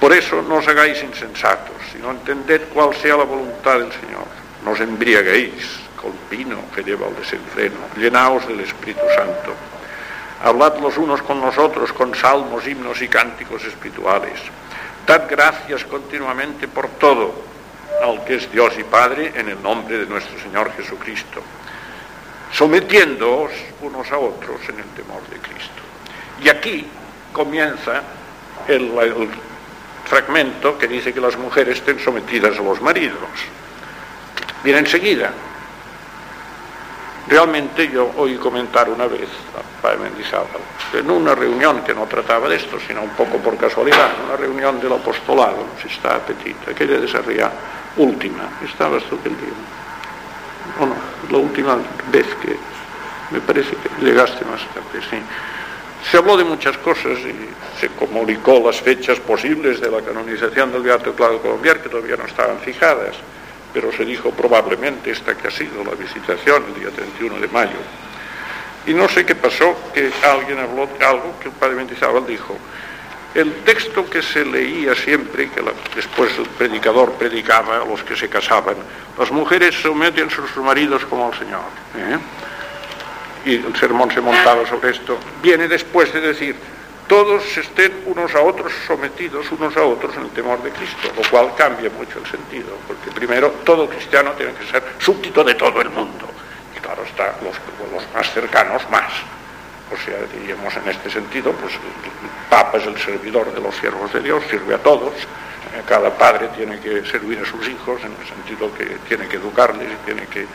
Por 0.00 0.12
eso 0.12 0.42
no 0.42 0.56
os 0.56 0.68
hagáis 0.68 1.02
insensatos, 1.02 1.76
sino 1.92 2.10
entended 2.10 2.62
cuál 2.72 2.94
sea 2.94 3.16
la 3.16 3.24
voluntad 3.24 3.78
del 3.78 3.92
Señor. 3.92 4.26
No 4.64 4.72
os 4.72 4.80
embriaguéis 4.80 5.78
con 5.94 6.12
vino 6.30 6.58
que 6.74 6.82
lleva 6.82 7.06
al 7.06 7.16
desenfreno. 7.16 7.76
Llenaos 7.96 8.46
del 8.48 8.60
Espíritu 8.60 9.02
Santo. 9.16 9.54
Hablad 10.42 10.78
los 10.80 10.98
unos 10.98 11.22
con 11.22 11.40
los 11.40 11.56
otros 11.56 11.92
con 11.92 12.14
salmos, 12.14 12.66
himnos 12.66 13.00
y 13.00 13.08
cánticos 13.08 13.64
espirituales. 13.64 14.40
Dad 15.06 15.26
gracias 15.30 15.84
continuamente 15.84 16.66
por 16.66 16.88
todo 16.88 17.32
al 18.02 18.24
que 18.24 18.36
es 18.36 18.50
Dios 18.50 18.74
y 18.78 18.82
Padre 18.82 19.32
en 19.36 19.48
el 19.48 19.62
nombre 19.62 19.98
de 19.98 20.06
nuestro 20.06 20.36
Señor 20.40 20.72
Jesucristo, 20.72 21.40
sometiéndoos 22.52 23.52
unos 23.82 24.10
a 24.10 24.18
otros 24.18 24.60
en 24.68 24.80
el 24.80 24.86
temor 24.96 25.22
de 25.28 25.36
Cristo. 25.36 25.82
Y 26.42 26.48
aquí 26.48 26.86
comienza 27.32 28.02
el, 28.66 28.90
el 28.98 29.28
fragmento 30.06 30.76
que 30.76 30.88
dice 30.88 31.14
que 31.14 31.20
las 31.20 31.36
mujeres 31.36 31.78
estén 31.78 32.00
sometidas 32.00 32.58
a 32.58 32.62
los 32.62 32.80
maridos. 32.82 33.18
Viene 34.64 34.80
enseguida, 34.80 35.30
Realmente 37.28 37.88
yo 37.88 38.10
oí 38.16 38.36
comentar 38.36 38.90
una 38.90 39.06
vez 39.06 39.28
a 39.56 39.82
Padre 39.82 39.98
Mendizábal, 39.98 40.48
en 40.92 41.10
una 41.10 41.34
reunión 41.34 41.82
que 41.82 41.94
no 41.94 42.06
trataba 42.06 42.48
de 42.48 42.56
esto, 42.56 42.78
sino 42.86 43.02
un 43.02 43.10
poco 43.10 43.38
por 43.38 43.56
casualidad, 43.56 44.10
una 44.26 44.36
reunión 44.36 44.80
del 44.80 44.92
apostolado, 44.92 45.66
si 45.80 45.88
está 45.88 46.18
petita, 46.18 46.72
aquella 46.72 46.98
de 46.98 47.06
Sarriá, 47.06 47.50
última, 47.96 48.58
estabas 48.64 49.04
tú 49.04 49.16
aquel 49.16 49.36
día, 49.36 49.54
o 50.80 50.86
no, 50.86 50.94
la 51.30 51.38
última 51.38 51.76
vez 52.10 52.26
que 52.42 52.56
me 53.30 53.40
parece 53.40 53.70
que 53.70 54.04
llegaste 54.04 54.44
más 54.44 54.60
tarde, 54.74 55.06
sí. 55.08 55.16
Se 56.10 56.16
habló 56.16 56.36
de 56.36 56.42
muchas 56.42 56.76
cosas 56.78 57.18
y 57.20 57.80
se 57.80 57.88
comunicó 57.90 58.60
las 58.66 58.80
fechas 58.80 59.20
posibles 59.20 59.80
de 59.80 59.88
la 59.88 60.02
canonización 60.02 60.72
del 60.72 60.82
Beato 60.82 61.14
Claudio 61.14 61.40
Colombier, 61.40 61.80
que 61.80 61.88
todavía 61.88 62.16
no 62.16 62.24
estaban 62.24 62.58
fijadas 62.58 63.14
pero 63.72 63.92
se 63.92 64.04
dijo 64.04 64.30
probablemente 64.30 65.10
esta 65.10 65.34
que 65.36 65.48
ha 65.48 65.50
sido 65.50 65.84
la 65.84 65.92
visitación 65.92 66.64
el 66.68 66.80
día 66.80 66.90
31 66.90 67.40
de 67.40 67.48
mayo. 67.48 67.78
Y 68.86 68.94
no 68.94 69.08
sé 69.08 69.24
qué 69.24 69.34
pasó, 69.34 69.76
que 69.94 70.10
alguien 70.22 70.58
habló 70.58 70.86
de 70.86 71.04
algo 71.04 71.38
que 71.40 71.48
el 71.48 71.54
padre 71.54 71.76
Mendizábal 71.76 72.26
dijo. 72.26 72.56
El 73.34 73.52
texto 73.64 74.04
que 74.10 74.20
se 74.20 74.44
leía 74.44 74.94
siempre, 74.94 75.48
que 75.48 75.62
después 75.94 76.36
el 76.36 76.46
predicador 76.46 77.12
predicaba 77.12 77.78
a 77.78 77.84
los 77.84 78.02
que 78.02 78.14
se 78.14 78.28
casaban, 78.28 78.76
las 79.18 79.30
mujeres 79.30 79.74
someten 79.74 80.26
a 80.26 80.30
sus 80.30 80.56
maridos 80.58 81.04
como 81.06 81.28
al 81.28 81.38
Señor. 81.38 81.62
¿eh? 81.96 82.18
Y 83.46 83.54
el 83.54 83.74
sermón 83.76 84.10
se 84.10 84.20
montaba 84.20 84.68
sobre 84.68 84.90
esto. 84.90 85.18
Viene 85.42 85.66
después 85.66 86.12
de 86.12 86.20
decir, 86.20 86.56
todos 87.12 87.44
estén 87.58 87.92
unos 88.06 88.34
a 88.34 88.40
otros 88.40 88.72
sometidos 88.86 89.44
unos 89.52 89.76
a 89.76 89.84
otros 89.84 90.16
en 90.16 90.22
el 90.22 90.30
temor 90.30 90.62
de 90.62 90.70
Cristo, 90.70 91.12
lo 91.14 91.20
cual 91.28 91.52
cambia 91.54 91.90
mucho 91.90 92.18
el 92.18 92.24
sentido, 92.24 92.72
porque 92.88 93.10
primero 93.10 93.50
todo 93.68 93.86
cristiano 93.86 94.32
tiene 94.32 94.54
que 94.54 94.64
ser 94.64 94.82
súbdito 94.98 95.44
de 95.44 95.52
todo 95.52 95.82
el 95.82 95.90
mundo, 95.90 96.24
y 96.74 96.80
claro 96.80 97.02
está, 97.04 97.36
los, 97.44 97.54
más 98.14 98.32
cercanos 98.32 98.88
más. 98.88 99.12
O 99.92 99.96
sea, 100.02 100.24
diríamos 100.32 100.74
en 100.74 100.88
este 100.88 101.10
sentido, 101.10 101.52
pues 101.52 101.74
el 101.74 102.48
Papa 102.48 102.78
es 102.78 102.86
el 102.86 102.96
servidor 102.96 103.52
de 103.52 103.60
los 103.60 103.76
siervos 103.76 104.10
de 104.10 104.20
Dios, 104.20 104.42
sirve 104.48 104.74
a 104.74 104.78
todos, 104.78 105.12
eh, 105.12 105.82
cada 105.86 106.16
padre 106.16 106.48
tiene 106.56 106.80
que 106.80 107.04
servir 107.04 107.38
a 107.40 107.44
sus 107.44 107.68
hijos 107.68 108.00
en 108.00 108.16
el 108.18 108.26
sentido 108.26 108.72
que 108.72 108.86
tiene 109.06 109.28
que 109.28 109.36
educarles 109.36 109.86
y 109.86 110.06
tiene 110.06 110.26
que, 110.28 110.46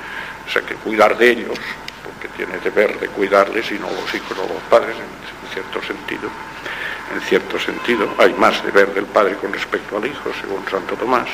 que 0.65 0.75
cuidar 0.77 1.15
de 1.19 1.29
ellos, 1.29 1.59
porque 2.03 2.27
tiene 2.35 2.57
deber 2.57 2.99
de 2.99 3.09
cuidarles 3.09 3.69
y 3.69 3.75
no 3.75 3.91
los 3.91 4.11
hijos 4.11 4.35
o 4.39 4.53
los 4.53 4.63
padres. 4.71 4.95
en 4.95 5.27
cierto 5.57 5.81
sentido 5.81 6.29
en 7.13 7.21
cierto 7.21 7.59
sentido, 7.59 8.13
hay 8.17 8.33
más 8.33 8.63
deber 8.65 8.93
del 8.93 9.05
padre 9.05 9.35
con 9.35 9.53
respecto 9.53 9.97
al 9.97 10.05
hijo, 10.05 10.29
según 10.41 10.67
Santo 10.69 10.95
Tomás, 10.95 11.27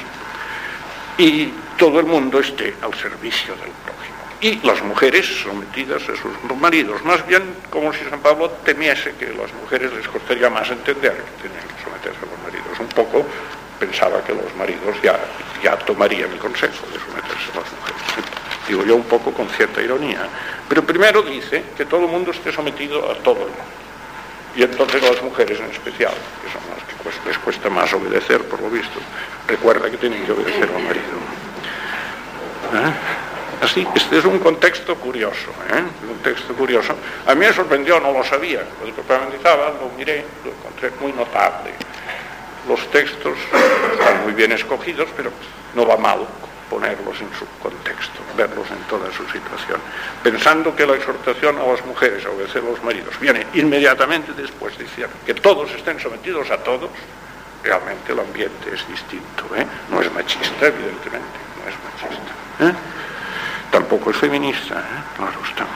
y 1.18 1.52
todo 1.78 2.00
el 2.00 2.06
mundo 2.06 2.40
esté 2.40 2.76
al 2.82 2.94
servicio 2.94 3.56
del 3.56 3.72
prójimo. 3.72 4.14
Y 4.42 4.66
las 4.66 4.84
mujeres 4.84 5.26
sometidas 5.42 6.04
a 6.04 6.16
sus 6.16 6.60
maridos, 6.60 7.04
más 7.06 7.26
bien 7.26 7.42
como 7.70 7.94
si 7.94 8.04
San 8.10 8.20
Pablo 8.20 8.50
temiese 8.64 9.16
que 9.16 9.28
las 9.28 9.54
mujeres 9.54 9.94
les 9.94 10.08
costaría 10.08 10.50
más 10.50 10.70
entender 10.70 11.14
que 11.14 11.48
tenían 11.48 11.68
que 11.68 11.84
someterse 11.84 12.20
a 12.20 12.30
los 12.30 12.40
maridos. 12.44 12.80
Un 12.80 12.90
poco 12.90 13.26
pensaba 13.80 14.22
que 14.24 14.34
los 14.34 14.54
maridos 14.56 14.98
ya, 15.02 15.18
ya 15.64 15.78
tomarían 15.78 16.32
el 16.32 16.40
consejo 16.40 16.86
de 16.88 17.00
someterse 17.00 17.52
a 17.54 17.62
las 17.62 17.72
mujeres. 17.72 18.04
Digo 18.68 18.86
yo 18.86 18.96
un 18.96 19.04
poco 19.04 19.34
con 19.34 19.48
cierta 19.50 19.82
ironía. 19.82 20.28
Pero 20.68 20.84
primero 20.84 21.22
dice 21.22 21.64
que 21.78 21.86
todo 21.86 22.02
el 22.02 22.12
mundo 22.12 22.32
esté 22.32 22.52
sometido 22.52 23.10
a 23.10 23.16
todo 23.16 23.40
el 23.44 23.50
mundo 23.50 23.83
y 24.56 24.64
entonces 24.64 25.02
las 25.02 25.22
mujeres 25.22 25.60
en 25.60 25.72
especial, 25.72 26.14
que 26.14 26.52
son 26.52 26.62
las 26.70 27.20
que 27.20 27.30
les 27.30 27.38
cuesta 27.40 27.70
más 27.70 27.92
obedecer, 27.94 28.44
por 28.48 28.62
lo 28.62 28.70
visto, 28.70 29.00
recuerda 29.48 29.90
que 29.90 29.98
tienen 29.98 30.26
que 30.26 30.32
obedecer 30.32 30.70
al 30.70 30.84
marido. 30.84 31.18
¿Eh? 32.74 32.94
Así, 33.62 33.88
este 33.96 34.18
es 34.18 34.26
un 34.26 34.40
contexto 34.40 34.96
curioso, 34.96 35.52
¿eh? 35.72 35.84
un 36.10 36.20
texto 36.20 36.54
curioso. 36.54 36.96
A 37.26 37.34
mí 37.34 37.46
me 37.46 37.54
sorprendió, 37.54 38.00
no 38.00 38.12
lo 38.12 38.24
sabía, 38.24 38.64
cuando 38.78 39.02
profundizaba, 39.02 39.74
lo 39.80 39.90
miré, 39.98 40.26
lo 40.44 40.52
encontré 40.52 40.92
muy 41.00 41.14
notable. 41.14 41.72
los 42.68 42.92
textos 42.92 43.38
están 43.94 44.24
muy 44.24 44.34
bien 44.34 44.52
escogidos, 44.52 45.10
pero 45.16 45.32
no 45.76 45.86
va 45.86 45.98
mal 45.98 46.28
ponerlos 46.74 47.22
en 47.22 47.30
su 47.38 47.46
contexto, 47.62 48.20
verlos 48.36 48.66
en 48.72 48.80
toda 48.90 49.06
su 49.12 49.24
situación, 49.30 49.80
pensando 50.24 50.76
que 50.76 50.88
la 50.88 50.96
exhortación 50.96 51.60
a 51.60 51.68
las 51.68 51.86
mujeres 51.86 52.26
a 52.26 52.32
obedecer 52.32 52.64
a 52.64 52.72
los 52.72 52.84
maridos 52.84 53.14
viene 53.20 53.46
inmediatamente 53.54 54.34
después 54.34 54.76
de 54.80 54.86
decir 54.86 55.08
que 55.24 55.36
todos 55.36 55.70
estén 55.70 56.00
sometidos 56.00 56.50
a 56.50 56.58
todos, 56.58 56.90
realmente 57.64 58.12
el 58.12 58.20
ambiente 58.20 58.74
es 58.74 58.88
distinto, 58.88 59.46
¿eh? 59.56 59.68
no 59.92 60.02
es 60.02 60.12
machista, 60.12 60.66
evidentemente, 60.66 61.38
no 61.62 61.70
es 61.70 61.76
machista. 61.86 62.34
¿eh? 62.62 62.74
Tampoco 63.70 64.10
es 64.10 64.18
feminista, 64.18 64.80
¿eh? 64.80 65.04
claro 65.16 65.40
está. 65.48 65.68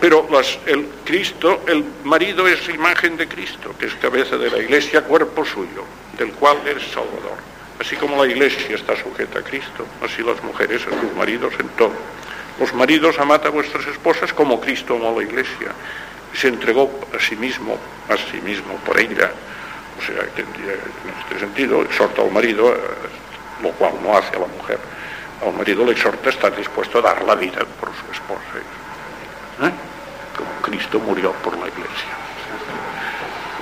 pero 0.00 0.26
el 0.66 0.88
Cristo, 1.04 1.62
el 1.68 1.84
marido 2.02 2.48
es 2.48 2.68
imagen 2.68 3.16
de 3.16 3.28
Cristo, 3.28 3.72
que 3.78 3.86
es 3.86 3.94
cabeza 3.94 4.36
de 4.36 4.50
la 4.50 4.58
iglesia, 4.58 5.02
cuerpo 5.02 5.44
suyo, 5.44 5.84
del 6.18 6.32
cual 6.32 6.58
es 6.66 6.82
Salvador. 6.92 7.38
Así 7.80 7.96
como 7.96 8.24
la 8.24 8.30
iglesia 8.30 8.74
está 8.74 8.96
sujeta 8.96 9.40
a 9.40 9.42
Cristo, 9.42 9.86
así 10.02 10.22
las 10.22 10.42
mujeres 10.42 10.82
a 10.86 11.00
sus 11.00 11.14
maridos 11.16 11.52
en 11.58 11.68
todo. 11.70 11.92
Los 12.58 12.72
maridos 12.72 13.18
amad 13.18 13.44
a 13.46 13.50
vuestras 13.50 13.86
esposas 13.86 14.32
como 14.32 14.60
Cristo 14.60 14.94
amó 14.94 15.10
a 15.10 15.20
la 15.20 15.22
iglesia 15.24 15.72
se 16.36 16.48
entregó 16.48 16.90
a 17.14 17.20
sí 17.20 17.36
mismo, 17.36 17.78
a 18.08 18.16
sí 18.16 18.40
mismo 18.42 18.74
por 18.84 18.98
ella. 18.98 19.30
O 19.98 20.02
sea, 20.02 20.22
en 20.36 21.22
este 21.22 21.40
sentido, 21.40 21.82
exhorta 21.82 22.22
al 22.22 22.30
marido, 22.30 22.74
eh, 22.74 22.78
lo 23.62 23.70
cual 23.72 23.94
no 24.02 24.16
hace 24.16 24.36
a 24.36 24.40
la 24.40 24.46
mujer. 24.46 24.78
Al 25.44 25.54
marido 25.54 25.84
le 25.84 25.92
exhorta 25.92 26.28
a 26.28 26.32
estar 26.32 26.54
dispuesto 26.54 26.98
a 26.98 27.02
dar 27.02 27.22
la 27.22 27.34
vida 27.34 27.64
por 27.80 27.88
su 27.88 28.12
esposa. 28.12 28.40
¿Eh? 29.62 29.70
Como 30.36 30.50
Cristo 30.62 30.98
murió 31.00 31.32
por 31.42 31.54
la 31.54 31.68
iglesia. 31.68 32.12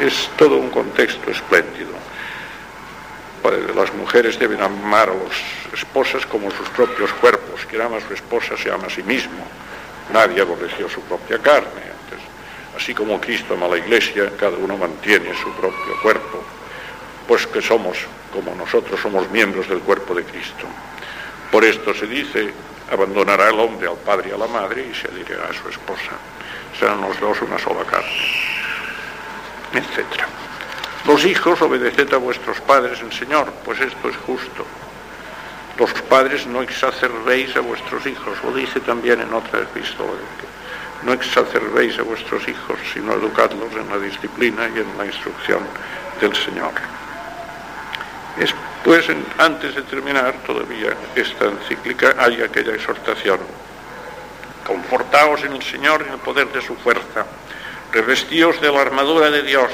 Es 0.00 0.28
todo 0.36 0.56
un 0.56 0.70
contexto 0.70 1.30
espléndido. 1.30 1.92
Las 3.74 3.92
mujeres 3.94 4.38
deben 4.38 4.62
amar 4.62 5.10
a 5.10 5.14
las 5.14 5.74
esposas 5.74 6.24
como 6.26 6.50
sus 6.50 6.68
propios 6.70 7.12
cuerpos. 7.14 7.66
Quien 7.66 7.82
ama 7.82 7.98
a 7.98 8.00
su 8.00 8.14
esposa 8.14 8.56
se 8.56 8.70
ama 8.70 8.86
a 8.86 8.90
sí 8.90 9.02
mismo. 9.02 9.44
Nadie 10.12 10.40
aborreció 10.40 10.88
su 10.88 11.00
propia 11.02 11.38
carne 11.38 11.94
Así 12.76 12.92
como 12.92 13.20
Cristo 13.20 13.54
ama 13.54 13.68
la 13.68 13.78
iglesia, 13.78 14.32
cada 14.36 14.56
uno 14.56 14.76
mantiene 14.76 15.32
su 15.40 15.50
propio 15.52 16.00
cuerpo, 16.02 16.42
pues 17.28 17.46
que 17.46 17.62
somos, 17.62 17.98
como 18.32 18.54
nosotros 18.54 19.00
somos 19.00 19.30
miembros 19.30 19.68
del 19.68 19.78
cuerpo 19.80 20.14
de 20.14 20.24
Cristo. 20.24 20.66
Por 21.52 21.64
esto 21.64 21.94
se 21.94 22.06
dice, 22.06 22.52
abandonará 22.90 23.48
el 23.48 23.60
hombre 23.60 23.88
al 23.88 23.96
padre 23.98 24.30
y 24.30 24.32
a 24.32 24.38
la 24.38 24.48
madre 24.48 24.88
y 24.90 24.94
se 24.94 25.08
dirigirá 25.08 25.48
a 25.48 25.52
su 25.52 25.68
esposa. 25.68 26.10
Serán 26.78 27.00
los 27.00 27.18
dos 27.20 27.40
una 27.42 27.58
sola 27.58 27.84
carne, 27.84 28.10
etc. 29.72 30.24
Los 31.06 31.24
hijos, 31.24 31.60
obedeced 31.60 32.12
a 32.14 32.18
vuestros 32.18 32.60
padres 32.60 33.00
en 33.00 33.12
Señor, 33.12 33.52
pues 33.64 33.80
esto 33.80 34.08
es 34.08 34.16
justo. 34.16 34.64
Los 35.78 35.92
padres 36.02 36.46
no 36.46 36.62
exacerbéis 36.62 37.54
a 37.56 37.60
vuestros 37.60 38.06
hijos, 38.06 38.38
lo 38.42 38.52
dice 38.54 38.80
también 38.80 39.20
en 39.20 39.32
otra 39.32 39.60
epístola 39.60 40.12
no 41.04 41.12
exacerbéis 41.12 41.98
a 41.98 42.02
vuestros 42.02 42.48
hijos, 42.48 42.78
sino 42.92 43.12
educadlos 43.12 43.72
en 43.72 43.88
la 43.88 43.98
disciplina 43.98 44.68
y 44.74 44.80
en 44.80 44.98
la 44.98 45.06
instrucción 45.06 45.60
del 46.20 46.34
Señor. 46.34 46.72
Después, 48.38 49.06
antes 49.38 49.74
de 49.74 49.82
terminar 49.82 50.34
todavía 50.46 50.96
esta 51.14 51.46
encíclica, 51.46 52.14
hay 52.18 52.42
aquella 52.42 52.74
exhortación. 52.74 53.38
Confortaos 54.66 55.44
en 55.44 55.52
el 55.52 55.62
Señor 55.62 56.02
y 56.02 56.08
en 56.08 56.14
el 56.14 56.20
poder 56.20 56.48
de 56.48 56.62
su 56.62 56.74
fuerza. 56.76 57.26
Revestíos 57.92 58.60
de 58.60 58.72
la 58.72 58.80
armadura 58.80 59.30
de 59.30 59.42
Dios 59.42 59.70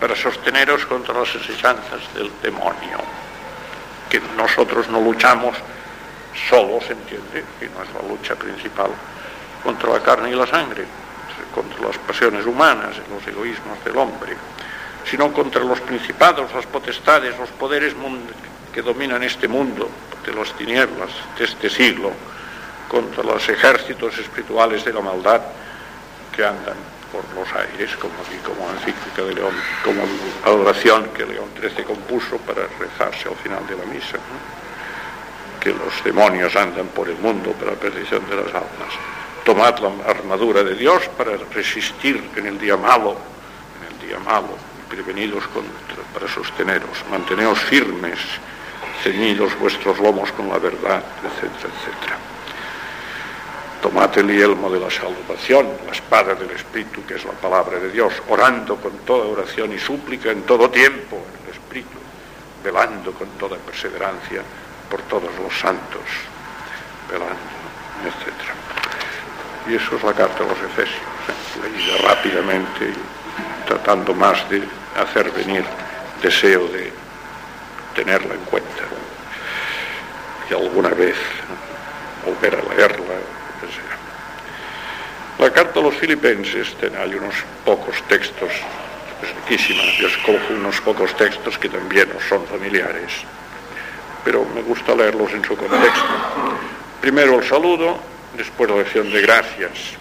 para 0.00 0.14
sosteneros 0.14 0.86
contra 0.86 1.14
las 1.14 1.34
asechanzas 1.34 2.14
del 2.14 2.30
demonio. 2.42 2.98
Que 4.10 4.20
nosotros 4.36 4.88
no 4.88 5.00
luchamos 5.00 5.56
solos, 6.48 6.84
¿entiende? 6.90 7.44
Y 7.60 7.64
no 7.64 7.82
es 7.82 7.92
la 7.94 8.08
lucha 8.08 8.34
principal 8.34 8.90
contra 9.62 9.92
la 9.92 10.00
carne 10.00 10.30
y 10.30 10.34
la 10.34 10.46
sangre, 10.46 10.84
contra 11.54 11.88
las 11.88 11.98
pasiones 11.98 12.46
humanas, 12.46 12.96
los 13.10 13.26
egoísmos 13.26 13.82
del 13.84 13.96
hombre, 13.96 14.36
sino 15.04 15.32
contra 15.32 15.62
los 15.62 15.80
principados, 15.80 16.52
las 16.54 16.66
potestades, 16.66 17.36
los 17.38 17.50
poderes 17.50 17.94
que 18.72 18.82
dominan 18.82 19.22
este 19.22 19.48
mundo, 19.48 19.88
de 20.24 20.34
las 20.34 20.52
tinieblas 20.54 21.10
de 21.38 21.44
este 21.44 21.70
siglo, 21.70 22.10
contra 22.88 23.22
los 23.22 23.48
ejércitos 23.48 24.18
espirituales 24.18 24.84
de 24.84 24.92
la 24.92 25.00
maldad 25.00 25.40
que 26.34 26.44
andan 26.44 26.95
por 27.12 27.22
los 27.34 27.48
aires, 27.54 27.96
como, 27.96 28.14
como 28.44 28.70
encíclica 28.72 29.22
de 29.22 29.34
León, 29.34 29.54
como 29.84 30.02
adoración 30.44 31.08
que 31.14 31.24
León 31.26 31.48
XIII 31.60 31.84
compuso 31.84 32.38
para 32.38 32.66
rezarse 32.78 33.28
al 33.28 33.36
final 33.36 33.66
de 33.66 33.76
la 33.76 33.84
misa, 33.84 34.18
que 35.60 35.70
los 35.70 36.04
demonios 36.04 36.54
andan 36.56 36.86
por 36.88 37.08
el 37.08 37.16
mundo 37.18 37.52
para 37.52 37.72
la 37.72 37.76
perdición 37.78 38.28
de 38.28 38.36
las 38.36 38.46
almas. 38.46 38.92
Tomad 39.44 39.78
la 39.78 40.10
armadura 40.10 40.62
de 40.62 40.74
Dios 40.74 41.08
para 41.16 41.36
resistir 41.54 42.30
en 42.36 42.46
el 42.46 42.58
día 42.58 42.76
malo, 42.76 43.16
en 43.78 43.94
el 43.94 44.08
día 44.08 44.18
malo, 44.18 44.56
prevenidos 44.88 45.44
para 46.12 46.28
sosteneros, 46.28 47.04
manteneos 47.10 47.58
firmes, 47.60 48.18
ceñidos 49.02 49.58
vuestros 49.58 49.98
lomos 49.98 50.32
con 50.32 50.48
la 50.48 50.58
verdad, 50.58 51.02
etcétera, 51.22 51.72
etcétera. 51.74 52.35
Tomad 53.86 54.18
el 54.18 54.36
yelmo 54.36 54.68
de 54.68 54.80
la 54.80 54.90
salvación, 54.90 55.68
la 55.86 55.92
espada 55.92 56.34
del 56.34 56.50
Espíritu, 56.50 57.06
que 57.06 57.14
es 57.14 57.24
la 57.24 57.30
palabra 57.30 57.78
de 57.78 57.88
Dios, 57.92 58.12
orando 58.28 58.74
con 58.74 58.90
toda 59.06 59.26
oración 59.26 59.72
y 59.72 59.78
súplica 59.78 60.32
en 60.32 60.42
todo 60.42 60.68
tiempo 60.68 61.14
en 61.14 61.44
el 61.46 61.52
Espíritu, 61.54 61.96
velando 62.64 63.12
con 63.12 63.28
toda 63.38 63.56
perseverancia 63.58 64.42
por 64.90 65.02
todos 65.02 65.30
los 65.40 65.56
santos, 65.56 66.02
velando, 67.08 67.36
etcétera. 68.02 68.54
Y 69.68 69.76
eso 69.76 69.94
es 69.94 70.02
la 70.02 70.14
carta 70.14 70.42
a 70.42 70.48
los 70.48 70.58
Efesios, 70.58 71.06
¿eh? 71.28 71.70
leída 71.70 72.08
rápidamente 72.08 72.92
tratando 73.68 74.12
más 74.14 74.50
de 74.50 74.64
hacer 75.00 75.30
venir 75.30 75.64
deseo 76.20 76.66
de 76.66 76.92
tenerla 77.94 78.34
en 78.34 78.44
cuenta 78.46 78.82
y 80.50 80.54
alguna 80.54 80.88
vez 80.88 81.14
volver 82.24 82.56
a 82.56 82.74
leerla. 82.74 83.35
La 85.38 85.50
carta 85.52 85.80
a 85.80 85.82
los 85.82 85.94
filipenses 85.94 86.74
tiene, 86.80 86.96
hay 86.96 87.14
unos 87.14 87.34
pocos 87.64 88.02
textos, 88.08 88.50
es 89.22 89.34
riquísima, 89.36 89.82
yo 89.98 90.08
escojo 90.08 90.54
unos 90.54 90.80
pocos 90.80 91.14
textos 91.16 91.58
que 91.58 91.68
también 91.68 92.08
nos 92.12 92.24
son 92.24 92.44
familiares, 92.46 93.12
pero 94.24 94.44
me 94.54 94.62
gusta 94.62 94.94
leerlos 94.94 95.30
en 95.32 95.44
su 95.44 95.56
contexto. 95.56 96.08
Primero 97.00 97.38
el 97.38 97.46
saludo, 97.46 97.98
después 98.36 98.70
la 98.70 98.80
acción 98.80 99.12
de 99.12 99.20
gracias. 99.22 99.94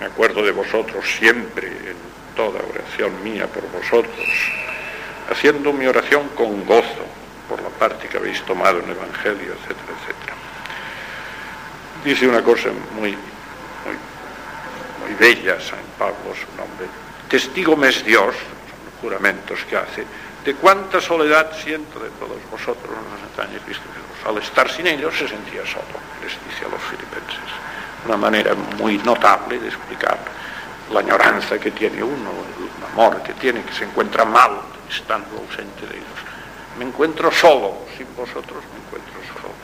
Me 0.00 0.06
acuerdo 0.06 0.42
de 0.42 0.50
vosotros 0.50 1.04
siempre, 1.18 1.68
en 1.68 1.96
toda 2.34 2.60
oración 2.68 3.22
mía 3.22 3.46
por 3.46 3.62
vosotros, 3.70 4.28
haciendo 5.30 5.72
mi 5.72 5.86
oración 5.86 6.28
con 6.34 6.66
gozo 6.66 7.06
por 7.48 7.62
la 7.62 7.68
parte 7.68 8.08
que 8.08 8.16
habéis 8.16 8.42
tomado 8.42 8.80
en 8.80 8.84
el 8.86 8.96
Evangelio, 8.96 9.54
etcétera. 9.54 9.93
Dice 12.04 12.28
una 12.28 12.42
cosa 12.42 12.68
muy, 12.94 13.12
muy, 13.12 13.96
muy 15.00 15.14
bella 15.18 15.58
San 15.58 15.78
Pablo, 15.98 16.34
su 16.34 16.46
nombre. 16.56 16.86
Testigo 17.30 17.76
me 17.76 17.88
es 17.88 18.04
Dios, 18.04 18.34
son 18.34 19.00
juramentos 19.00 19.60
que 19.64 19.76
hace, 19.76 20.04
de 20.44 20.54
cuánta 20.54 21.00
soledad 21.00 21.50
siento 21.56 21.98
de 21.98 22.10
todos 22.10 22.36
vosotros 22.50 22.90
los 22.90 23.30
entrañas 23.30 23.62
Cristo 23.64 23.84
Al 24.28 24.36
estar 24.36 24.70
sin 24.70 24.86
ellos 24.86 25.16
se 25.16 25.26
sentía 25.26 25.64
solo, 25.64 25.96
les 26.22 26.32
dice 26.44 26.66
a 26.66 26.68
los 26.68 26.82
filipenses. 26.82 27.50
Una 28.06 28.18
manera 28.18 28.54
muy 28.54 28.98
notable 28.98 29.58
de 29.58 29.68
explicar 29.68 30.18
la 30.92 31.00
añoranza 31.00 31.58
que 31.58 31.70
tiene 31.70 32.02
uno, 32.02 32.30
el 32.30 32.92
amor 32.92 33.22
que 33.22 33.32
tiene, 33.32 33.62
que 33.62 33.72
se 33.72 33.84
encuentra 33.84 34.26
mal 34.26 34.60
estando 34.90 35.38
ausente 35.38 35.86
de 35.86 35.94
ellos. 35.96 36.20
Me 36.78 36.84
encuentro 36.84 37.30
solo, 37.32 37.86
sin 37.96 38.06
vosotros 38.14 38.62
me 38.72 38.84
encuentro 38.84 39.20
solo. 39.40 39.54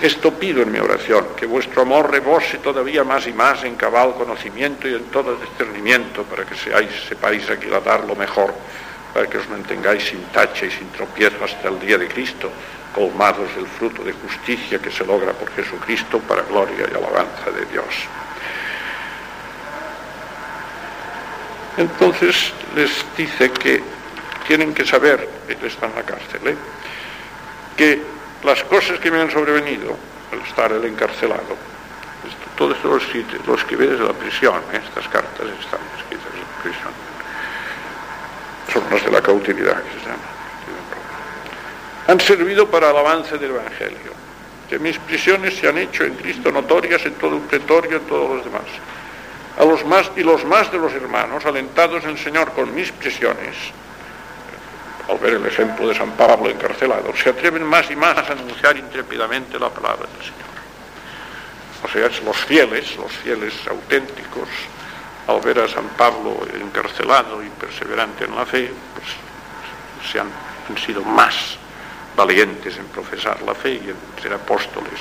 Esto 0.00 0.32
pido 0.32 0.62
en 0.62 0.72
mi 0.72 0.78
oración, 0.78 1.26
que 1.36 1.44
vuestro 1.44 1.82
amor 1.82 2.10
rebose 2.10 2.56
todavía 2.58 3.04
más 3.04 3.26
y 3.26 3.34
más 3.34 3.64
en 3.64 3.76
cabal 3.76 4.14
conocimiento 4.14 4.88
y 4.88 4.94
en 4.94 5.04
todo 5.04 5.36
discernimiento, 5.36 6.22
para 6.22 6.46
que 6.46 6.54
seáis, 6.54 6.88
sepáis 7.06 7.50
aquilatar 7.50 8.04
lo 8.04 8.16
mejor, 8.16 8.54
para 9.12 9.26
que 9.26 9.36
os 9.36 9.48
mantengáis 9.50 10.04
sin 10.04 10.22
tacha 10.32 10.64
y 10.64 10.70
sin 10.70 10.88
tropiezo 10.88 11.44
hasta 11.44 11.68
el 11.68 11.78
día 11.80 11.98
de 11.98 12.08
Cristo, 12.08 12.50
colmados 12.94 13.54
del 13.54 13.66
fruto 13.66 14.02
de 14.02 14.14
justicia 14.14 14.78
que 14.78 14.90
se 14.90 15.04
logra 15.04 15.32
por 15.34 15.52
Jesucristo 15.52 16.18
para 16.20 16.42
gloria 16.42 16.86
y 16.90 16.96
alabanza 16.96 17.50
de 17.50 17.66
Dios. 17.66 17.94
Entonces 21.76 22.54
les 22.74 23.04
dice 23.18 23.50
que 23.52 23.82
tienen 24.46 24.72
que 24.72 24.86
saber, 24.86 25.28
él 25.46 25.58
está 25.62 25.86
en 25.86 25.94
la 25.94 26.02
cárcel, 26.02 26.40
¿eh? 26.46 26.56
que 27.76 28.19
las 28.44 28.62
cosas 28.64 28.98
que 28.98 29.10
me 29.10 29.20
han 29.20 29.30
sobrevenido, 29.30 29.96
al 30.32 30.40
estar 30.40 30.72
el 30.72 30.84
encarcelado, 30.84 31.56
Todos 32.56 32.76
los, 32.84 33.02
los 33.46 33.60
escribí 33.60 33.86
desde 33.86 34.04
la 34.04 34.12
prisión, 34.12 34.56
¿eh? 34.72 34.80
estas 34.86 35.08
cartas 35.08 35.46
están 35.60 35.80
escritas 35.98 36.26
en 36.34 36.40
la 36.40 36.62
prisión. 36.62 36.92
Son 38.72 38.82
las 38.90 39.04
de 39.04 39.10
la 39.10 39.22
cautividad 39.22 39.82
que 39.82 40.00
se 40.00 40.06
llama. 40.06 40.30
Han 42.06 42.20
servido 42.20 42.68
para 42.68 42.90
el 42.90 42.96
avance 42.96 43.38
del 43.38 43.52
Evangelio. 43.52 44.12
Que 44.68 44.78
mis 44.78 44.98
prisiones 44.98 45.56
se 45.56 45.68
han 45.68 45.78
hecho 45.78 46.04
en 46.04 46.14
Cristo 46.14 46.52
notorias 46.52 47.04
en 47.04 47.14
todo 47.14 47.36
el 47.36 47.42
pretorio, 47.42 47.96
en 47.96 48.04
todos 48.04 48.36
los 48.36 48.44
demás. 48.44 48.62
A 49.58 49.64
los 49.64 49.84
más 49.84 50.10
y 50.16 50.22
los 50.22 50.44
más 50.44 50.70
de 50.70 50.78
los 50.78 50.92
hermanos, 50.92 51.44
alentados 51.44 52.04
en 52.04 52.10
el 52.10 52.18
Señor 52.18 52.52
con 52.52 52.74
mis 52.74 52.92
prisiones, 52.92 53.56
al 55.10 55.18
ver 55.18 55.34
el 55.34 55.46
ejemplo 55.46 55.88
de 55.88 55.94
San 55.94 56.12
Pablo 56.12 56.48
encarcelado, 56.48 57.14
se 57.16 57.30
atreven 57.30 57.64
más 57.64 57.90
y 57.90 57.96
más 57.96 58.16
a 58.16 58.32
anunciar 58.32 58.76
intrépidamente 58.76 59.58
la 59.58 59.68
palabra 59.68 60.06
del 60.06 60.22
Señor. 60.22 60.50
O 61.82 61.88
sea, 61.88 62.24
los 62.24 62.36
fieles, 62.36 62.96
los 62.96 63.10
fieles 63.10 63.54
auténticos, 63.68 64.48
al 65.26 65.40
ver 65.40 65.60
a 65.60 65.68
San 65.68 65.88
Pablo 65.96 66.40
encarcelado 66.60 67.42
y 67.42 67.48
perseverante 67.48 68.24
en 68.24 68.36
la 68.36 68.46
fe, 68.46 68.70
pues 68.94 70.10
se 70.10 70.20
han, 70.20 70.28
han 70.68 70.78
sido 70.78 71.02
más 71.02 71.56
valientes 72.16 72.76
en 72.76 72.86
profesar 72.86 73.40
la 73.42 73.54
fe 73.54 73.72
y 73.74 73.90
en 73.90 74.22
ser 74.22 74.34
apóstoles. 74.34 75.00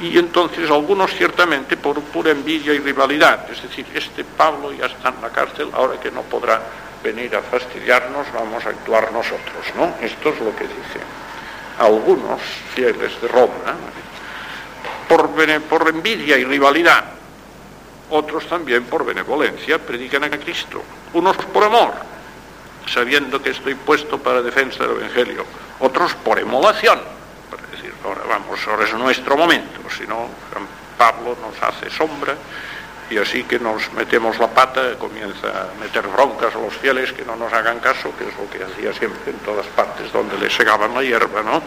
Y 0.00 0.16
entonces 0.16 0.70
algunos 0.70 1.12
ciertamente 1.12 1.76
por 1.76 2.00
pura 2.02 2.30
envidia 2.30 2.72
y 2.72 2.78
rivalidad, 2.78 3.50
es 3.50 3.62
decir, 3.62 3.84
este 3.94 4.24
Pablo 4.24 4.72
ya 4.72 4.86
está 4.86 5.08
en 5.08 5.20
la 5.20 5.30
cárcel, 5.30 5.70
ahora 5.72 5.98
que 5.98 6.10
no 6.12 6.22
podrá 6.22 6.62
venir 7.02 7.34
a 7.36 7.42
fastidiarnos, 7.42 8.26
vamos 8.32 8.64
a 8.66 8.70
actuar 8.70 9.12
nosotros, 9.12 9.64
¿no? 9.76 9.94
Esto 10.00 10.30
es 10.30 10.40
lo 10.40 10.54
que 10.54 10.64
dice. 10.64 11.00
Algunos 11.78 12.40
fieles 12.74 13.20
de 13.20 13.28
Roma, 13.28 13.76
por, 15.08 15.30
por 15.62 15.88
envidia 15.88 16.36
y 16.36 16.44
rivalidad, 16.44 17.04
otros 18.10 18.46
también 18.46 18.84
por 18.84 19.04
benevolencia, 19.04 19.78
predican 19.78 20.24
a 20.24 20.30
Cristo, 20.30 20.82
unos 21.12 21.36
por 21.36 21.64
amor, 21.64 21.92
sabiendo 22.86 23.42
que 23.42 23.50
estoy 23.50 23.74
puesto 23.74 24.18
para 24.18 24.42
defensa 24.42 24.86
del 24.86 24.98
Evangelio, 24.98 25.44
otros 25.80 26.14
por 26.14 26.38
emulación, 26.38 27.00
para 27.50 27.62
decir, 27.68 27.92
ahora 28.04 28.22
vamos, 28.28 28.60
ahora 28.66 28.84
es 28.84 28.94
nuestro 28.94 29.36
momento, 29.36 29.80
si 29.96 30.06
no, 30.06 30.28
Pablo 30.96 31.36
nos 31.40 31.62
hace 31.62 31.90
sombra, 31.90 32.34
y 33.10 33.18
así 33.18 33.44
que 33.44 33.58
nos 33.58 33.92
metemos 33.92 34.38
la 34.38 34.48
pata, 34.48 34.96
comienza 34.98 35.48
a 35.48 35.80
meter 35.80 36.06
broncas 36.08 36.54
a 36.54 36.58
los 36.58 36.74
fieles 36.74 37.12
que 37.12 37.24
no 37.24 37.36
nos 37.36 37.52
hagan 37.52 37.80
caso, 37.80 38.12
que 38.16 38.24
es 38.24 38.36
lo 38.36 38.48
que 38.50 38.62
hacía 38.64 38.92
siempre 38.92 39.32
en 39.32 39.38
todas 39.38 39.66
partes 39.66 40.12
donde 40.12 40.38
le 40.38 40.50
segaban 40.50 40.94
la 40.94 41.02
hierba, 41.02 41.42
¿no? 41.42 41.62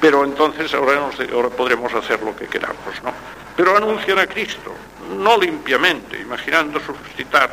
Pero 0.00 0.24
entonces 0.24 0.72
ahora, 0.74 1.00
ahora 1.32 1.48
podremos 1.48 1.92
hacer 1.94 2.22
lo 2.22 2.36
que 2.36 2.46
queramos, 2.46 3.02
¿no? 3.02 3.12
Pero 3.56 3.76
anuncian 3.76 4.18
a 4.18 4.26
Cristo, 4.26 4.74
no 5.16 5.38
limpiamente, 5.38 6.20
imaginando 6.20 6.80
suscitar 6.80 7.50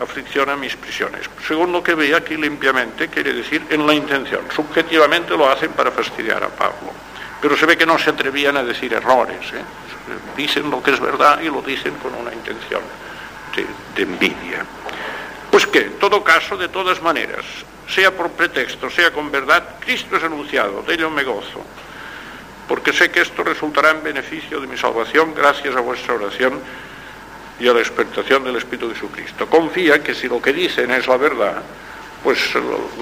aflicción 0.00 0.50
a 0.50 0.56
mis 0.56 0.76
prisiones. 0.76 1.28
Según 1.46 1.72
lo 1.72 1.82
que 1.82 1.94
veía 1.94 2.18
aquí 2.18 2.36
limpiamente, 2.36 3.08
quiere 3.08 3.32
decir 3.32 3.66
en 3.70 3.86
la 3.86 3.94
intención. 3.94 4.42
Subjetivamente 4.54 5.36
lo 5.36 5.48
hacen 5.48 5.72
para 5.72 5.90
fastidiar 5.90 6.42
a 6.42 6.48
Pablo. 6.48 6.92
Pero 7.40 7.56
se 7.56 7.66
ve 7.66 7.76
que 7.76 7.86
no 7.86 7.98
se 7.98 8.10
atrevían 8.10 8.56
a 8.56 8.62
decir 8.62 8.92
errores. 8.92 9.52
¿eh? 9.52 9.62
Dicen 10.36 10.70
lo 10.70 10.82
que 10.82 10.92
es 10.92 11.00
verdad 11.00 11.40
y 11.40 11.46
lo 11.46 11.62
dicen 11.62 11.94
con 11.96 12.14
una 12.14 12.32
intención 12.32 12.82
de, 13.94 14.02
envidia. 14.02 14.64
Pues 15.50 15.66
que, 15.66 15.80
en 15.80 15.98
todo 15.98 16.24
caso, 16.24 16.56
de 16.56 16.68
todas 16.68 17.02
maneras, 17.02 17.44
sea 17.88 18.10
por 18.16 18.30
pretexto, 18.30 18.88
sea 18.90 19.12
con 19.12 19.30
verdad, 19.30 19.76
Cristo 19.80 20.16
es 20.16 20.24
anunciado, 20.24 20.82
de 20.82 20.94
ello 20.94 21.10
me 21.10 21.24
gozo, 21.24 21.62
porque 22.66 22.92
sé 22.92 23.10
que 23.10 23.20
esto 23.20 23.44
resultará 23.44 23.90
en 23.90 24.02
beneficio 24.02 24.60
de 24.60 24.66
mi 24.66 24.78
salvación 24.78 25.34
gracias 25.34 25.76
a 25.76 25.80
vuestra 25.80 26.14
oración 26.14 26.60
y 27.60 27.68
a 27.68 27.74
la 27.74 27.80
expectación 27.80 28.44
del 28.44 28.56
Espíritu 28.56 28.88
de 28.88 28.94
Jesucristo. 28.94 29.46
Confía 29.46 30.02
que 30.02 30.14
si 30.14 30.28
lo 30.28 30.40
que 30.40 30.52
dicen 30.52 30.90
es 30.90 31.06
la 31.06 31.16
verdad, 31.18 31.62
pues 32.24 32.38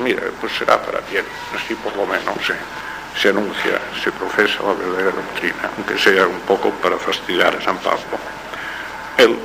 mira, 0.03 0.23
pues 0.41 0.53
será 0.55 0.81
para 0.83 1.01
bien, 1.11 1.25
así 1.55 1.75
por 1.75 1.95
lo 1.95 2.07
menos. 2.07 2.51
¿eh? 2.51 2.90
Se 3.21 3.29
anuncia, 3.29 3.79
se 4.03 4.11
profesa 4.13 4.63
la 4.63 4.73
verdadera 4.73 5.11
doctrina, 5.11 5.71
aunque 5.77 5.99
sea 5.99 6.27
un 6.27 6.41
poco 6.41 6.71
para 6.71 6.97
fastidiar 6.97 7.55
a 7.55 7.61
San 7.61 7.77
Pablo. 7.79 8.19
Él 9.19 9.37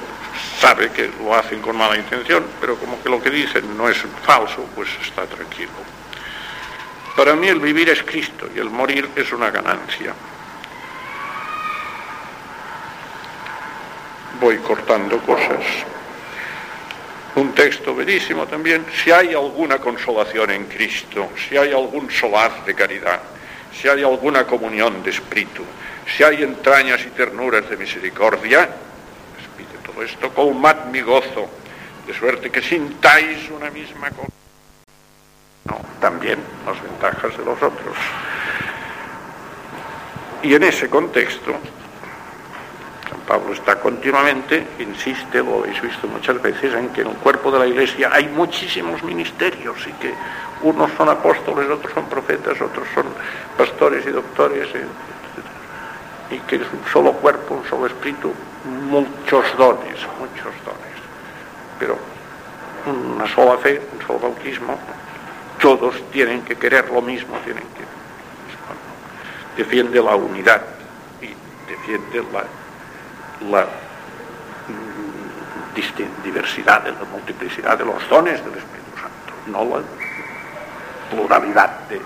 sabe 0.62 0.90
que 0.92 1.12
lo 1.20 1.36
hacen 1.36 1.62
con 1.62 1.76
mala 1.76 1.98
intención, 1.98 2.46
pero 2.62 2.78
como 2.78 3.02
que 3.04 3.10
lo 3.10 3.22
que 3.22 3.30
dicen 3.30 3.78
no 3.78 3.90
es 3.90 3.98
falso, 4.24 4.66
pues 4.76 4.88
está 5.04 5.26
tranquilo. 5.26 5.72
Para 7.18 7.36
mí 7.36 7.48
el 7.48 7.60
vivir 7.60 7.90
es 7.90 8.02
Cristo 8.04 8.48
y 8.56 8.60
el 8.60 8.70
morir 8.70 9.10
es 9.14 9.32
una 9.34 9.52
ganancia. 9.52 10.14
Voy 14.40 14.58
cortando 14.60 15.20
cosas. 15.20 15.64
Un 17.36 17.52
texto 17.54 17.94
bellísimo 17.94 18.48
también, 18.48 18.86
si 19.04 19.12
hay 19.12 19.34
alguna 19.34 19.80
consolación 19.80 20.52
en 20.52 20.66
Cristo, 20.68 21.30
si 21.50 21.58
hay 21.58 21.74
algún 21.74 22.10
solaz 22.10 22.66
de 22.66 22.74
caridad, 22.74 23.20
si 23.80 23.88
hay 23.88 24.04
alguna 24.04 24.46
comunión 24.46 25.04
de 25.04 25.10
espíritu, 25.12 25.64
si 26.16 26.24
hay 26.24 26.44
entrañas 26.44 27.02
y 27.06 27.10
ternuras 27.10 27.70
de 27.70 27.78
misericordia, 27.78 28.70
pide 29.58 29.78
todo 29.86 30.04
esto, 30.04 30.30
colmad 30.34 30.86
mi 30.86 31.02
gozo, 31.02 31.50
de 32.08 32.14
suerte 32.14 32.50
que 32.50 32.62
sintáis 32.62 33.50
una 33.50 33.70
misma 33.70 34.10
cosa. 34.12 34.30
No, 35.66 35.82
también 36.00 36.40
las 36.66 36.82
ventajas 36.82 37.38
de 37.38 37.44
los 37.44 37.62
otros. 37.62 37.96
Y 40.44 40.54
en 40.54 40.64
ese 40.64 40.90
contexto, 40.90 41.56
Pablo 43.28 43.54
está 43.54 43.80
continuamente, 43.80 44.68
insiste, 44.80 45.40
lo 45.40 45.60
habéis 45.60 45.82
visto 45.82 46.08
muchas 46.08 46.40
veces, 46.42 46.74
en 46.74 46.90
que 46.90 47.02
en 47.02 47.08
el 47.08 47.16
cuerpo 47.16 47.52
de 47.52 47.60
la 47.60 47.68
Iglesia 47.68 48.10
hay 48.14 48.28
muchísimos 48.28 49.02
ministerios 49.04 49.76
y 49.88 49.92
que 49.94 50.14
unos 50.62 50.92
son 50.96 51.10
apóstoles, 51.10 51.70
otros 51.70 51.92
son 51.94 52.06
profetas, 52.06 52.62
otros 52.62 52.88
son 52.94 53.06
pastores 53.58 54.06
y 54.06 54.12
doctores, 54.12 54.68
eh, 54.76 54.86
y 56.32 56.40
que 56.40 56.58
es 56.58 56.62
un 56.62 56.92
solo 56.92 57.14
cuerpo, 57.14 57.56
un 57.56 57.66
solo 57.68 57.88
espíritu, 57.88 58.32
muchos 58.88 59.46
dones, 59.58 59.98
muchos 60.20 60.54
dones. 60.64 60.96
Pero 61.80 61.98
una 62.86 63.28
sola 63.34 63.58
fe, 63.58 63.82
un 63.92 64.06
solo 64.06 64.20
bautismo, 64.20 64.78
todos 65.60 65.96
tienen 66.12 66.44
que 66.44 66.56
querer 66.56 66.92
lo 66.92 67.02
mismo, 67.02 67.36
tienen 67.44 67.64
que 67.64 67.86
defiende 69.58 70.02
la 70.02 70.16
unidad 70.16 70.62
y 71.22 71.30
defiende 71.70 72.24
la, 72.32 72.44
la 73.42 73.64
mm, 73.64 73.66
diversidad, 76.24 76.86
la 76.86 77.06
multiplicidad 77.12 77.78
de 77.78 77.86
los 77.86 78.10
dones 78.10 78.44
del 78.44 78.56
Espíritu 78.56 78.92
Santo, 78.96 79.34
no 79.48 79.64
la 79.78 79.84
pluralidad 81.10 81.82
de, 81.90 82.02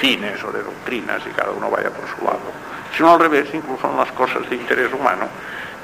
fines 0.00 0.42
o 0.42 0.50
de 0.50 0.62
doctrinas 0.62 1.20
y 1.26 1.30
cada 1.36 1.50
uno 1.50 1.70
vaya 1.70 1.90
por 1.90 2.08
su 2.08 2.16
lado, 2.24 2.40
sino 2.96 3.12
al 3.12 3.20
revés, 3.20 3.52
incluso 3.52 3.86
en 3.90 3.98
las 3.98 4.10
cosas 4.12 4.48
de 4.48 4.56
interés 4.56 4.90
humano, 4.94 5.28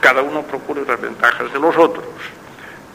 cada 0.00 0.22
uno 0.22 0.42
procure 0.42 0.86
las 0.86 0.98
ventajas 0.98 1.52
de 1.52 1.58
los 1.58 1.76
otros. 1.76 2.06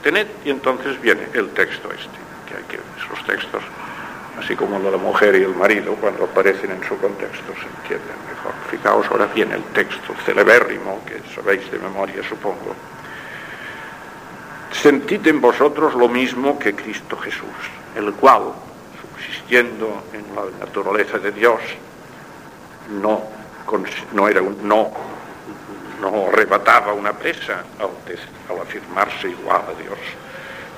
Tened, 0.02 0.26
y 0.44 0.50
entonces 0.50 1.00
viene 1.00 1.30
el 1.34 1.50
texto 1.50 1.92
este, 1.92 2.18
que 2.48 2.56
hay 2.58 2.64
que, 2.64 2.80
esos 2.98 3.24
textos, 3.28 3.62
así 4.40 4.56
como 4.56 4.78
la 4.80 4.98
mujer 4.98 5.36
y 5.36 5.44
el 5.44 5.56
marido, 5.56 5.96
cuando 5.96 6.26
aparecen 6.26 6.72
en 6.72 6.84
su 6.84 6.98
contexto, 6.98 7.54
se 7.54 7.68
entienden 7.68 8.18
mejor. 8.28 8.54
Fijaos, 8.70 9.08
ahora 9.10 9.28
viene 9.28 9.56
el 9.56 9.64
texto 9.66 10.14
celebérrimo, 10.26 11.02
que 11.06 11.22
sabéis 11.34 11.70
de 11.72 11.80
memoria, 11.80 12.22
supongo. 12.28 12.76
Sentid 14.72 15.26
en 15.28 15.40
vosotros 15.40 15.96
lo 15.96 16.10
mismo 16.10 16.60
que 16.60 16.76
Cristo 16.76 17.18
Jesús, 17.18 17.48
el 17.96 18.14
cual, 18.14 18.54
yendo 19.50 20.04
en 20.14 20.36
la 20.36 20.66
naturaleza 20.66 21.18
de 21.18 21.32
Dios, 21.32 21.60
no, 23.02 23.24
no, 24.14 24.28
era 24.28 24.42
un, 24.42 24.68
no, 24.68 24.92
no 26.02 26.28
arrebataba 26.28 26.94
una 26.94 27.14
presa 27.14 27.64
al, 27.80 28.62
afirmarse 28.62 29.30
igual 29.30 29.62
a 29.62 29.82
Dios, 29.82 29.98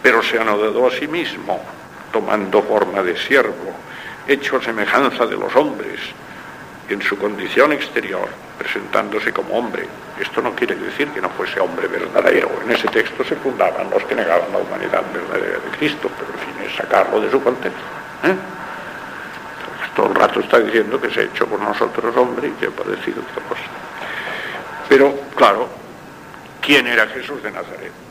pero 0.02 0.22
se 0.22 0.40
anodó 0.40 0.88
a 0.88 0.92
sí 0.92 1.08
mismo, 1.08 1.60
tomando 2.18 2.64
forma 2.64 3.04
de 3.04 3.16
siervo, 3.16 3.70
hecho 4.28 4.60
semejanza 4.60 5.28
de 5.28 5.38
los 5.38 5.56
hombres, 5.56 6.00
en 6.90 7.00
su 7.00 7.16
condición 7.16 7.74
exterior, 7.74 8.28
presentándose 8.58 9.32
como 9.32 9.56
hombre. 9.56 9.86
Esto 10.20 10.42
no 10.42 10.56
quiere 10.56 10.74
decir 10.74 11.10
que 11.10 11.22
no 11.22 11.30
fuese 11.30 11.60
hombre 11.60 11.88
verdadero. 11.88 12.50
En 12.66 12.72
ese 12.72 12.88
texto 12.88 13.24
se 13.24 13.36
fundaban 13.36 13.92
los 13.92 14.04
que 14.06 14.16
negaban 14.16 14.52
la 14.52 14.58
humanidad 14.58 15.04
verdadera 15.14 15.60
de 15.60 15.78
Cristo, 15.78 16.10
pero 16.18 16.32
en 16.34 16.40
fin 16.40 16.66
es 16.66 16.76
sacarlo 16.76 17.22
de 17.22 17.30
su 17.30 17.40
contexto. 17.44 17.82
¿eh? 18.24 18.36
todo 19.96 20.08
el 20.08 20.16
rato 20.16 20.40
está 20.40 20.60
diciendo 20.60 21.00
que 21.00 21.12
se 21.12 21.22
ha 21.22 21.24
hecho 21.24 21.46
por 21.48 21.60
nosotros 21.60 22.16
hombre 22.18 22.48
y 22.48 22.52
que 22.52 22.66
ha 22.66 22.72
padecido 22.72 23.22
otra 23.22 23.44
cosa. 23.44 23.62
Pero, 24.90 25.14
claro, 25.36 25.68
¿quién 26.62 26.88
era 26.88 27.06
Jesús 27.08 27.44
de 27.44 27.52
Nazaret? 27.52 28.07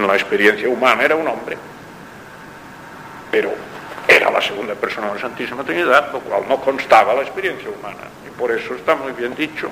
En 0.00 0.06
la 0.06 0.14
experiencia 0.14 0.66
humana 0.66 1.02
era 1.02 1.14
un 1.14 1.28
hombre, 1.28 1.58
pero 3.30 3.52
era 4.08 4.30
la 4.30 4.40
segunda 4.40 4.74
persona 4.74 5.08
de 5.08 5.16
la 5.16 5.20
Santísima 5.20 5.62
Trinidad, 5.62 6.10
lo 6.10 6.20
cual 6.20 6.44
no 6.48 6.58
constaba 6.58 7.12
la 7.12 7.20
experiencia 7.20 7.68
humana. 7.68 8.08
Y 8.26 8.30
por 8.30 8.50
eso 8.50 8.74
está 8.74 8.96
muy 8.96 9.12
bien 9.12 9.34
dicho 9.34 9.70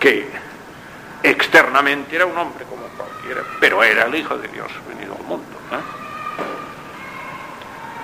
que 0.00 0.26
externamente 1.22 2.16
era 2.16 2.24
un 2.24 2.38
hombre 2.38 2.64
como 2.64 2.84
cualquiera, 2.96 3.42
pero 3.60 3.84
era 3.84 4.06
el 4.06 4.14
Hijo 4.14 4.38
de 4.38 4.48
Dios 4.48 4.72
venido 4.88 5.14
al 5.14 5.24
mundo. 5.24 5.44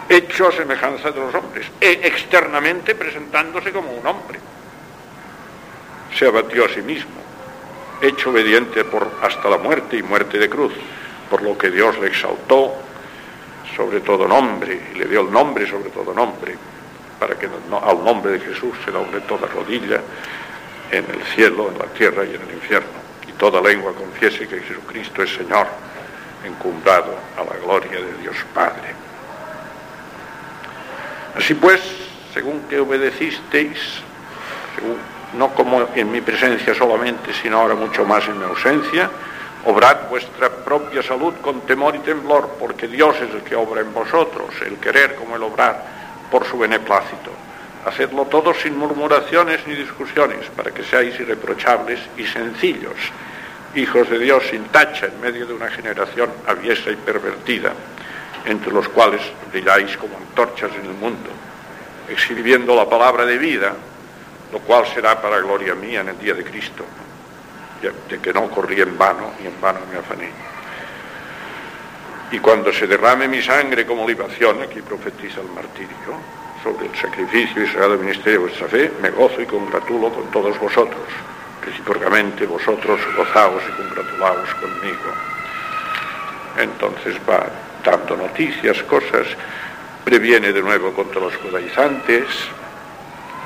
Hecho 0.07 0.49
a 0.49 0.53
semejanza 0.53 1.13
de 1.13 1.19
los 1.19 1.35
hombres, 1.35 1.67
e 1.81 1.93
externamente 2.05 2.95
presentándose 2.95 3.73
como 3.73 3.91
un 3.91 4.07
hombre. 4.07 4.39
Se 6.15 6.27
abatió 6.27 6.67
a 6.67 6.69
sí 6.69 6.83
mismo, 6.83 7.23
hecho 8.03 8.29
obediente 8.29 8.85
por, 8.85 9.11
hasta 9.23 9.49
la 9.49 9.57
muerte 9.57 9.97
y 9.97 10.03
muerte 10.03 10.39
de 10.39 10.51
cruz, 10.51 10.75
por 11.35 11.43
lo 11.43 11.59
que 11.59 11.69
Dios 11.69 11.99
le 11.99 12.07
exaltó 12.07 12.73
sobre 13.75 14.03
todo 14.03 14.29
nombre, 14.29 14.81
y 14.95 14.99
le 14.99 15.07
dio 15.07 15.23
el 15.23 15.33
nombre 15.33 15.69
sobre 15.69 15.91
todo 15.91 16.15
nombre, 16.15 16.55
para 17.19 17.35
que 17.35 17.47
al 17.47 18.05
nombre 18.05 18.35
de 18.35 18.39
Jesús 18.39 18.73
se 18.85 18.93
doble 18.93 19.21
toda 19.23 19.49
rodilla 19.49 20.01
en 20.93 21.05
el 21.11 21.25
cielo, 21.35 21.73
en 21.73 21.79
la 21.81 21.87
tierra 21.87 22.25
y 22.25 22.37
en 22.37 22.41
el 22.41 22.55
infierno, 22.55 22.87
y 23.27 23.33
toda 23.33 23.61
lengua 23.61 23.93
confiese 23.95 24.47
que 24.47 24.61
Jesucristo 24.61 25.25
es 25.25 25.35
Señor, 25.35 25.67
encumbrado 26.45 27.17
a 27.37 27.43
la 27.53 27.59
gloria 27.65 28.01
de 28.01 28.17
Dios 28.23 28.37
Padre. 28.55 28.95
Así 31.37 31.55
pues, 31.55 31.81
según 32.33 32.61
que 32.69 32.79
obedecisteis, 32.79 33.81
no 35.37 35.49
como 35.53 35.89
en 35.97 36.13
mi 36.13 36.21
presencia 36.21 36.77
solamente, 36.77 37.35
sino 37.35 37.59
ahora 37.59 37.75
mucho 37.75 38.05
más 38.05 38.25
en 38.29 38.39
mi 38.39 38.45
ausencia, 38.45 39.11
Obrad 39.67 40.09
vuestra 40.11 40.51
propia 40.79 41.03
salud 41.05 41.35
con 41.41 41.61
temor 41.61 41.95
y 41.95 42.01
temblor, 42.01 42.57
porque 42.59 42.89
Dios 42.89 43.15
es 43.17 43.33
el 43.33 43.43
que 43.43 43.55
obra 43.55 43.81
en 43.81 43.95
vosotros, 43.95 44.51
el 44.67 44.77
querer 44.79 45.15
como 45.15 45.37
el 45.37 45.43
obrar, 45.45 45.85
por 46.31 46.45
su 46.45 46.59
beneplácito. 46.59 47.31
Hacedlo 47.87 48.25
todo 48.25 48.53
sin 48.55 48.77
murmuraciones 48.77 49.65
ni 49.69 49.75
discusiones, 49.75 50.47
para 50.57 50.73
que 50.73 50.83
seáis 50.83 51.19
irreprochables 51.21 52.01
y 52.17 52.25
sencillos, 52.27 52.97
hijos 53.77 54.11
de 54.11 54.19
Dios 54.19 54.43
sin 54.51 54.65
tacha 54.65 55.07
en 55.07 55.21
medio 55.21 55.47
de 55.47 55.55
una 55.55 55.71
generación 55.71 56.29
aviesa 56.47 56.91
y 56.91 56.97
pervertida, 56.97 57.73
entre 58.45 58.73
los 58.73 58.89
cuales 58.89 59.21
brilláis 59.53 59.97
como 59.97 60.17
antorchas 60.17 60.73
en 60.75 60.87
el 60.87 60.95
mundo, 60.95 61.31
exhibiendo 62.09 62.75
la 62.75 62.89
palabra 62.89 63.25
de 63.25 63.39
vida, 63.39 63.73
lo 64.53 64.59
cual 64.59 64.85
será 64.93 65.23
para 65.23 65.39
gloria 65.39 65.77
mía 65.77 66.01
en 66.01 66.09
el 66.09 66.19
día 66.19 66.35
de 66.35 66.43
Cristo 66.43 66.85
de 68.09 68.19
que 68.19 68.33
no 68.33 68.49
corrí 68.49 68.81
en 68.81 68.97
vano 68.97 69.33
y 69.43 69.47
en 69.47 69.61
vano 69.61 69.81
me 69.93 69.99
afané. 69.99 70.54
Y 72.31 72.39
cuando 72.39 72.73
se 72.73 72.87
derrame 72.87 73.29
mi 73.29 73.43
sangre 73.43 73.87
como 73.87 74.07
libación, 74.07 74.63
aquí 74.63 74.81
profetiza 74.81 75.41
el 75.41 75.49
martirio, 75.55 76.19
sobre 76.63 76.87
el 76.87 76.97
sacrificio 76.97 77.63
y 77.63 77.67
sagrado 77.67 77.99
ministerio 77.99 78.33
de 78.33 78.39
vuestra 78.39 78.69
fe, 78.69 78.91
me 79.03 79.11
gozo 79.11 79.41
y 79.41 79.47
congratulo 79.47 80.11
con 80.11 80.31
todos 80.31 80.59
vosotros. 80.59 81.03
Recíprocamente 81.65 82.47
vosotros 82.47 83.01
gozaos 83.17 83.63
y 83.69 83.83
congratulaos 83.83 84.55
conmigo. 84.55 85.13
Entonces 86.59 87.17
va 87.29 87.47
dando 87.85 88.17
noticias, 88.17 88.83
cosas, 88.85 89.27
previene 90.05 90.53
de 90.53 90.63
nuevo 90.63 90.93
contra 90.93 91.21
los 91.21 91.37
judaizantes, 91.37 92.25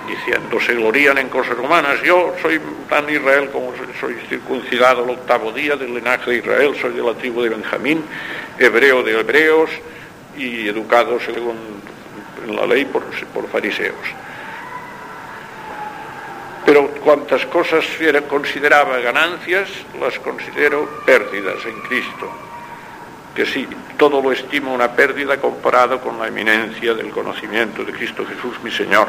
diciendo, 0.09 0.59
se 0.61 0.75
glorían 0.75 1.19
en 1.19 1.29
cosas 1.29 1.59
humanas. 1.59 2.01
Yo 2.03 2.35
soy 2.41 2.61
tan 2.89 3.09
Israel 3.09 3.51
como 3.53 3.73
soy 4.01 4.15
circuncidado 4.29 5.05
el 5.05 5.11
octavo 5.11 5.53
día 5.53 5.77
del 5.77 5.95
linaje 5.95 6.31
de 6.31 6.37
Israel, 6.39 6.75
soy 6.81 6.95
de 6.95 7.03
la 7.03 7.15
tribu 7.15 7.43
de 7.43 7.51
Benjamín, 7.51 8.03
hebreo 8.59 9.03
de 9.03 9.21
hebreos 9.21 9.71
y 10.37 10.69
educado 10.69 11.19
según 11.21 11.57
la 12.47 12.67
ley 12.67 12.85
por, 12.87 13.05
por 13.35 13.49
fariseos. 13.49 13.97
Pero 16.65 16.89
cuantas 17.03 17.47
cosas 17.47 17.85
consideraba 18.29 18.99
ganancias, 18.99 19.71
las 19.99 20.19
considero 20.19 20.89
pérdidas 21.07 21.65
en 21.65 21.81
Cristo. 21.83 22.31
Que 23.35 23.47
sí, 23.47 23.67
todo 23.97 24.21
lo 24.21 24.33
estimo 24.33 24.75
una 24.75 24.93
pérdida 24.93 25.39
comparado 25.39 26.01
con 26.01 26.19
la 26.19 26.29
eminencia 26.29 26.93
del 26.93 27.11
conocimiento 27.11 27.85
de 27.85 27.93
Cristo 27.93 28.25
Jesús, 28.27 28.63
mi 28.63 28.71
Señor 28.71 29.09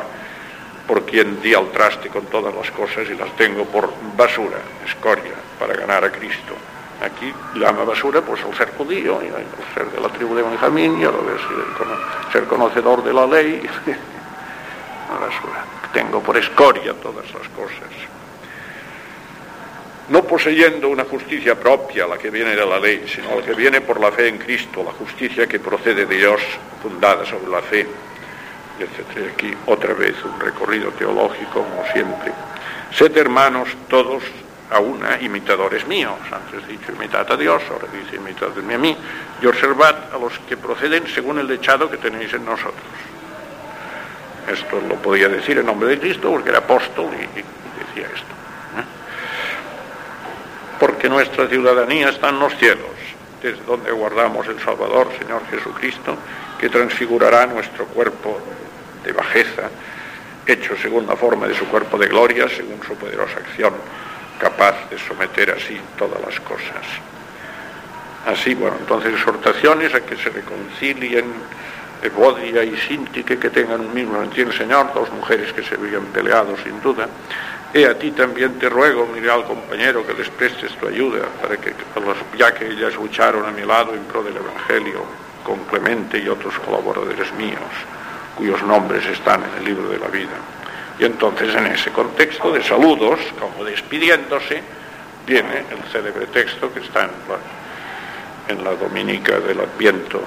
por 0.89 1.05
quien 1.05 1.39
di 1.39 1.53
al 1.53 1.69
traste 1.69 2.09
con 2.09 2.25
todas 2.25 2.51
las 2.51 2.71
cosas 2.71 3.07
y 3.07 3.13
las 3.13 3.35
tengo 3.35 3.63
por 3.65 3.93
basura, 4.17 4.57
escoria, 4.83 5.35
para 5.59 5.75
ganar 5.75 6.03
a 6.03 6.11
Cristo. 6.11 6.55
Aquí 6.99 7.31
llama 7.53 7.83
basura 7.83 8.21
pues 8.21 8.43
al 8.43 8.57
ser 8.57 8.71
judío, 8.75 9.19
al 9.19 9.75
ser 9.75 9.85
de 9.91 10.01
la 10.01 10.09
tribu 10.09 10.33
de 10.33 10.41
Benjamín 10.41 10.99
y 10.99 12.31
ser 12.33 12.45
conocedor 12.45 13.03
de 13.03 13.13
la 13.13 13.27
ley, 13.27 13.61
la 13.85 15.27
basura. 15.27 15.63
Tengo 15.93 16.23
por 16.23 16.35
escoria 16.37 16.95
todas 16.95 17.25
las 17.35 17.47
cosas. 17.49 17.93
No 20.09 20.23
poseyendo 20.23 20.89
una 20.89 21.05
justicia 21.05 21.53
propia, 21.53 22.07
la 22.07 22.17
que 22.17 22.31
viene 22.31 22.55
de 22.55 22.65
la 22.65 22.79
ley, 22.79 23.05
sino 23.07 23.35
la 23.35 23.45
que 23.45 23.53
viene 23.53 23.81
por 23.81 23.99
la 23.99 24.11
fe 24.11 24.27
en 24.27 24.39
Cristo, 24.39 24.83
la 24.83 24.93
justicia 24.93 25.45
que 25.45 25.59
procede 25.59 26.07
de 26.07 26.17
Dios, 26.17 26.41
fundada 26.81 27.23
sobre 27.27 27.47
la 27.47 27.61
fe 27.61 27.85
etc. 28.83 29.33
Aquí 29.33 29.53
otra 29.65 29.93
vez 29.93 30.15
un 30.23 30.39
recorrido 30.39 30.91
teológico, 30.91 31.63
como 31.63 31.83
siempre. 31.91 32.31
Sed 32.91 33.15
hermanos 33.17 33.69
todos 33.87 34.23
a 34.71 34.79
una 34.79 35.19
imitadores 35.21 35.85
míos. 35.87 36.17
Antes 36.31 36.67
dicho 36.67 36.91
imitad 36.91 37.31
a 37.31 37.37
Dios, 37.37 37.61
ahora 37.69 37.87
dice 37.91 38.17
imitadme 38.17 38.75
a 38.75 38.77
mí. 38.77 38.95
Y 39.41 39.45
observad 39.45 40.13
a 40.13 40.17
los 40.17 40.37
que 40.47 40.57
proceden 40.57 41.07
según 41.07 41.39
el 41.39 41.47
dechado 41.47 41.89
que 41.89 41.97
tenéis 41.97 42.33
en 42.33 42.45
nosotros. 42.45 42.73
Esto 44.51 44.81
lo 44.87 44.95
podía 44.95 45.29
decir 45.29 45.59
en 45.59 45.65
nombre 45.65 45.89
de 45.89 45.99
Cristo 45.99 46.29
porque 46.31 46.49
era 46.49 46.59
apóstol 46.59 47.09
y, 47.13 47.19
decía 47.19 48.07
esto. 48.13 48.33
¿eh? 48.77 48.85
Porque 50.79 51.09
nuestra 51.09 51.47
ciudadanía 51.47 52.09
está 52.09 52.29
en 52.29 52.39
los 52.39 52.55
cielos, 52.57 52.89
desde 53.43 53.61
donde 53.63 53.91
guardamos 53.91 54.47
el 54.47 54.59
Salvador, 54.59 55.09
Señor 55.19 55.43
Jesucristo, 55.51 56.15
que 56.59 56.69
transfigurará 56.69 57.45
nuestro 57.45 57.85
cuerpo 57.85 58.39
de 59.09 59.13
bajeza, 59.13 59.69
hecho 60.45 60.75
según 60.77 61.07
la 61.07 61.15
forma 61.15 61.47
de 61.47 61.55
su 61.55 61.65
cuerpo 61.65 61.97
de 61.97 62.07
gloria, 62.07 62.47
según 62.47 62.79
su 62.85 62.95
poderosa 62.95 63.39
acción, 63.39 63.73
capaz 64.39 64.89
de 64.89 64.99
someter 64.99 65.51
así 65.51 65.79
todas 65.97 66.21
las 66.21 66.39
cosas. 66.41 66.85
Así, 68.27 68.53
bueno, 68.53 68.77
entonces 68.79 69.13
exhortaciones 69.13 69.93
a 69.95 70.01
que 70.01 70.15
se 70.15 70.29
reconcilien 70.29 71.25
Evodia 72.03 72.63
y 72.63 72.77
Sintique, 72.77 73.37
que 73.37 73.49
tengan 73.49 73.81
un 73.81 73.93
mismo 73.93 74.21
sentido 74.21 74.51
el 74.51 74.57
Señor, 74.57 74.93
dos 74.93 75.11
mujeres 75.11 75.51
que 75.53 75.63
se 75.63 75.75
habían 75.75 76.05
peleado 76.05 76.55
sin 76.63 76.79
duda. 76.81 77.07
He 77.73 77.85
a 77.85 77.97
ti 77.97 78.11
también 78.11 78.57
te 78.57 78.69
ruego, 78.69 79.07
mi 79.07 79.19
real 79.19 79.43
compañero, 79.45 80.05
que 80.05 80.13
les 80.13 80.29
prestes 80.29 80.71
tu 80.77 80.87
ayuda, 80.87 81.25
para 81.41 81.57
que, 81.57 81.73
ya 82.37 82.53
que 82.53 82.67
ellas 82.67 82.95
lucharon 82.95 83.45
a 83.45 83.51
mi 83.51 83.63
lado 83.63 83.93
en 83.93 84.03
pro 84.05 84.23
del 84.23 84.37
Evangelio, 84.37 85.03
con 85.43 85.59
Clemente 85.65 86.19
y 86.19 86.27
otros 86.29 86.57
colaboradores 86.59 87.31
míos, 87.33 87.59
cuyos 88.39 88.63
nombres 88.63 89.05
están 89.05 89.43
en 89.43 89.59
el 89.59 89.65
libro 89.65 89.89
de 89.89 89.99
la 89.99 90.07
vida. 90.07 90.39
Y 90.97 91.03
entonces 91.03 91.53
en 91.53 91.67
ese 91.67 91.91
contexto 91.91 92.51
de 92.51 92.63
saludos, 92.63 93.19
como 93.37 93.65
despidiéndose, 93.65 94.63
viene 95.27 95.65
el 95.69 95.91
célebre 95.91 96.25
texto 96.27 96.73
que 96.73 96.79
está 96.79 97.03
en 97.03 97.11
la, 97.27 98.53
en 98.53 98.63
la 98.63 98.75
dominica 98.75 99.39
del 99.41 99.59
Adviento, 99.59 100.21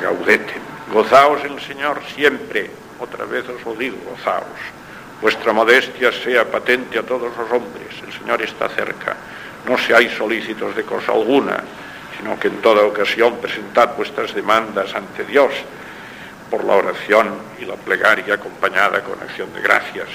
Gaudete. 0.00 0.54
Gozaos 0.90 1.44
el 1.44 1.60
Señor 1.60 2.00
siempre, 2.14 2.70
otra 2.98 3.26
vez 3.26 3.46
os 3.46 3.62
lo 3.64 3.74
digo, 3.74 3.98
gozaos. 4.08 4.44
Vuestra 5.20 5.52
modestia 5.52 6.10
sea 6.12 6.50
patente 6.50 6.98
a 6.98 7.02
todos 7.02 7.36
los 7.36 7.50
hombres, 7.52 7.88
el 8.06 8.12
Señor 8.12 8.40
está 8.40 8.70
cerca. 8.70 9.16
No 9.68 9.76
seáis 9.76 10.12
solícitos 10.12 10.74
de 10.74 10.84
cosa 10.84 11.12
alguna, 11.12 11.62
sino 12.16 12.38
que 12.40 12.48
en 12.48 12.62
toda 12.62 12.86
ocasión 12.86 13.36
presentad 13.36 13.96
vuestras 13.96 14.34
demandas 14.34 14.94
ante 14.94 15.24
Dios 15.24 15.52
por 16.50 16.64
la 16.64 16.76
oración 16.76 17.28
y 17.60 17.64
la 17.64 17.74
plegaria 17.74 18.34
acompañada 18.34 19.02
con 19.02 19.20
acción 19.20 19.52
de 19.54 19.60
gracias. 19.60 20.08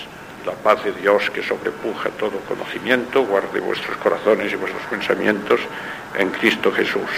La 0.46 0.54
paz 0.54 0.84
de 0.84 0.92
Dios 0.92 1.30
que 1.30 1.42
sobrepuja 1.42 2.10
todo 2.12 2.40
conocimiento 2.48 3.26
guarde 3.26 3.60
vuestros 3.60 3.96
corazones 3.98 4.52
y 4.52 4.56
vuestros 4.56 4.84
pensamientos 4.88 5.60
en 6.18 6.30
Cristo 6.32 6.72
Jesús. 6.72 7.10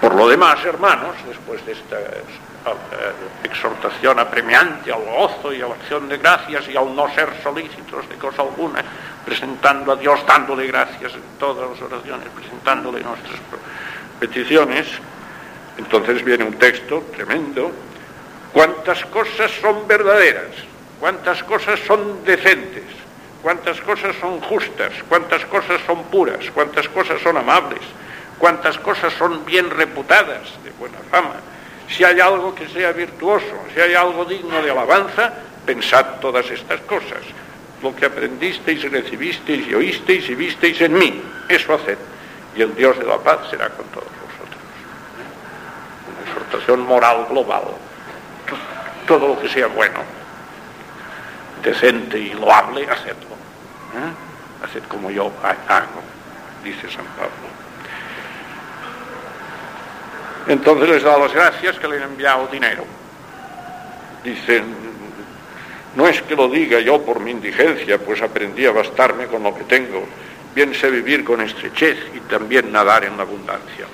Por 0.00 0.14
lo 0.14 0.28
demás, 0.28 0.64
hermanos, 0.64 1.16
después 1.26 1.64
de 1.66 1.72
esta 1.72 1.98
eh, 1.98 3.12
exhortación 3.44 4.18
apremiante 4.18 4.92
al 4.92 5.04
gozo 5.04 5.52
y 5.52 5.60
a 5.60 5.68
la 5.68 5.74
acción 5.74 6.08
de 6.08 6.18
gracias 6.18 6.68
y 6.68 6.76
al 6.76 6.94
no 6.94 7.12
ser 7.14 7.28
solícitos 7.42 8.08
de 8.08 8.16
cosa 8.16 8.42
alguna, 8.42 8.82
presentando 9.24 9.92
a 9.92 9.96
Dios, 9.96 10.20
dándole 10.26 10.66
gracias 10.66 11.14
en 11.14 11.38
todas 11.38 11.70
las 11.70 11.80
oraciones, 11.80 12.28
presentándole 12.34 13.02
nuestras 13.02 13.40
peticiones, 14.18 14.86
entonces 15.78 16.24
viene 16.24 16.44
un 16.44 16.54
texto 16.54 17.04
tremendo 17.14 17.70
cuántas 18.52 19.04
cosas 19.06 19.50
son 19.60 19.86
verdaderas, 19.86 20.54
cuántas 21.00 21.42
cosas 21.44 21.80
son 21.86 22.24
decentes, 22.24 22.84
cuántas 23.42 23.80
cosas 23.80 24.16
son 24.20 24.40
justas, 24.40 24.92
cuántas 25.08 25.44
cosas 25.46 25.80
son 25.86 26.04
puras, 26.04 26.50
cuántas 26.54 26.88
cosas 26.88 27.20
son 27.22 27.36
amables, 27.36 27.80
cuántas 28.38 28.78
cosas 28.78 29.12
son 29.14 29.44
bien 29.44 29.70
reputadas, 29.70 30.48
de 30.64 30.70
buena 30.78 30.98
fama. 31.10 31.36
Si 31.88 32.04
hay 32.04 32.20
algo 32.20 32.54
que 32.54 32.68
sea 32.68 32.92
virtuoso, 32.92 33.64
si 33.74 33.80
hay 33.80 33.94
algo 33.94 34.24
digno 34.24 34.62
de 34.62 34.70
alabanza, 34.70 35.32
pensad 35.64 36.20
todas 36.20 36.50
estas 36.50 36.80
cosas. 36.82 37.22
lo 37.82 37.94
que 37.94 38.06
aprendisteis 38.06 38.90
recibisteis 38.90 39.68
y 39.68 39.74
oísteis 39.74 40.28
y 40.28 40.34
visteis 40.34 40.80
en 40.80 40.94
mí. 40.94 41.22
Eso 41.48 41.74
haced. 41.74 41.98
Y 42.56 42.62
el 42.62 42.74
Dios 42.74 42.98
de 42.98 43.04
la 43.04 43.18
paz 43.18 43.38
será 43.50 43.68
con 43.68 43.86
todos 43.86 44.08
vosotros. 44.08 44.60
Una 46.10 46.28
exhortación 46.28 46.80
moral 46.80 47.26
global. 47.30 47.62
Todo 49.08 49.26
lo 49.26 49.40
que 49.40 49.48
sea 49.48 49.68
bueno, 49.68 50.00
decente 51.62 52.18
y 52.18 52.34
loable, 52.34 52.86
hacedlo. 52.88 53.34
¿Eh? 53.96 54.64
Haced 54.64 54.82
como 54.84 55.10
yo 55.10 55.32
hago, 55.42 56.02
dice 56.62 56.90
San 56.90 57.06
Pablo. 57.16 57.48
Entonces 60.46 60.88
les 60.90 61.02
da 61.02 61.16
las 61.16 61.32
gracias 61.32 61.78
que 61.78 61.88
le 61.88 61.96
han 61.96 62.10
enviado 62.10 62.48
dinero. 62.48 62.84
Dicen, 64.22 64.64
no 65.96 66.06
es 66.06 66.20
que 66.22 66.36
lo 66.36 66.48
diga 66.48 66.80
yo 66.80 67.00
por 67.02 67.20
mi 67.20 67.30
indigencia, 67.30 67.98
pues 67.98 68.20
aprendí 68.20 68.66
a 68.66 68.72
bastarme 68.72 69.26
con 69.26 69.42
lo 69.42 69.54
que 69.54 69.64
tengo. 69.64 70.06
Bien 70.54 70.74
sé 70.74 70.90
vivir 70.90 71.24
con 71.24 71.40
estrechez 71.40 71.98
y 72.14 72.20
también 72.20 72.70
nadar 72.70 73.04
en 73.04 73.16
la 73.16 73.22
abundancia. 73.22 73.86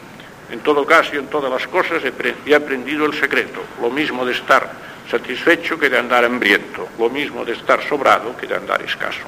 En 0.51 0.59
todo 0.61 0.85
caso 0.85 1.15
y 1.15 1.19
en 1.19 1.29
todas 1.29 1.53
las 1.53 1.69
cosas 1.69 2.03
he 2.05 2.55
aprendido 2.55 3.07
el 3.07 3.15
secreto, 3.15 3.61
lo 3.81 3.91
mismo 3.91 4.25
de 4.25 4.33
estar 4.33 4.94
satisfecho 5.11 5.79
que 5.79 5.89
de 5.89 5.99
andar 5.99 6.25
hambriento, 6.25 6.89
lo 6.99 7.11
mismo 7.11 7.45
de 7.45 7.53
estar 7.53 7.83
sobrado 7.83 8.37
que 8.37 8.47
de 8.47 8.57
andar 8.57 8.83
escaso. 8.83 9.27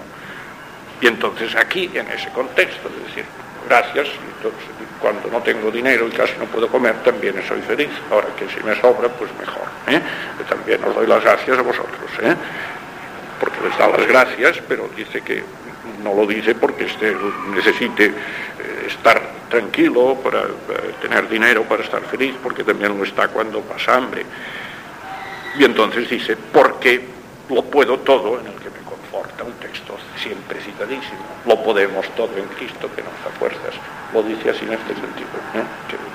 Y 1.00 1.06
entonces 1.06 1.54
aquí, 1.54 1.90
en 1.94 2.08
ese 2.08 2.30
contexto, 2.30 2.88
de 2.88 3.08
decir, 3.08 3.24
gracias, 3.68 4.08
cuando 5.00 5.28
no 5.30 5.40
tengo 5.42 5.70
dinero 5.70 6.08
y 6.08 6.10
casi 6.10 6.32
no 6.38 6.46
puedo 6.46 6.68
comer, 6.68 6.94
también 7.04 7.34
soy 7.46 7.60
feliz. 7.62 7.90
Ahora 8.10 8.28
que 8.36 8.48
si 8.48 8.62
me 8.64 8.74
sobra, 8.80 9.08
pues 9.08 9.30
mejor. 9.38 9.68
¿eh? 9.88 10.00
También 10.48 10.82
os 10.84 10.94
doy 10.94 11.06
las 11.06 11.22
gracias 11.22 11.58
a 11.58 11.62
vosotros. 11.62 12.10
¿eh? 12.22 12.34
Porque 13.38 13.56
les 13.68 13.78
da 13.78 13.88
las 13.88 14.06
gracias, 14.06 14.58
pero 14.66 14.88
dice 14.96 15.20
que 15.20 15.44
no 16.02 16.14
lo 16.14 16.26
dice 16.26 16.54
porque 16.54 16.84
este 16.84 17.16
necesite 17.54 18.06
eh, 18.06 18.12
estar 18.86 19.20
tranquilo 19.50 20.16
para, 20.22 20.44
tener 21.00 21.28
dinero, 21.28 21.62
para 21.64 21.82
estar 21.82 22.02
feliz, 22.02 22.34
porque 22.42 22.64
también 22.64 22.96
lo 22.96 23.04
está 23.04 23.28
cuando 23.28 23.60
pasa 23.60 23.96
hambre. 23.96 24.24
Y 25.58 25.64
entonces 25.64 26.08
dice, 26.08 26.36
porque 26.36 27.02
lo 27.48 27.62
puedo 27.62 27.98
todo 28.00 28.40
en 28.40 28.46
el 28.46 28.54
que 28.54 28.70
me 28.70 28.84
conforta, 28.84 29.44
un 29.44 29.52
texto 29.54 29.96
siempre 30.16 30.60
citadísimo, 30.60 31.20
lo 31.46 31.62
podemos 31.62 32.06
todo 32.14 32.36
en 32.36 32.46
Cristo 32.56 32.90
que 32.94 33.02
nos 33.02 33.12
da 33.24 33.30
fuerzas, 33.38 33.74
lo 34.12 34.22
dice 34.22 34.50
así 34.50 34.64
en 34.64 34.74
este 34.74 34.94
sentido, 34.94 35.28
¿eh? 35.54 35.62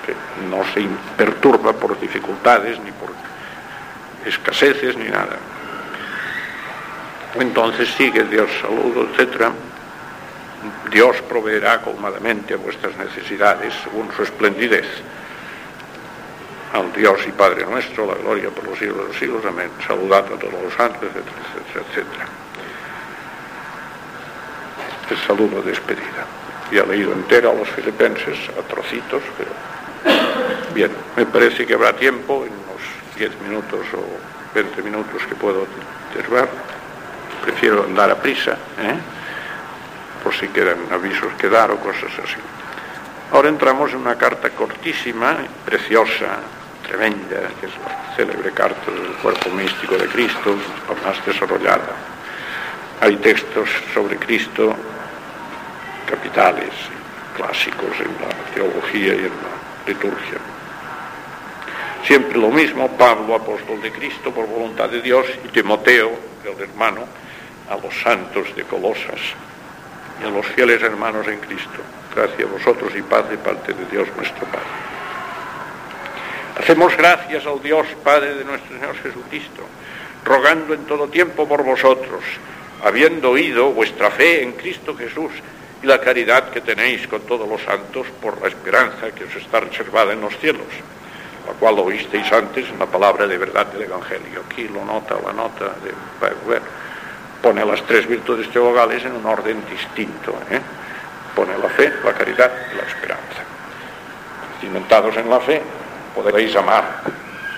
que, 0.05 0.13
no 0.49 0.63
se 0.73 0.87
perturba 1.15 1.73
por 1.73 1.99
dificultades 1.99 2.79
ni 2.79 2.91
por 2.91 3.09
escaseces 4.25 4.97
ni 4.97 5.05
nada. 5.05 5.37
Entonces 7.35 7.89
sigue 7.89 8.23
Dios 8.25 8.49
saludo, 8.59 9.07
etc. 9.15 9.51
Dios 10.91 11.15
proveerá 11.29 11.81
colmadamente 11.81 12.53
a 12.53 12.57
vuestras 12.57 12.95
necesidades 12.97 13.73
según 13.83 14.11
su 14.11 14.23
esplendidez 14.23 14.85
al 16.73 16.91
Dios 16.93 17.19
y 17.27 17.31
Padre 17.31 17.65
nuestro, 17.65 18.05
la 18.05 18.15
gloria 18.15 18.49
por 18.49 18.65
los 18.65 18.79
siglos 18.79 18.97
de 18.99 19.07
los 19.07 19.17
siglos, 19.17 19.45
amén. 19.45 19.69
Saludad 19.85 20.25
a 20.25 20.39
todos 20.39 20.63
los 20.63 20.73
santos, 20.73 21.03
etcétera, 21.03 21.85
etcétera, 21.89 22.25
El 25.09 25.17
saludo 25.27 25.61
de 25.61 25.71
despedida. 25.71 26.25
Y 26.71 26.79
ha 26.79 26.85
leído 26.85 27.11
entera 27.11 27.49
a 27.49 27.53
los 27.53 27.67
filipenses, 27.69 28.37
a 28.57 28.61
trocitos, 28.61 29.21
pero 29.37 29.51
bien, 30.73 30.91
me 31.17 31.25
parece 31.25 31.65
que 31.65 31.73
habrá 31.73 31.93
tiempo, 31.93 32.45
en 32.45 32.53
unos 32.53 32.81
10 33.17 33.41
minutos 33.41 33.79
o 33.93 34.55
20 34.55 34.81
minutos 34.81 35.21
que 35.27 35.35
puedo 35.35 35.67
observar. 36.13 36.47
Prefiero 37.43 37.83
andar 37.83 38.11
a 38.11 38.15
prisa, 38.15 38.51
¿eh? 38.51 38.95
por 40.23 40.33
si 40.33 40.47
quedan 40.47 40.77
avisos 40.91 41.33
que 41.37 41.49
dar 41.49 41.71
o 41.71 41.77
cosas 41.77 42.11
así. 42.23 42.39
Ahora 43.33 43.49
entramos 43.49 43.91
en 43.91 43.97
una 43.97 44.15
carta 44.15 44.49
cortísima, 44.51 45.37
preciosa, 45.65 46.39
tremenda, 46.91 47.47
que 47.59 47.67
es 47.67 47.73
la 47.85 48.15
célebre 48.15 48.51
carta 48.51 48.91
del 48.91 49.13
cuerpo 49.21 49.49
místico 49.51 49.95
de 49.95 50.07
Cristo, 50.07 50.55
la 50.89 51.07
más 51.07 51.25
desarrollada. 51.25 51.95
Hay 52.99 53.15
textos 53.17 53.69
sobre 53.93 54.17
Cristo 54.17 54.75
capitales, 56.05 56.73
clásicos 57.37 57.97
en 57.99 58.11
la 58.21 58.53
teología 58.53 59.13
y 59.13 59.19
en 59.19 59.31
la 59.31 59.87
liturgia. 59.87 60.39
Siempre 62.03 62.37
lo 62.37 62.49
mismo, 62.49 62.89
Pablo, 62.97 63.35
apóstol 63.35 63.81
de 63.81 63.91
Cristo, 63.91 64.31
por 64.31 64.45
voluntad 64.47 64.89
de 64.89 65.01
Dios, 65.01 65.25
y 65.45 65.47
Timoteo, 65.47 66.11
el 66.43 66.61
hermano, 66.61 67.05
a 67.69 67.77
los 67.77 67.93
santos 68.01 68.53
de 68.55 68.63
Colosas 68.63 69.21
y 70.21 70.27
a 70.27 70.29
los 70.29 70.45
fieles 70.47 70.81
hermanos 70.81 71.25
en 71.27 71.39
Cristo. 71.39 71.79
Gracias 72.13 72.49
a 72.49 72.51
vosotros 72.51 72.91
y 72.97 73.01
paz 73.01 73.29
de 73.29 73.37
parte 73.37 73.73
de 73.73 73.85
Dios 73.85 74.09
nuestro 74.17 74.45
Padre. 74.47 74.90
Hacemos 76.59 76.95
gracias 76.97 77.45
al 77.45 77.61
Dios 77.61 77.87
Padre 78.03 78.35
de 78.35 78.43
nuestro 78.43 78.75
Señor 78.77 78.95
Jesucristo, 78.97 79.63
rogando 80.25 80.73
en 80.73 80.85
todo 80.85 81.07
tiempo 81.07 81.47
por 81.47 81.63
vosotros, 81.63 82.21
habiendo 82.83 83.31
oído 83.31 83.71
vuestra 83.71 84.11
fe 84.11 84.43
en 84.43 84.53
Cristo 84.53 84.95
Jesús 84.95 85.31
y 85.81 85.87
la 85.87 85.99
caridad 85.99 86.49
que 86.49 86.61
tenéis 86.61 87.07
con 87.07 87.21
todos 87.21 87.47
los 87.47 87.61
santos 87.61 88.07
por 88.21 88.41
la 88.41 88.49
esperanza 88.49 89.11
que 89.11 89.23
os 89.23 89.35
está 89.35 89.61
reservada 89.61 90.13
en 90.13 90.21
los 90.21 90.37
cielos, 90.37 90.67
la 91.47 91.53
cual 91.53 91.79
oísteis 91.79 92.31
antes 92.31 92.67
en 92.69 92.77
la 92.77 92.85
palabra 92.85 93.25
de 93.27 93.37
verdad 93.37 93.65
del 93.67 93.83
Evangelio. 93.83 94.43
Aquí 94.45 94.67
lo 94.67 94.85
nota 94.85 95.15
la 95.25 95.33
nota 95.33 95.65
de 95.83 95.91
pone 97.41 97.65
las 97.65 97.81
tres 97.83 98.07
virtudes 98.07 98.49
teologales 98.51 99.03
en 99.03 99.13
un 99.13 99.25
orden 99.25 99.63
distinto. 99.69 100.33
¿eh? 100.51 100.61
Pone 101.35 101.57
la 101.57 101.69
fe, 101.69 101.91
la 102.03 102.13
caridad 102.13 102.51
y 102.71 102.75
la 102.75 102.83
esperanza. 102.83 103.41
Cimentados 104.59 105.17
en 105.17 105.29
la 105.29 105.39
fe, 105.39 105.61
podréis 106.15 106.55
amar 106.55 106.83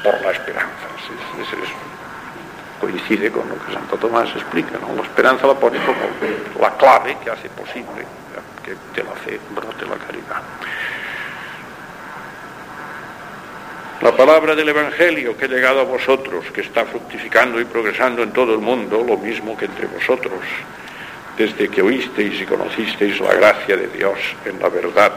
por 0.03 0.21
la 0.21 0.31
esperanza. 0.31 0.69
coincide 2.79 3.31
con 3.31 3.47
lo 3.47 3.55
que 3.65 3.73
Santo 3.73 3.97
Tomás 3.97 4.29
explica. 4.35 4.77
¿no? 4.79 4.95
La 4.95 5.03
esperanza 5.03 5.47
la 5.47 5.53
pone 5.53 5.79
como 5.85 6.61
la 6.61 6.71
clave 6.75 7.17
que 7.23 7.29
hace 7.29 7.49
posible 7.49 8.05
que 8.63 8.71
de 8.71 9.07
la 9.07 9.15
fe 9.15 9.39
brote 9.55 9.85
la 9.85 9.95
caridad. 9.95 10.41
La 14.01 14.15
palabra 14.15 14.53
del 14.53 14.67
Evangelio 14.67 15.37
que 15.37 15.45
ha 15.45 15.47
llegado 15.47 15.79
a 15.79 15.83
vosotros, 15.83 16.45
que 16.53 16.61
está 16.61 16.85
fructificando 16.85 17.59
y 17.59 17.65
progresando 17.65 18.21
en 18.23 18.31
todo 18.31 18.53
el 18.53 18.59
mundo, 18.59 19.03
lo 19.07 19.17
mismo 19.17 19.55
que 19.55 19.65
entre 19.65 19.87
vosotros, 19.87 20.39
desde 21.37 21.69
que 21.69 21.81
oísteis 21.81 22.41
y 22.41 22.45
conocisteis 22.45 23.19
la 23.21 23.33
gracia 23.33 23.77
de 23.77 23.87
Dios 23.87 24.19
en 24.45 24.59
la 24.59 24.67
verdad 24.67 25.13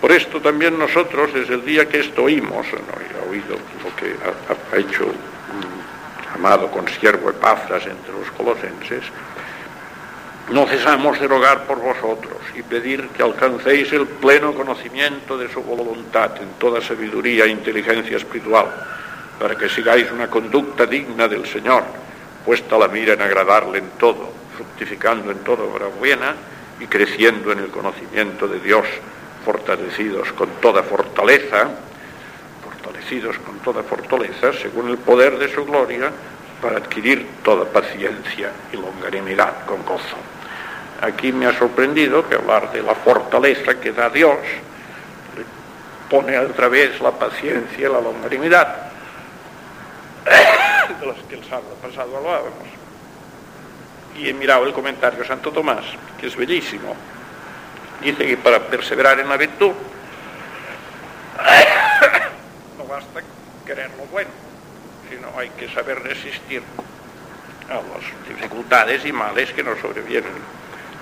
por 0.00 0.12
esto 0.12 0.40
también 0.40 0.78
nosotros, 0.78 1.32
desde 1.34 1.54
el 1.54 1.64
día 1.64 1.86
que 1.86 2.00
esto 2.00 2.24
oímos, 2.24 2.66
he 2.66 3.28
oído 3.28 3.56
lo 3.84 3.96
que 3.96 4.14
ha, 4.72 4.78
hecho 4.78 5.04
un 5.04 6.34
amado 6.34 6.70
consiervo 6.70 7.28
Epafras 7.28 7.84
entre 7.86 8.12
los 8.12 8.30
colosenses, 8.30 9.04
no 10.50 10.66
cesamos 10.66 11.20
de 11.20 11.28
rogar 11.28 11.64
por 11.66 11.78
vosotros 11.78 12.38
y 12.56 12.62
pedir 12.62 13.08
que 13.08 13.22
alcancéis 13.22 13.92
el 13.92 14.06
pleno 14.06 14.54
conocimiento 14.54 15.36
de 15.36 15.52
su 15.52 15.62
voluntad 15.62 16.30
en 16.40 16.48
toda 16.58 16.80
sabiduría 16.80 17.44
e 17.44 17.50
inteligencia 17.50 18.16
espiritual, 18.16 18.66
para 19.38 19.54
que 19.54 19.68
sigáis 19.68 20.10
una 20.10 20.28
conducta 20.28 20.86
digna 20.86 21.28
del 21.28 21.46
Señor, 21.46 21.84
puesta 22.44 22.78
la 22.78 22.88
mira 22.88 23.12
en 23.12 23.22
agradarle 23.22 23.78
en 23.78 23.90
todo, 23.98 24.32
fructificando 24.56 25.30
en 25.30 25.38
toda 25.40 25.64
obra 25.64 25.86
buena 25.86 26.34
y 26.80 26.86
creciendo 26.86 27.52
en 27.52 27.58
el 27.58 27.68
conocimiento 27.68 28.48
de 28.48 28.60
Dios 28.60 28.86
fortalecidos 29.44 30.32
con 30.32 30.48
toda 30.60 30.82
fortaleza, 30.82 31.68
fortalecidos 32.62 33.38
con 33.38 33.58
toda 33.60 33.82
fortaleza, 33.82 34.52
según 34.52 34.90
el 34.90 34.98
poder 34.98 35.38
de 35.38 35.52
su 35.52 35.64
gloria, 35.64 36.10
para 36.60 36.78
adquirir 36.78 37.26
toda 37.42 37.64
paciencia 37.64 38.52
y 38.72 38.76
longanimidad 38.76 39.64
con 39.66 39.84
gozo. 39.84 40.16
Aquí 41.00 41.32
me 41.32 41.46
ha 41.46 41.58
sorprendido 41.58 42.28
que 42.28 42.34
hablar 42.34 42.70
de 42.72 42.82
la 42.82 42.94
fortaleza 42.94 43.80
que 43.80 43.92
da 43.92 44.10
Dios 44.10 44.36
pone 46.10 46.36
otra 46.38 46.68
vez 46.68 47.00
la 47.00 47.12
paciencia 47.12 47.88
y 47.88 47.90
la 47.90 48.00
longanimidad, 48.00 48.90
de 51.00 51.06
las 51.06 51.16
que 51.28 51.36
el 51.36 51.44
sábado 51.44 51.76
pasado 51.80 52.16
hablábamos. 52.16 52.68
Y 54.18 54.28
he 54.28 54.34
mirado 54.34 54.66
el 54.66 54.72
comentario 54.72 55.20
de 55.20 55.26
Santo 55.26 55.50
Tomás, 55.52 55.84
que 56.20 56.26
es 56.26 56.36
bellísimo 56.36 56.94
Dice 58.02 58.26
que 58.26 58.36
para 58.36 58.60
perseverar 58.60 59.20
en 59.20 59.28
la 59.28 59.36
virtud 59.36 59.72
no 62.78 62.84
basta 62.84 63.20
querer 63.66 63.90
lo 63.98 64.04
bueno, 64.06 64.30
sino 65.08 65.38
hay 65.38 65.50
que 65.50 65.68
saber 65.68 66.02
resistir 66.02 66.62
a 67.68 67.74
las 67.74 68.28
dificultades 68.28 69.04
y 69.04 69.12
males 69.12 69.52
que 69.52 69.62
nos 69.62 69.78
sobrevienen. 69.80 70.32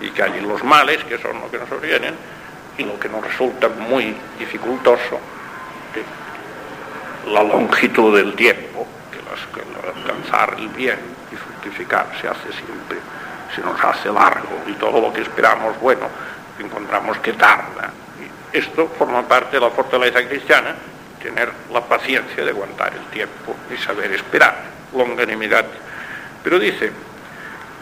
Y 0.00 0.10
que 0.10 0.22
hay 0.22 0.40
los 0.40 0.62
males, 0.62 1.02
que 1.04 1.18
son 1.18 1.40
lo 1.40 1.50
que 1.50 1.58
nos 1.58 1.68
sobrevienen, 1.68 2.14
y 2.76 2.84
lo 2.84 2.98
que 3.00 3.08
nos 3.08 3.24
resulta 3.24 3.68
muy 3.68 4.14
dificultoso, 4.38 5.18
la 7.26 7.42
longitud 7.42 8.16
del 8.16 8.34
tiempo, 8.34 8.86
que, 9.10 9.18
las, 9.18 9.40
que 9.52 9.60
alcanzar 9.98 10.54
el 10.58 10.68
bien, 10.68 10.98
disfrutar 11.30 11.58
fructificar 11.58 12.06
se 12.20 12.28
hace 12.28 12.52
siempre, 12.52 12.98
se 13.54 13.60
nos 13.60 13.82
hace 13.82 14.10
largo 14.10 14.62
y 14.66 14.72
todo 14.74 15.00
lo 15.00 15.12
que 15.12 15.22
esperamos, 15.22 15.78
bueno, 15.80 16.08
encontramos 16.62 17.18
que 17.18 17.32
tarda. 17.32 17.92
Esto 18.52 18.88
forma 18.98 19.26
parte 19.26 19.56
de 19.56 19.60
la 19.60 19.70
fortaleza 19.70 20.26
cristiana, 20.26 20.74
tener 21.22 21.50
la 21.72 21.82
paciencia 21.82 22.44
de 22.44 22.50
aguantar 22.50 22.92
el 22.94 23.04
tiempo 23.10 23.54
y 23.72 23.76
saber 23.76 24.12
esperar, 24.12 24.56
longanimidad. 24.94 25.66
Pero 26.42 26.58
dice 26.58 26.90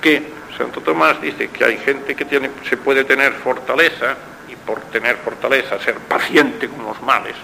que 0.00 0.32
Santo 0.56 0.80
Tomás 0.80 1.20
dice 1.20 1.48
que 1.48 1.64
hay 1.64 1.78
gente 1.78 2.14
que 2.14 2.24
tiene, 2.24 2.50
se 2.68 2.76
puede 2.76 3.04
tener 3.04 3.32
fortaleza 3.34 4.16
y 4.48 4.56
por 4.56 4.80
tener 4.92 5.16
fortaleza 5.16 5.78
ser 5.78 5.96
paciente 5.96 6.68
con 6.68 6.84
los 6.84 7.00
males 7.02 7.34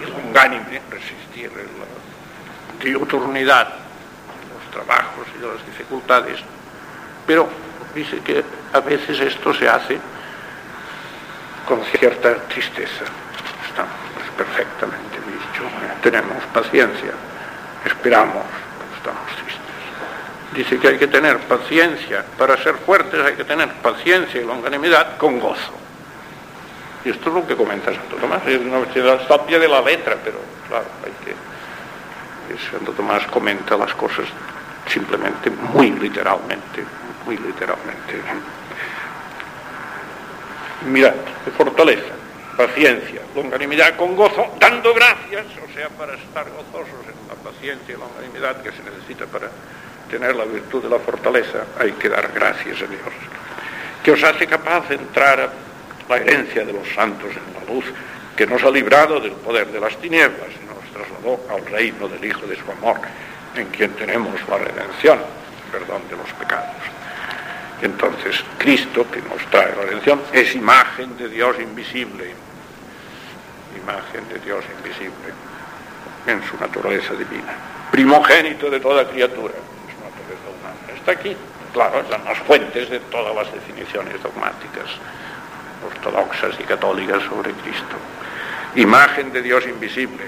y 0.00 0.10
longánime, 0.10 0.80
resistir 0.90 1.50
la 1.52 2.84
diuturnidad, 2.84 3.68
los 3.68 4.70
trabajos 4.70 5.26
y 5.38 5.42
las 5.44 5.64
dificultades. 5.66 6.38
Pero 7.26 7.48
dice 7.94 8.18
que 8.20 8.42
a 8.72 8.80
veces 8.80 9.20
esto 9.20 9.54
se 9.54 9.68
hace 9.68 9.98
con 11.66 11.82
cierta 11.84 12.34
tristeza. 12.48 13.04
Está 13.68 13.84
perfectamente 14.36 15.16
dicho. 15.26 15.62
Tenemos 16.02 16.42
paciencia, 16.54 17.12
esperamos, 17.84 18.44
estamos 18.96 19.26
tristes. 19.36 19.60
Dice 20.54 20.78
que 20.78 20.88
hay 20.88 20.98
que 20.98 21.08
tener 21.08 21.38
paciencia, 21.40 22.24
para 22.38 22.56
ser 22.62 22.76
fuertes 22.76 23.20
hay 23.20 23.34
que 23.34 23.44
tener 23.44 23.68
paciencia 23.82 24.40
y 24.40 24.44
longanimidad 24.44 25.18
con 25.18 25.38
gozo. 25.40 25.72
Y 27.04 27.10
esto 27.10 27.28
es 27.28 27.34
lo 27.34 27.46
que 27.46 27.56
comenta 27.56 27.92
Santo 27.92 28.16
Tomás, 28.16 28.42
está 28.46 29.34
al 29.34 29.44
pie 29.44 29.58
de 29.58 29.68
la 29.68 29.80
letra, 29.80 30.16
pero 30.24 30.38
claro, 30.68 30.86
hay 31.04 31.12
que... 31.24 31.36
Santo 32.70 32.92
Tomás 32.92 33.26
comenta 33.26 33.76
las 33.76 33.92
cosas 33.94 34.26
simplemente 34.88 35.50
muy 35.50 35.90
literalmente, 35.90 36.84
muy 37.24 37.36
literalmente. 37.36 38.22
Mirad, 40.84 41.14
de 41.44 41.50
fortaleza, 41.52 42.14
paciencia, 42.56 43.20
longanimidad 43.34 43.96
con 43.96 44.14
gozo, 44.14 44.54
dando 44.60 44.92
gracias, 44.94 45.46
o 45.64 45.72
sea, 45.74 45.88
para 45.90 46.14
estar 46.14 46.46
gozosos 46.50 47.06
en 47.06 47.28
la 47.28 47.34
paciencia 47.50 47.94
y 47.94 47.98
longanimidad 47.98 48.62
que 48.62 48.70
se 48.70 48.82
necesita 48.82 49.26
para 49.26 49.50
tener 50.10 50.36
la 50.36 50.44
virtud 50.44 50.82
de 50.82 50.90
la 50.90 50.98
fortaleza, 50.98 51.64
hay 51.78 51.92
que 51.92 52.08
dar 52.08 52.30
gracias 52.32 52.82
a 52.82 52.86
Dios, 52.86 53.00
que 54.02 54.12
os 54.12 54.22
hace 54.22 54.46
capaz 54.46 54.88
de 54.88 54.96
entrar 54.96 55.40
a 55.40 55.50
la 56.08 56.16
herencia 56.18 56.64
de 56.64 56.72
los 56.72 56.88
santos 56.94 57.30
en 57.30 57.54
la 57.54 57.72
luz, 57.72 57.84
que 58.36 58.46
nos 58.46 58.62
ha 58.62 58.70
librado 58.70 59.18
del 59.18 59.32
poder 59.32 59.68
de 59.68 59.80
las 59.80 59.96
tinieblas 59.96 60.48
y 60.62 60.66
nos 60.66 60.84
trasladó 60.92 61.40
al 61.50 61.66
reino 61.66 62.06
del 62.06 62.24
Hijo 62.24 62.46
de 62.46 62.56
su 62.56 62.70
amor, 62.70 63.00
en 63.56 63.66
quien 63.68 63.90
tenemos 63.92 64.34
la 64.48 64.58
redención, 64.58 65.18
perdón 65.72 66.02
de 66.10 66.16
los 66.16 66.30
pecados. 66.34 66.95
Entonces, 67.82 68.42
Cristo, 68.58 69.06
que 69.10 69.20
nos 69.22 69.44
trae 69.50 69.74
la 69.76 69.82
redención, 69.82 70.20
es 70.32 70.54
imagen 70.54 71.16
de 71.18 71.28
Dios 71.28 71.56
invisible, 71.60 72.32
imagen 73.82 74.28
de 74.28 74.38
Dios 74.38 74.64
invisible 74.78 75.32
en 76.26 76.42
su 76.48 76.56
naturaleza 76.56 77.12
divina, 77.14 77.52
primogénito 77.90 78.70
de 78.70 78.80
toda 78.80 79.06
criatura, 79.06 79.54
su 79.54 80.02
naturaleza 80.02 80.48
humana. 80.58 80.98
Está 80.98 81.12
aquí, 81.12 81.36
claro, 81.72 82.00
están 82.00 82.24
las 82.24 82.38
fuentes 82.38 82.88
de 82.88 83.00
todas 83.00 83.34
las 83.34 83.52
definiciones 83.52 84.22
dogmáticas 84.22 84.90
ortodoxas 85.84 86.58
y 86.58 86.64
católicas 86.64 87.22
sobre 87.22 87.52
Cristo. 87.52 87.96
Imagen 88.76 89.32
de 89.32 89.42
Dios 89.42 89.66
invisible, 89.66 90.24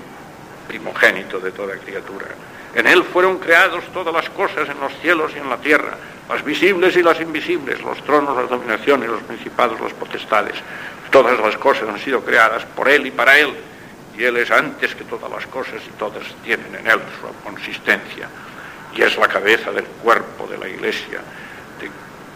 primogénito 0.66 1.38
de 1.40 1.53
toda 1.53 1.76
criatura. 1.76 2.26
En 2.74 2.86
Él 2.86 3.03
fueron 3.05 3.38
creados 3.38 3.84
todas 3.92 4.14
las 4.14 4.28
cosas 4.30 4.68
en 4.68 4.78
los 4.80 4.92
cielos 5.01 5.32
y 5.34 5.38
en 5.38 5.49
la 5.49 5.57
tierra, 5.57 5.96
las 6.28 6.44
visibles 6.44 6.94
y 6.96 7.02
las 7.02 7.20
invisibles, 7.20 7.80
los 7.80 8.02
tronos, 8.04 8.36
las 8.36 8.50
dominaciones, 8.50 9.08
los 9.08 9.22
principados, 9.22 9.80
las 9.80 9.94
potestades. 9.94 10.54
Todas 11.10 11.38
las 11.40 11.56
cosas 11.56 11.88
han 11.88 11.98
sido 11.98 12.22
creadas 12.22 12.64
por 12.66 12.88
Él 12.88 13.06
y 13.06 13.10
para 13.10 13.38
Él, 13.38 13.54
y 14.16 14.24
Él 14.24 14.36
es 14.36 14.50
antes 14.50 14.94
que 14.94 15.04
todas 15.04 15.30
las 15.30 15.46
cosas 15.46 15.80
y 15.86 15.98
todas 15.98 16.22
tienen 16.44 16.74
en 16.74 16.86
Él 16.86 17.00
su 17.20 17.44
consistencia, 17.44 18.28
y 18.94 19.02
es 19.02 19.16
la 19.16 19.28
cabeza 19.28 19.72
del 19.72 19.84
cuerpo 19.84 20.46
de 20.46 20.58
la 20.58 20.68
Iglesia, 20.68 21.20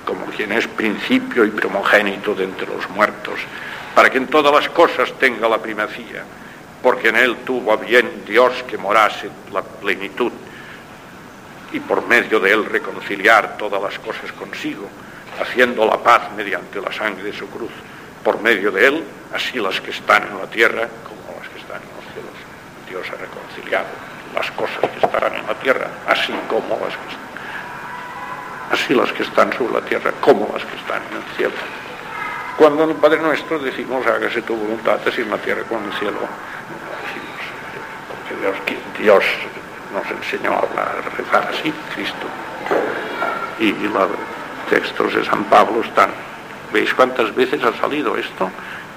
como 0.06 0.26
quien 0.26 0.52
es 0.52 0.66
principio 0.66 1.44
y 1.44 1.50
primogénito 1.50 2.34
de 2.34 2.44
entre 2.44 2.66
los 2.66 2.88
muertos, 2.90 3.40
para 3.94 4.10
que 4.10 4.18
en 4.18 4.26
todas 4.26 4.52
las 4.52 4.70
cosas 4.70 5.12
tenga 5.18 5.48
la 5.48 5.58
primacía, 5.58 6.24
porque 6.82 7.08
en 7.08 7.16
Él 7.16 7.36
tuvo 7.44 7.74
a 7.74 7.76
bien 7.76 8.24
Dios 8.26 8.64
que 8.66 8.78
morase 8.78 9.28
la 9.52 9.62
plenitud 9.62 10.32
y 11.72 11.80
por 11.80 12.06
medio 12.06 12.38
de 12.38 12.52
Él 12.52 12.64
reconciliar 12.64 13.56
todas 13.56 13.82
las 13.82 13.98
cosas 13.98 14.30
consigo, 14.32 14.88
haciendo 15.40 15.86
la 15.86 15.98
paz 15.98 16.30
mediante 16.36 16.80
la 16.80 16.92
sangre 16.92 17.24
de 17.24 17.32
su 17.32 17.48
cruz. 17.48 17.72
Por 18.22 18.40
medio 18.40 18.70
de 18.70 18.86
Él, 18.86 19.04
así 19.34 19.58
las 19.58 19.80
que 19.80 19.90
están 19.90 20.22
en 20.28 20.38
la 20.38 20.46
tierra 20.46 20.86
como 21.02 21.38
las 21.38 21.48
que 21.48 21.58
están 21.58 21.80
en 21.82 21.96
los 21.96 22.12
cielos. 22.12 22.36
Dios 22.88 23.06
ha 23.08 23.20
reconciliado 23.20 23.86
las 24.34 24.50
cosas 24.52 24.78
que 24.78 25.06
están 25.06 25.34
en 25.34 25.46
la 25.46 25.54
tierra, 25.54 25.88
así 26.06 26.32
como 26.48 26.78
las 26.78 26.96
que 26.96 27.08
están. 27.08 27.32
Así 28.70 28.94
las 28.94 29.12
que 29.12 29.22
están 29.22 29.52
sobre 29.52 29.74
la 29.74 29.80
tierra 29.82 30.12
como 30.20 30.48
las 30.52 30.64
que 30.64 30.76
están 30.76 31.02
en 31.10 31.16
el 31.16 31.36
cielo. 31.36 31.52
Cuando 32.56 32.84
en 32.84 32.90
el 32.90 32.96
Padre 32.96 33.18
Nuestro 33.20 33.58
decimos 33.58 34.06
hágase 34.06 34.42
tu 34.42 34.54
voluntad, 34.54 35.00
así 35.06 35.22
en 35.22 35.30
la 35.30 35.38
tierra 35.38 35.62
como 35.64 35.80
en 35.80 35.92
el 35.92 35.98
cielo, 35.98 36.18
porque 38.08 38.40
Dios, 38.40 38.56
Dios 38.98 39.24
nos 39.92 40.10
enseñó 40.10 40.52
a 40.52 41.16
rezar 41.16 41.48
así, 41.52 41.72
Cristo. 41.94 42.26
Y, 43.58 43.72
los 43.72 44.08
textos 44.68 45.14
de 45.14 45.24
San 45.24 45.44
Pablo 45.44 45.82
están. 45.82 46.10
¿Veis 46.72 46.92
cuántas 46.94 47.34
veces 47.34 47.62
ha 47.62 47.72
salido 47.78 48.16
esto? 48.16 48.50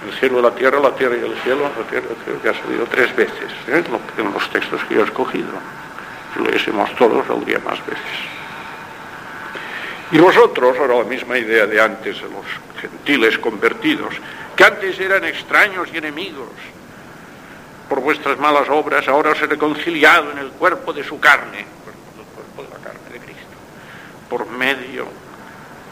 El 0.07 0.13
cielo, 0.17 0.41
la 0.41 0.51
tierra, 0.51 0.79
la 0.79 0.91
tierra 0.91 1.15
y 1.17 1.25
el 1.25 1.35
cielo, 1.41 1.69
la 1.77 1.83
tierra, 1.89 2.07
creo 2.23 2.41
que 2.41 2.49
ha 2.49 2.53
salido 2.53 2.85
tres 2.85 3.15
veces 3.15 3.51
¿eh? 3.67 3.83
en 4.17 4.33
los 4.33 4.49
textos 4.49 4.81
que 4.85 4.95
yo 4.95 5.01
he 5.01 5.03
escogido. 5.05 5.49
Lo 6.37 6.45
leésemos 6.45 6.93
todos, 6.95 7.25
día 7.45 7.59
más 7.59 7.79
veces. 7.85 8.35
Y 10.11 10.17
vosotros, 10.19 10.77
ahora 10.77 10.97
la 10.97 11.03
misma 11.03 11.37
idea 11.37 11.65
de 11.65 11.81
antes, 11.81 12.17
de 12.21 12.29
los 12.29 12.45
gentiles 12.79 13.37
convertidos, 13.39 14.13
que 14.55 14.63
antes 14.63 14.99
eran 14.99 15.23
extraños 15.23 15.89
y 15.91 15.97
enemigos, 15.97 16.49
por 17.95 18.03
vuestras 18.03 18.37
malas 18.37 18.67
obras, 18.67 19.07
ahora 19.07 19.31
os 19.31 19.41
he 19.41 19.47
reconciliado 19.47 20.29
en 20.31 20.39
el 20.39 20.49
cuerpo 20.49 20.91
de 20.91 21.01
su 21.01 21.17
carne, 21.17 21.59
el 21.59 22.25
cuerpo 22.27 22.63
de 22.63 22.77
la 22.77 22.83
carne 22.83 23.07
de 23.09 23.19
Cristo, 23.19 23.55
por 24.29 24.45
medio 24.47 25.07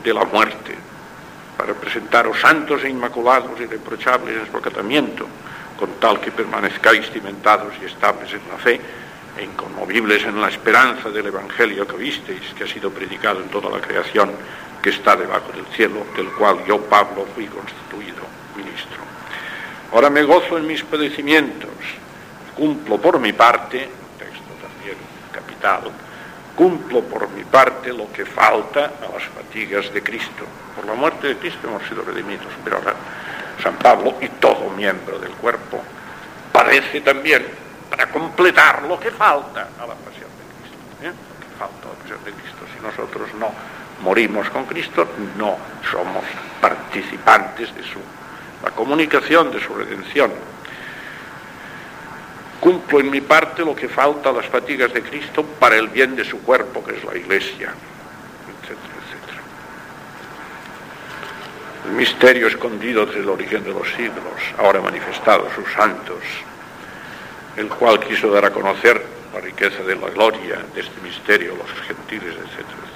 de 0.03 0.13
la 0.13 0.25
muerte, 0.25 0.75
para 1.55 1.73
presentaros 1.73 2.41
santos 2.41 2.83
e 2.83 2.89
inmaculados, 2.89 3.57
irreprochables 3.57 4.35
en 4.35 4.51
su 4.51 4.57
acatamiento, 4.57 5.25
con 5.79 5.91
tal 6.01 6.19
que 6.19 6.31
permanezcáis 6.31 7.09
cimentados 7.09 7.71
y 7.81 7.85
estables 7.85 8.33
en 8.33 8.41
la 8.51 8.57
fe 8.57 8.81
e 9.37 9.43
inconmovibles 9.45 10.25
en 10.25 10.41
la 10.41 10.49
esperanza 10.49 11.07
del 11.09 11.27
Evangelio 11.27 11.87
que 11.87 11.95
visteis, 11.95 12.53
que 12.53 12.65
ha 12.65 12.67
sido 12.67 12.91
predicado 12.91 13.39
en 13.39 13.47
toda 13.47 13.69
la 13.69 13.79
creación 13.79 14.29
que 14.81 14.89
está 14.89 15.15
debajo 15.15 15.53
del 15.53 15.67
cielo, 15.67 16.05
del 16.17 16.27
cual 16.33 16.65
yo, 16.67 16.81
Pablo, 16.81 17.25
fui 17.33 17.47
constituido 17.47 18.27
ministro. 18.57 18.99
Ahora 19.93 20.09
me 20.09 20.23
gozo 20.23 20.57
en 20.57 20.65
mis 20.65 20.81
padecimientos, 20.81 21.69
cumplo 22.55 22.97
por 22.97 23.19
mi 23.19 23.31
parte, 23.31 23.87
texto 24.17 24.51
también 24.59 24.97
capital, 25.31 25.83
cumplo 26.55 27.01
por 27.01 27.29
mi 27.29 27.43
parte 27.43 27.93
lo 27.93 28.11
que 28.11 28.25
falta 28.25 28.85
a 28.85 29.13
las 29.13 29.23
fatigas 29.25 29.93
de 29.93 30.01
Cristo. 30.01 30.45
Por 30.75 30.85
la 30.85 30.95
muerte 30.95 31.27
de 31.27 31.37
Cristo 31.37 31.67
hemos 31.67 31.87
sido 31.87 32.01
redimidos, 32.01 32.47
pero 32.63 32.77
ahora 32.77 32.95
San 33.61 33.75
Pablo 33.75 34.15
y 34.19 34.29
todo 34.29 34.71
miembro 34.71 35.19
del 35.19 35.33
cuerpo 35.33 35.79
padece 36.51 37.01
también 37.01 37.45
para 37.87 38.09
completar 38.09 38.81
lo 38.83 38.99
que 38.99 39.11
falta 39.11 39.69
a 39.77 39.85
la 39.85 39.93
pasión 39.93 40.25
de 40.25 40.43
Cristo. 40.57 40.77
¿eh? 41.03 41.13
Lo 41.13 41.37
que 41.39 41.53
falta 41.59 41.85
a 41.85 41.93
la 41.93 41.99
pasión 41.99 42.23
de 42.25 42.31
Cristo. 42.31 42.65
Si 42.75 42.83
nosotros 42.83 43.29
no 43.35 43.51
morimos 44.01 44.49
con 44.49 44.65
Cristo, 44.65 45.07
no 45.37 45.55
somos 45.91 46.23
participantes 46.59 47.75
de 47.75 47.83
su 47.83 47.99
la 48.63 48.71
comunicación 48.71 49.51
de 49.51 49.59
su 49.59 49.73
redención. 49.73 50.31
Cumplo 52.59 53.01
en 53.01 53.11
mi 53.11 53.19
parte 53.19 53.63
lo 53.63 53.75
que 53.75 53.89
falta 53.89 54.29
a 54.29 54.33
las 54.33 54.45
fatigas 54.45 54.93
de 54.93 55.03
Cristo 55.03 55.43
para 55.43 55.75
el 55.75 55.89
bien 55.89 56.15
de 56.15 56.23
su 56.23 56.41
cuerpo, 56.41 56.83
que 56.83 56.95
es 56.95 57.03
la 57.03 57.17
Iglesia, 57.17 57.73
etcétera, 58.61 58.95
etcétera. 59.03 59.41
El 61.87 61.91
misterio 61.91 62.47
escondido 62.47 63.05
desde 63.05 63.19
el 63.19 63.29
origen 63.29 63.65
de 63.65 63.71
los 63.71 63.87
siglos, 63.89 64.39
ahora 64.57 64.79
manifestado 64.79 65.49
sus 65.53 65.69
santos, 65.73 66.23
el 67.57 67.67
cual 67.67 67.99
quiso 67.99 68.31
dar 68.31 68.45
a 68.45 68.51
conocer 68.51 69.05
la 69.33 69.41
riqueza 69.41 69.83
de 69.83 69.95
la 69.97 70.09
gloria 70.09 70.59
de 70.73 70.81
este 70.81 71.01
misterio 71.01 71.57
los 71.57 71.69
gentiles, 71.85 72.33
etcétera, 72.33 72.92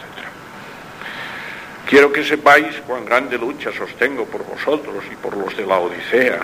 Quiero 1.88 2.12
que 2.12 2.24
sepáis 2.24 2.76
cuán 2.86 3.06
grande 3.06 3.38
lucha 3.38 3.72
sostengo 3.72 4.26
por 4.26 4.44
vosotros 4.44 5.06
y 5.10 5.16
por 5.16 5.38
los 5.38 5.56
de 5.56 5.66
la 5.66 5.80
Odisea 5.80 6.40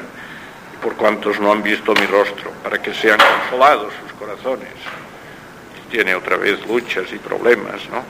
y 0.74 0.78
por 0.82 0.96
cuantos 0.96 1.38
no 1.38 1.52
han 1.52 1.62
visto 1.62 1.94
mi 1.94 2.06
rostro, 2.06 2.50
para 2.64 2.82
que 2.82 2.94
sean 2.94 3.20
consolados 3.20 3.92
sus 4.02 4.14
corazones. 4.14 4.72
tiene 5.92 6.16
otra 6.16 6.38
vez 6.38 6.66
luchas 6.66 7.12
y 7.12 7.20
problemas, 7.20 7.88
¿no? 7.92 8.04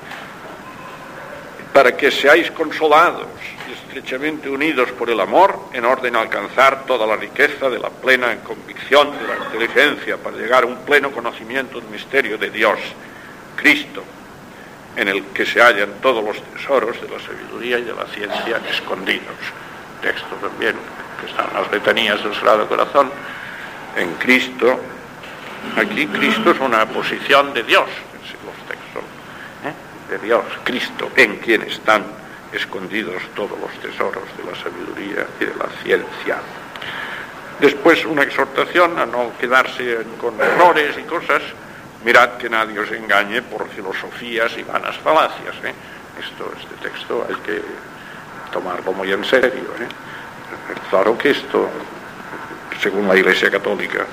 para 1.73 1.97
que 1.97 2.11
seáis 2.11 2.51
consolados 2.51 3.27
y 3.67 3.73
estrechamente 3.73 4.47
unidos 4.47 4.91
por 4.91 5.09
el 5.09 5.19
amor 5.19 5.59
en 5.73 5.85
orden 5.85 6.15
a 6.15 6.21
alcanzar 6.21 6.85
toda 6.85 7.07
la 7.07 7.15
riqueza 7.15 7.67
de 7.67 7.79
la 7.79 7.89
plena 7.89 8.37
convicción 8.43 9.09
de 9.17 9.27
la 9.27 9.43
inteligencia 9.43 10.17
para 10.17 10.37
llegar 10.37 10.63
a 10.63 10.67
un 10.67 10.77
pleno 10.85 11.11
conocimiento 11.11 11.81
del 11.81 11.89
misterio 11.89 12.37
de 12.37 12.51
Dios, 12.51 12.77
Cristo, 13.55 14.03
en 14.95 15.07
el 15.07 15.23
que 15.27 15.45
se 15.45 15.61
hallan 15.61 15.89
todos 16.01 16.23
los 16.23 16.41
tesoros 16.53 16.99
de 17.01 17.09
la 17.09 17.19
sabiduría 17.19 17.79
y 17.79 17.83
de 17.83 17.93
la 17.93 18.05
ciencia 18.05 18.61
escondidos. 18.69 19.35
Texto 20.01 20.35
también 20.41 20.75
que 21.19 21.27
están 21.27 21.47
las 21.53 21.71
letanías 21.71 22.23
del 22.23 22.33
Sagrado 22.35 22.67
Corazón. 22.67 23.11
En 23.95 24.13
Cristo, 24.15 24.79
aquí 25.77 26.07
Cristo 26.07 26.51
es 26.51 26.59
una 26.59 26.85
posición 26.85 27.53
de 27.53 27.63
Dios, 27.63 27.87
los 28.45 28.67
textos 28.67 29.03
¿eh? 29.65 30.11
de 30.11 30.19
Dios, 30.19 30.43
Cristo, 30.63 31.09
en 31.15 31.37
quien 31.37 31.61
están 31.63 32.03
escondidos 32.51 33.21
todos 33.35 33.57
los 33.59 33.71
tesoros 33.81 34.23
de 34.37 34.51
la 34.51 34.57
sabiduría 34.57 35.25
y 35.39 35.45
de 35.45 35.55
la 35.55 35.69
ciencia. 35.83 36.37
Después 37.59 38.05
una 38.05 38.23
exhortación 38.23 38.99
a 38.99 39.05
no 39.05 39.31
quedarse 39.39 39.99
con 40.19 40.39
errores 40.39 40.95
y 40.97 41.03
cosas, 41.03 41.41
Mirad 42.03 42.37
que 42.37 42.49
nadie 42.49 42.79
os 42.79 42.91
engañe 42.91 43.41
por 43.41 43.67
filosofías 43.69 44.51
y 44.57 44.63
vanas 44.63 44.97
falacias. 44.97 45.55
¿eh? 45.63 45.73
Esto, 46.19 46.51
este 46.59 46.75
texto 46.89 47.25
hay 47.27 47.35
que 47.35 47.61
tomarlo 48.51 48.91
muy 48.91 49.11
en 49.11 49.23
serio. 49.23 49.71
¿eh? 49.79 49.87
Claro 50.89 51.17
que 51.17 51.31
esto, 51.31 51.69
según 52.81 53.07
la 53.07 53.15
Iglesia 53.15 53.49
Católica, 53.49 54.05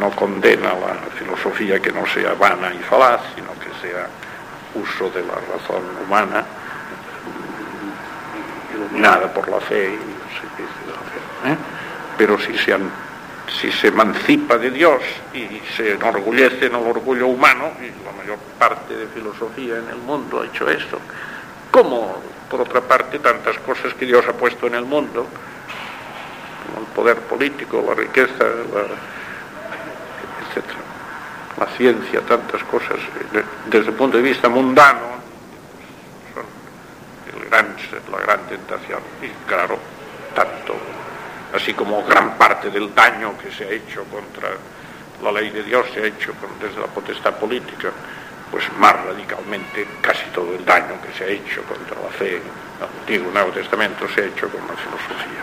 no 0.00 0.10
condena 0.10 0.72
la 0.72 0.94
filosofía 1.18 1.80
que 1.80 1.92
no 1.92 2.06
sea 2.06 2.32
vana 2.34 2.72
y 2.72 2.78
falaz, 2.78 3.20
sino 3.34 3.52
que 3.60 3.86
sea 3.86 4.08
uso 4.74 5.10
de 5.10 5.22
la 5.22 5.34
razón 5.34 5.82
humana, 6.04 6.44
iluminada 8.74 9.32
por 9.32 9.48
la 9.48 9.60
fe 9.60 9.84
y 9.84 9.96
de 9.96 10.92
la 10.92 11.02
fe. 11.10 11.52
¿eh? 11.52 11.56
Pero 12.16 12.38
si 12.38 12.56
se 12.56 12.72
han 12.72 12.90
si 13.60 13.72
se 13.72 13.88
emancipa 13.88 14.58
de 14.58 14.70
Dios 14.70 15.02
y 15.34 15.60
se 15.76 15.92
enorgullece 15.92 16.66
en 16.66 16.74
el 16.74 16.86
orgullo 16.86 17.28
humano, 17.28 17.72
y 17.80 18.04
la 18.04 18.12
mayor 18.12 18.38
parte 18.58 18.94
de 18.94 19.06
filosofía 19.06 19.78
en 19.78 19.88
el 19.88 19.98
mundo 19.98 20.40
ha 20.40 20.46
hecho 20.46 20.68
eso, 20.68 20.98
como 21.70 22.22
por 22.50 22.60
otra 22.62 22.80
parte 22.80 23.18
tantas 23.18 23.58
cosas 23.58 23.94
que 23.94 24.06
Dios 24.06 24.24
ha 24.28 24.32
puesto 24.32 24.66
en 24.66 24.74
el 24.74 24.84
mundo, 24.84 25.26
como 26.66 26.80
el 26.86 26.92
poder 26.92 27.16
político, 27.16 27.84
la 27.86 27.94
riqueza, 27.94 28.44
la, 28.44 28.80
etc. 30.44 30.64
La 31.58 31.66
ciencia, 31.76 32.20
tantas 32.20 32.62
cosas, 32.64 32.98
desde 33.66 33.88
el 33.88 33.94
punto 33.94 34.16
de 34.16 34.22
vista 34.22 34.48
mundano, 34.48 35.18
son 37.50 38.12
la 38.12 38.18
gran 38.20 38.46
tentación. 38.46 39.00
Y 39.22 39.28
claro, 39.48 39.78
tanto 40.34 40.76
así 41.54 41.74
como 41.74 42.04
gran 42.04 42.36
parte 42.36 42.70
del 42.70 42.94
daño 42.94 43.34
que 43.38 43.50
se 43.50 43.64
ha 43.64 43.70
hecho 43.70 44.04
contra 44.04 44.50
la 45.22 45.32
ley 45.32 45.50
de 45.50 45.62
Dios 45.62 45.86
se 45.92 46.00
ha 46.00 46.06
hecho 46.06 46.32
desde 46.60 46.80
la 46.80 46.86
potestad 46.86 47.34
política, 47.34 47.90
pues 48.50 48.64
más 48.78 48.94
radicalmente 49.04 49.86
casi 50.00 50.24
todo 50.32 50.54
el 50.54 50.64
daño 50.64 50.94
que 51.02 51.16
se 51.16 51.24
ha 51.24 51.28
hecho 51.28 51.62
contra 51.64 52.00
la 52.00 52.08
fe, 52.08 52.36
el 52.36 52.42
Antiguo 53.00 53.32
Nuevo 53.32 53.50
Testamento 53.50 54.06
se 54.14 54.22
ha 54.22 54.24
hecho 54.26 54.48
con 54.48 54.60
la 54.60 54.74
filosofía. 54.74 55.42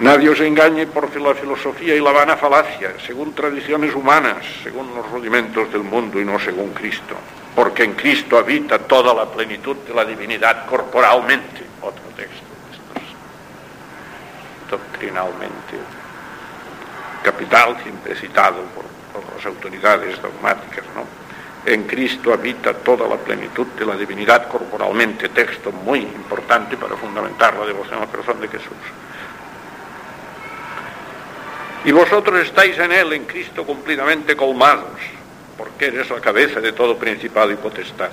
Nadie 0.00 0.28
os 0.28 0.40
engañe 0.40 0.86
por 0.86 1.08
la 1.20 1.34
filosofía 1.34 1.94
y 1.94 2.00
la 2.00 2.12
vana 2.12 2.36
falacia, 2.36 2.94
según 3.06 3.32
tradiciones 3.32 3.94
humanas, 3.94 4.44
según 4.62 4.92
los 4.94 5.08
rudimentos 5.10 5.72
del 5.72 5.84
mundo 5.84 6.20
y 6.20 6.24
no 6.24 6.38
según 6.38 6.74
Cristo, 6.74 7.14
porque 7.54 7.84
en 7.84 7.94
Cristo 7.94 8.36
habita 8.36 8.80
toda 8.80 9.14
la 9.14 9.26
plenitud 9.30 9.76
de 9.76 9.94
la 9.94 10.04
divinidad 10.04 10.66
corporalmente. 10.66 11.62
Otro 11.80 12.04
texto 12.16 12.43
doctrinalmente 14.70 15.78
capital, 17.24 17.76
siempre 17.82 18.14
citado 18.14 18.62
por, 18.74 18.84
las 19.36 19.46
autoridades 19.46 20.20
dogmáticas, 20.20 20.84
¿no? 20.94 21.04
En 21.64 21.84
Cristo 21.84 22.32
habita 22.32 22.74
toda 22.74 23.08
la 23.08 23.16
plenitud 23.16 23.66
de 23.78 23.86
la 23.86 23.96
divinidad 23.96 24.48
corporalmente, 24.48 25.30
texto 25.30 25.72
muy 25.72 26.00
importante 26.00 26.76
para 26.76 26.96
fundamentar 26.96 27.54
la 27.54 27.64
devoción 27.64 27.98
a 27.98 28.00
la 28.00 28.06
persona 28.06 28.40
de 28.40 28.48
Jesús. 28.48 28.76
Y 31.84 31.92
vosotros 31.92 32.40
estáis 32.40 32.78
en 32.78 32.92
Él, 32.92 33.12
en 33.14 33.24
Cristo, 33.24 33.64
cumplidamente 33.64 34.36
colmados, 34.36 35.00
porque 35.56 35.86
eres 35.86 36.10
la 36.10 36.20
cabeza 36.20 36.60
de 36.60 36.72
todo 36.72 36.98
principado 36.98 37.50
y 37.50 37.56
potestad, 37.56 38.10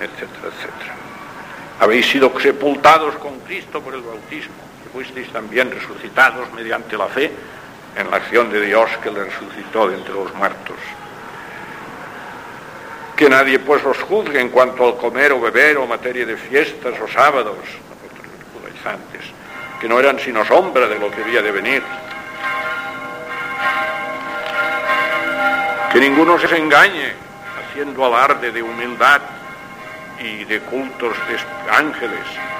etcétera, 0.00 0.48
etcétera. 0.48 0.94
Habéis 1.80 2.06
sido 2.06 2.32
sepultados 2.40 3.14
con 3.16 3.38
Cristo 3.40 3.80
por 3.80 3.94
el 3.94 4.02
bautismo 4.02 4.73
fuisteis 4.94 5.28
también 5.32 5.72
resucitados 5.72 6.52
mediante 6.52 6.96
la 6.96 7.08
fe 7.08 7.28
en 7.96 8.10
la 8.10 8.18
acción 8.18 8.48
de 8.48 8.60
Dios 8.60 8.88
que 9.02 9.10
le 9.10 9.24
resucitó 9.24 9.88
de 9.88 9.96
entre 9.96 10.14
los 10.14 10.32
muertos. 10.34 10.76
Que 13.16 13.28
nadie 13.28 13.58
pues 13.58 13.84
os 13.84 13.98
juzgue 14.02 14.40
en 14.40 14.50
cuanto 14.50 14.86
al 14.86 14.96
comer 14.96 15.32
o 15.32 15.40
beber 15.40 15.78
o 15.78 15.86
materia 15.86 16.24
de 16.24 16.36
fiestas 16.36 16.94
o 17.00 17.08
sábados, 17.08 17.58
que 19.80 19.88
no 19.88 19.98
eran 19.98 20.20
sino 20.20 20.44
sombra 20.44 20.86
de 20.86 20.98
lo 20.98 21.10
que 21.10 21.22
había 21.22 21.42
de 21.42 21.50
venir. 21.50 21.82
Que 25.92 25.98
ninguno 25.98 26.38
se 26.38 26.56
engañe 26.56 27.12
haciendo 27.58 28.04
alarde 28.06 28.52
de 28.52 28.62
humildad 28.62 29.22
y 30.20 30.44
de 30.44 30.60
cultos 30.60 31.16
de 31.28 31.36
ángeles 31.72 32.53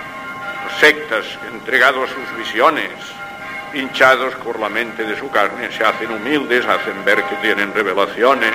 sectas 0.80 1.24
entregados 1.52 2.10
a 2.10 2.14
sus 2.14 2.38
visiones, 2.38 2.90
hinchados 3.74 4.34
por 4.36 4.58
la 4.58 4.68
mente 4.68 5.04
de 5.04 5.18
su 5.18 5.30
carne, 5.30 5.70
se 5.72 5.84
hacen 5.84 6.10
humildes, 6.10 6.64
hacen 6.66 7.04
ver 7.04 7.22
que 7.24 7.36
tienen 7.36 7.74
revelaciones, 7.74 8.54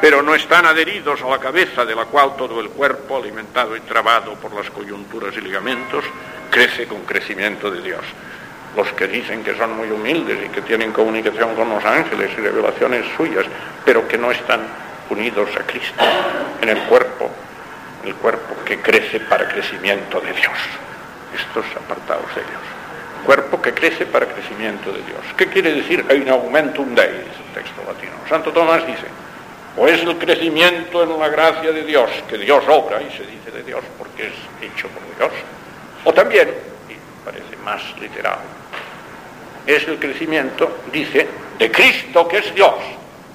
pero 0.00 0.22
no 0.22 0.34
están 0.34 0.66
adheridos 0.66 1.22
a 1.22 1.28
la 1.28 1.38
cabeza 1.38 1.84
de 1.84 1.94
la 1.94 2.04
cual 2.04 2.36
todo 2.36 2.60
el 2.60 2.68
cuerpo, 2.70 3.16
alimentado 3.16 3.76
y 3.76 3.80
trabado 3.80 4.34
por 4.34 4.52
las 4.54 4.70
coyunturas 4.70 5.34
y 5.36 5.40
ligamentos, 5.40 6.04
crece 6.50 6.86
con 6.86 7.02
crecimiento 7.02 7.70
de 7.70 7.80
Dios. 7.80 8.04
Los 8.76 8.88
que 8.92 9.06
dicen 9.06 9.44
que 9.44 9.56
son 9.56 9.76
muy 9.76 9.90
humildes 9.90 10.38
y 10.46 10.48
que 10.48 10.62
tienen 10.62 10.92
comunicación 10.92 11.54
con 11.54 11.68
los 11.68 11.84
ángeles 11.84 12.30
y 12.36 12.40
revelaciones 12.40 13.04
suyas, 13.16 13.44
pero 13.84 14.06
que 14.08 14.18
no 14.18 14.30
están 14.30 14.60
unidos 15.10 15.48
a 15.56 15.66
Cristo 15.66 16.04
en 16.60 16.68
el 16.68 16.78
cuerpo, 16.84 17.30
el 18.04 18.14
cuerpo 18.16 18.54
que 18.64 18.80
crece 18.80 19.20
para 19.20 19.48
crecimiento 19.48 20.20
de 20.20 20.32
Dios 20.32 20.58
estos 21.34 21.64
apartados 21.76 22.28
de 22.34 22.42
Dios. 22.42 22.62
Cuerpo 23.24 23.62
que 23.62 23.72
crece 23.72 24.04
para 24.06 24.26
crecimiento 24.26 24.92
de 24.92 25.02
Dios. 25.02 25.20
¿Qué 25.36 25.46
quiere 25.46 25.72
decir 25.72 26.04
un 26.10 26.28
aumentum 26.28 26.94
Dei? 26.94 27.06
Es 27.06 27.38
el 27.38 27.62
texto 27.62 27.82
latino. 27.86 28.12
Santo 28.28 28.52
Tomás 28.52 28.86
dice, 28.86 29.06
o 29.76 29.86
es 29.86 30.02
el 30.02 30.18
crecimiento 30.18 31.02
en 31.02 31.18
la 31.18 31.28
gracia 31.28 31.72
de 31.72 31.84
Dios, 31.84 32.10
que 32.28 32.36
Dios 32.38 32.64
obra, 32.68 33.00
y 33.00 33.10
se 33.16 33.24
dice 33.24 33.50
de 33.50 33.62
Dios 33.62 33.82
porque 33.96 34.26
es 34.26 34.34
hecho 34.60 34.88
por 34.88 35.02
Dios, 35.16 35.32
o 36.04 36.12
también, 36.12 36.48
y 36.88 37.24
parece 37.24 37.56
más 37.64 37.80
literal, 38.00 38.38
es 39.66 39.86
el 39.86 39.98
crecimiento, 39.98 40.78
dice, 40.92 41.28
de 41.58 41.70
Cristo 41.70 42.26
que 42.26 42.38
es 42.38 42.54
Dios, 42.54 42.74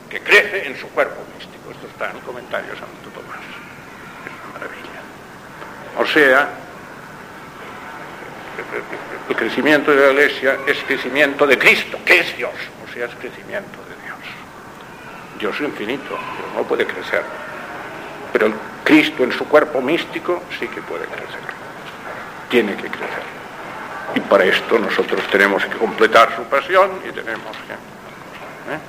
que 0.09 0.19
crece 0.21 0.67
en 0.67 0.77
su 0.77 0.87
cuerpo 0.89 1.21
místico. 1.37 1.71
Esto 1.71 1.87
está 1.87 2.09
en 2.11 2.17
el 2.17 2.23
comentario 2.23 2.71
Santo 2.71 3.09
Tomás. 3.13 3.39
Es 4.25 4.31
una 4.43 4.53
maravilla. 4.53 5.01
O 5.99 6.05
sea, 6.05 6.49
el 9.29 9.35
crecimiento 9.35 9.91
de 9.91 9.97
la 9.97 10.11
iglesia 10.13 10.57
es 10.67 10.77
crecimiento 10.85 11.45
de 11.47 11.57
Cristo, 11.57 11.97
que 12.05 12.19
es 12.19 12.37
Dios, 12.37 12.53
o 12.87 12.93
sea, 12.93 13.05
es 13.05 13.15
crecimiento 13.15 13.79
de 13.89 14.05
Dios. 14.05 14.17
Dios 15.39 15.55
es 15.55 15.61
infinito, 15.61 16.09
Dios 16.09 16.53
no 16.55 16.63
puede 16.63 16.85
crecer. 16.85 17.23
Pero 18.31 18.47
el 18.47 18.53
Cristo 18.83 19.23
en 19.23 19.31
su 19.31 19.47
cuerpo 19.47 19.81
místico 19.81 20.43
sí 20.59 20.67
que 20.67 20.81
puede 20.81 21.05
crecer. 21.05 21.39
Tiene 22.49 22.75
que 22.75 22.89
crecer. 22.89 23.23
Y 24.15 24.19
para 24.21 24.45
esto 24.45 24.79
nosotros 24.79 25.21
tenemos 25.31 25.65
que 25.65 25.77
completar 25.77 26.35
su 26.35 26.43
pasión 26.43 26.99
y 27.07 27.11
tenemos 27.11 27.55
que... 27.67 27.73
¿eh? 27.73 28.79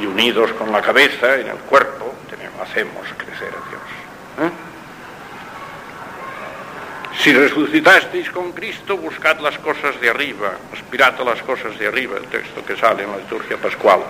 Y 0.00 0.06
unidos 0.06 0.52
con 0.52 0.72
la 0.72 0.80
cabeza 0.80 1.36
en 1.36 1.48
el 1.48 1.58
cuerpo, 1.58 2.14
hacemos 2.62 3.06
crecer 3.16 3.48
a 3.48 3.68
Dios. 3.68 4.50
¿eh? 4.50 4.69
Si 7.18 7.32
resucitasteis 7.32 8.30
con 8.30 8.52
Cristo, 8.52 8.96
buscad 8.96 9.40
las 9.40 9.58
cosas 9.58 10.00
de 10.00 10.08
arriba, 10.08 10.52
aspirad 10.72 11.20
a 11.20 11.24
las 11.24 11.42
cosas 11.42 11.78
de 11.78 11.88
arriba, 11.88 12.16
el 12.16 12.26
texto 12.26 12.64
que 12.64 12.76
sale 12.76 13.02
en 13.02 13.10
la 13.10 13.18
liturgia 13.18 13.56
pascual, 13.58 14.00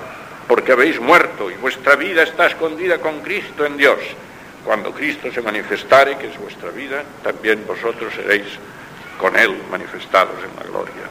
porque 0.46 0.72
habéis 0.72 1.01
muerto 1.01 1.51
y 1.51 1.55
vuestra 1.55 1.96
vida 1.96 2.22
está 2.22 2.46
escondida 2.46 2.98
con 2.98 3.20
Cristo 3.20 3.64
en 3.64 3.76
Dios. 3.76 3.98
Cuando 4.64 4.92
Cristo 4.92 5.32
se 5.32 5.40
manifestare, 5.40 6.18
que 6.18 6.28
es 6.28 6.38
vuestra 6.38 6.70
vida, 6.70 7.03
también 7.24 7.66
vosotros 7.66 8.12
seréis 8.14 8.46
con 9.18 9.36
Él 9.36 9.57
manifestados 9.70 10.36
en 10.44 10.57
la 10.57 10.70
gloria. 10.70 11.09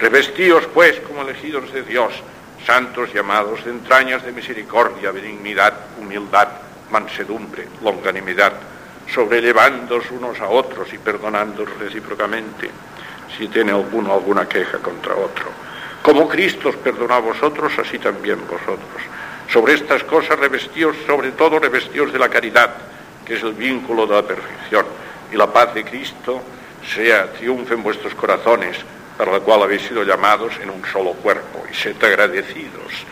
Revestíos 0.00 0.66
pues 0.72 0.98
como 1.00 1.22
elegidos 1.22 1.72
de 1.72 1.82
Dios, 1.82 2.14
santos 2.66 3.12
llamados 3.12 3.64
de 3.64 3.70
entrañas 3.70 4.24
de 4.24 4.32
misericordia, 4.32 5.12
benignidad, 5.12 5.74
humildad, 6.00 6.48
mansedumbre, 6.90 7.68
longanimidad, 7.82 8.54
sobrellevándoos 9.12 10.10
unos 10.10 10.40
a 10.40 10.48
otros 10.48 10.92
y 10.92 10.98
perdonándoos 10.98 11.78
recíprocamente 11.78 12.70
si 13.36 13.48
tiene 13.48 13.72
alguno 13.72 14.12
alguna 14.12 14.48
queja 14.48 14.78
contra 14.78 15.14
otro. 15.14 15.46
Como 16.02 16.28
Cristo 16.28 16.70
os 16.70 16.76
perdonó 16.76 17.14
a 17.14 17.20
vosotros, 17.20 17.72
así 17.78 17.98
también 17.98 18.40
vosotros. 18.46 19.02
Sobre 19.52 19.74
estas 19.74 20.04
cosas 20.04 20.38
revestíos, 20.38 20.96
sobre 21.06 21.32
todo 21.32 21.58
revestíos 21.58 22.12
de 22.12 22.18
la 22.18 22.28
caridad, 22.28 22.70
que 23.24 23.34
es 23.34 23.42
el 23.42 23.52
vínculo 23.52 24.06
de 24.06 24.14
la 24.14 24.22
perfección, 24.22 24.86
y 25.32 25.36
la 25.36 25.52
paz 25.52 25.74
de 25.74 25.84
Cristo 25.84 26.40
sea 26.94 27.32
triunfe 27.32 27.74
en 27.74 27.82
vuestros 27.82 28.14
corazones, 28.14 28.76
para 29.16 29.32
la 29.32 29.40
cual 29.40 29.62
habéis 29.62 29.82
sido 29.82 30.04
llamados 30.04 30.52
en 30.62 30.70
un 30.70 30.84
solo 30.86 31.12
cuerpo, 31.12 31.64
y 31.70 31.74
sed 31.74 32.02
agradecidos. 32.02 33.04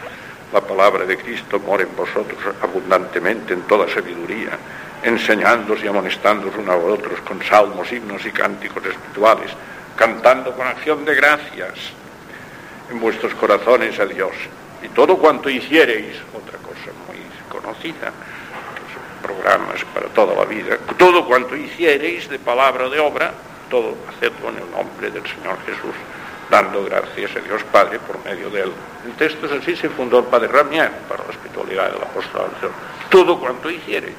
La 0.53 0.61
palabra 0.61 1.05
de 1.05 1.18
Cristo 1.18 1.59
mora 1.59 1.82
en 1.82 1.94
vosotros 1.97 2.38
abundantemente 2.62 3.53
en 3.53 3.62
toda 3.62 3.88
sabiduría, 3.88 4.57
enseñándoos 5.03 5.82
y 5.82 5.88
amonestándoos 5.88 6.55
unos 6.57 6.74
a 6.74 6.76
otros 6.76 7.20
con 7.20 7.42
salmos, 7.42 7.90
himnos 7.92 8.24
y 8.26 8.30
cánticos 8.30 8.84
espirituales, 8.84 9.51
cantando 9.97 10.53
con 10.53 10.66
acción 10.66 11.05
de 11.05 11.14
gracias 11.14 11.92
en 12.90 13.01
vuestros 13.01 13.34
corazones 13.34 13.99
a 13.99 14.07
Dios. 14.07 14.32
Y 14.82 14.88
todo 14.88 15.16
cuanto 15.16 15.49
hiciereis, 15.49 16.16
otra 16.34 16.59
cosa 16.59 16.90
muy 17.07 17.18
conocida, 17.49 18.12
que 18.74 18.86
son 18.92 19.22
programas 19.22 19.84
para 19.94 20.07
toda 20.09 20.34
la 20.34 20.44
vida, 20.44 20.76
todo 20.99 21.26
cuanto 21.26 21.57
hiciereis 21.57 22.28
de 22.28 22.38
palabra 22.38 22.86
o 22.86 22.90
de 22.90 23.01
obra, 23.01 23.32
todo 23.70 23.97
hacedlo 24.09 24.51
en 24.51 24.59
el 24.59 24.70
nombre 24.70 25.11
del 25.11 25.22
Señor 25.26 25.59
Jesús, 25.66 25.94
dando 26.51 26.84
gracias 26.84 27.34
a 27.36 27.40
Dios 27.40 27.62
Padre 27.72 27.99
por 27.99 28.22
medio 28.24 28.51
de 28.51 28.62
él. 28.62 28.72
El 29.05 29.12
texto 29.14 29.47
es 29.47 29.53
así, 29.53 29.74
se 29.74 29.88
fundó 29.88 30.20
el 30.20 30.26
Padre 30.26 30.49
Ramier 30.49 30.90
para 31.09 31.24
la 31.24 31.30
espiritualidad 31.30 31.92
del 31.92 32.03
apóstol. 32.03 32.51
Todo 33.11 33.40
cuanto 33.40 33.70
hiciereis, 33.70 34.14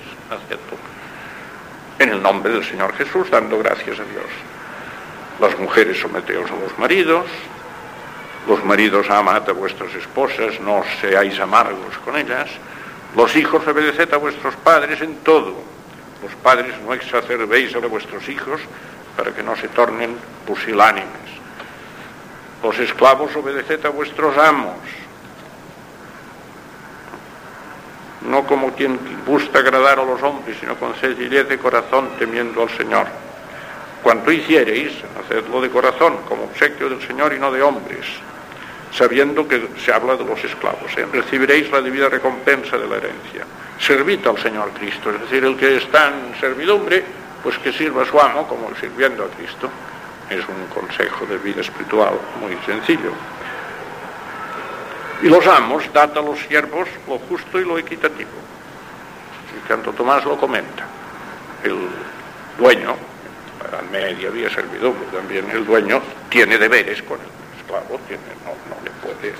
en 1.99 2.09
el 2.09 2.21
nombre 2.21 2.51
del 2.53 2.63
Señor 2.63 2.93
Jesús, 2.95 3.29
dando 3.29 3.57
gracias 3.59 3.99
a 3.99 4.03
Dios. 4.03 4.25
Las 5.39 5.57
mujeres 5.59 5.99
someteos 5.99 6.49
a 6.49 6.55
los 6.55 6.77
maridos, 6.77 7.25
los 8.47 8.63
maridos 8.63 9.09
amad 9.09 9.47
a 9.49 9.53
vuestras 9.53 9.93
esposas, 9.93 10.59
no 10.61 10.83
seáis 11.01 11.39
amargos 11.39 11.97
con 12.03 12.17
ellas, 12.17 12.49
los 13.15 13.35
hijos 13.35 13.65
obedeced 13.67 14.13
a 14.13 14.17
vuestros 14.17 14.55
padres 14.57 15.01
en 15.01 15.15
todo, 15.17 15.55
los 16.23 16.33
padres 16.43 16.73
no 16.85 16.93
exacerbéis 16.93 17.75
a 17.75 17.79
vuestros 17.79 18.27
hijos 18.29 18.61
para 19.15 19.33
que 19.33 19.43
no 19.43 19.55
se 19.55 19.67
tornen 19.69 20.15
pusilánimes, 20.45 21.07
los 22.63 22.77
esclavos 22.79 23.35
obedeced 23.35 23.85
a 23.85 23.89
vuestros 23.89 24.37
amos, 24.37 24.77
no 28.27 28.45
como 28.45 28.73
quien 28.73 28.99
busca 29.25 29.59
agradar 29.59 29.99
a 29.99 30.05
los 30.05 30.21
hombres, 30.21 30.57
sino 30.59 30.75
con 30.75 30.95
sencillez 30.95 31.47
de 31.47 31.57
corazón 31.57 32.09
temiendo 32.19 32.61
al 32.61 32.69
Señor. 32.69 33.07
Cuanto 34.03 34.31
hiciereis, 34.31 34.93
hacedlo 35.19 35.61
de 35.61 35.69
corazón, 35.69 36.17
como 36.27 36.43
obsequio 36.43 36.89
del 36.89 37.01
Señor 37.05 37.33
y 37.33 37.39
no 37.39 37.51
de 37.51 37.61
hombres, 37.61 38.05
sabiendo 38.91 39.47
que 39.47 39.69
se 39.83 39.93
habla 39.93 40.15
de 40.15 40.25
los 40.25 40.43
esclavos. 40.43 40.91
¿eh? 40.97 41.05
Recibiréis 41.11 41.71
la 41.71 41.81
debida 41.81 42.09
recompensa 42.09 42.77
de 42.77 42.87
la 42.87 42.97
herencia. 42.97 43.45
Servid 43.79 44.25
al 44.27 44.37
Señor 44.37 44.71
Cristo, 44.71 45.11
es 45.11 45.21
decir, 45.21 45.43
el 45.43 45.57
que 45.57 45.77
está 45.77 46.09
en 46.09 46.39
servidumbre, 46.39 47.03
pues 47.43 47.57
que 47.59 47.71
sirva 47.71 48.03
a 48.03 48.05
su 48.05 48.19
amo 48.19 48.47
como 48.47 48.69
sirviendo 48.75 49.23
a 49.23 49.27
Cristo. 49.29 49.69
Es 50.29 50.43
un 50.47 50.67
consejo 50.73 51.25
de 51.25 51.37
vida 51.37 51.61
espiritual 51.61 52.19
muy 52.41 52.57
sencillo. 52.65 53.11
Y 55.21 55.29
los 55.29 55.45
amos, 55.47 55.83
dad 55.93 56.15
a 56.17 56.21
los 56.21 56.39
siervos 56.39 56.87
lo 57.07 57.17
justo 57.19 57.59
y 57.59 57.65
lo 57.65 57.77
equitativo. 57.77 58.29
Y 59.55 59.67
tanto 59.67 59.91
Tomás 59.93 60.23
lo 60.25 60.37
comenta. 60.37 60.85
El 61.63 61.75
dueño, 62.57 62.95
para 63.59 63.81
media 63.83 64.29
había 64.29 64.49
servidumbre 64.49 65.07
también, 65.11 65.49
el 65.51 65.65
dueño 65.65 66.01
tiene 66.29 66.57
deberes 66.57 67.01
con 67.01 67.19
el 67.19 67.59
esclavo, 67.59 67.99
no, 68.45 68.75
no 68.75 68.83
le 68.83 68.91
puede... 69.01 69.33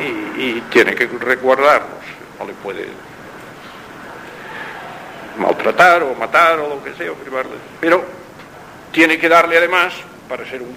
Y, 0.00 0.40
y 0.40 0.60
tiene 0.70 0.94
que 0.94 1.06
reguardarlos, 1.06 2.02
no 2.38 2.46
le 2.46 2.52
puede 2.54 2.88
maltratar 5.38 6.02
o 6.02 6.14
matar 6.14 6.58
o 6.58 6.68
lo 6.68 6.84
que 6.84 6.94
sea, 6.94 7.12
o 7.12 7.14
privarle. 7.14 7.52
Pero 7.80 8.04
tiene 8.92 9.18
que 9.18 9.28
darle 9.28 9.58
además, 9.58 9.94
para 10.28 10.44
ser 10.48 10.62
un 10.62 10.76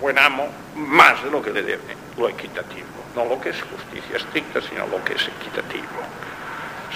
buen 0.00 0.18
amo, 0.18 0.48
más 0.78 1.22
de 1.24 1.30
lo 1.30 1.42
que 1.42 1.50
le 1.50 1.62
debe, 1.62 1.96
lo 2.16 2.28
equitativo. 2.28 2.86
No 3.14 3.24
lo 3.24 3.40
que 3.40 3.50
es 3.50 3.62
justicia 3.62 4.16
estricta, 4.16 4.60
sino 4.60 4.86
lo 4.86 5.02
que 5.04 5.14
es 5.14 5.28
equitativo. 5.28 5.86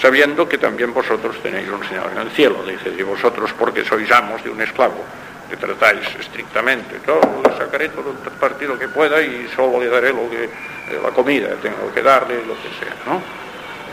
Sabiendo 0.01 0.47
que 0.47 0.57
también 0.57 0.93
vosotros 0.93 1.35
tenéis 1.43 1.69
un 1.69 1.83
Señor 1.87 2.11
en 2.11 2.19
el 2.19 2.31
cielo, 2.31 2.63
dice, 2.63 2.89
y 2.97 3.03
vosotros 3.03 3.53
porque 3.57 3.85
sois 3.85 4.09
amos 4.11 4.43
de 4.43 4.49
un 4.49 4.61
esclavo, 4.61 5.03
que 5.49 5.57
tratáis 5.57 6.07
estrictamente, 6.19 6.95
todo 7.05 7.21
le 7.43 7.57
sacaré 7.57 7.89
todo 7.89 8.11
el 8.11 8.31
partido 8.39 8.77
que 8.79 8.87
pueda 8.87 9.21
y 9.21 9.47
solo 9.55 9.79
le 9.79 9.87
daré 9.87 10.09
lo 10.11 10.29
que, 10.29 10.45
eh, 10.45 10.99
la 11.01 11.11
comida, 11.11 11.49
tengo 11.61 11.93
que 11.93 12.01
darle 12.01 12.43
lo 12.45 12.55
que 12.55 12.69
sea, 12.79 12.95
¿no? 13.05 13.21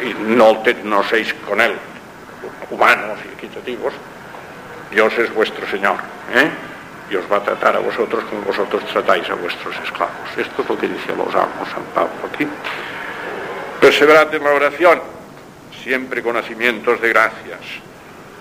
Y 0.03 0.15
no, 0.35 0.59
te, 0.63 0.75
no 0.85 1.03
seis 1.05 1.35
con 1.47 1.61
él, 1.61 1.75
humanos 2.71 3.19
y 3.27 3.35
equitativos, 3.35 3.93
Dios 4.91 5.13
es 5.19 5.35
vuestro 5.35 5.67
Señor, 5.69 5.97
¿eh? 6.35 6.51
Y 7.11 7.17
os 7.17 7.31
va 7.31 7.39
a 7.39 7.43
tratar 7.43 7.77
a 7.77 7.81
vosotros 7.81 8.25
como 8.25 8.43
vosotros 8.43 8.85
tratáis 8.87 9.29
a 9.29 9.35
vuestros 9.35 9.75
esclavos. 9.83 10.15
Esto 10.37 10.63
es 10.63 10.69
lo 10.69 10.79
que 10.79 10.89
dice 10.89 11.15
los 11.17 11.35
amos 11.35 11.69
San 11.69 11.83
Pablo 11.93 12.15
aquí. 12.33 12.47
Perseverad 13.81 14.33
en 14.35 14.45
la 14.45 14.53
oración, 14.53 15.01
siempre 15.83 16.23
con 16.23 16.35
nacimientos 16.35 17.01
de 17.01 17.09
gracias, 17.09 17.61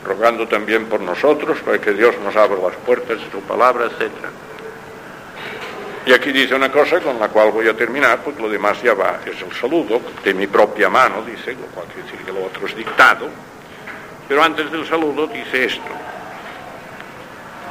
rogando 0.05 0.47
también 0.47 0.85
por 0.85 1.01
nosotros 1.01 1.57
para 1.59 1.79
que 1.79 1.93
Dios 1.93 2.15
nos 2.23 2.35
abra 2.35 2.59
las 2.61 2.75
puertas 2.85 3.19
de 3.19 3.31
su 3.31 3.41
palabra, 3.41 3.85
etc. 3.85 4.11
Y 6.05 6.13
aquí 6.13 6.31
dice 6.31 6.55
una 6.55 6.71
cosa 6.71 6.99
con 6.99 7.19
la 7.19 7.29
cual 7.29 7.51
voy 7.51 7.67
a 7.67 7.75
terminar, 7.75 8.19
porque 8.23 8.41
lo 8.41 8.49
demás 8.49 8.81
ya 8.81 8.93
va, 8.93 9.19
es 9.25 9.41
el 9.41 9.53
saludo, 9.53 10.01
de 10.23 10.33
mi 10.33 10.47
propia 10.47 10.89
mano, 10.89 11.23
dice, 11.23 11.53
lo 11.53 11.67
cual 11.67 11.87
quiere 11.87 12.03
decir 12.03 12.25
que 12.25 12.31
lo 12.31 12.45
otro 12.45 12.67
es 12.67 12.75
dictado, 12.75 13.29
pero 14.27 14.43
antes 14.43 14.71
del 14.71 14.87
saludo 14.87 15.27
dice 15.27 15.65
esto, 15.65 15.91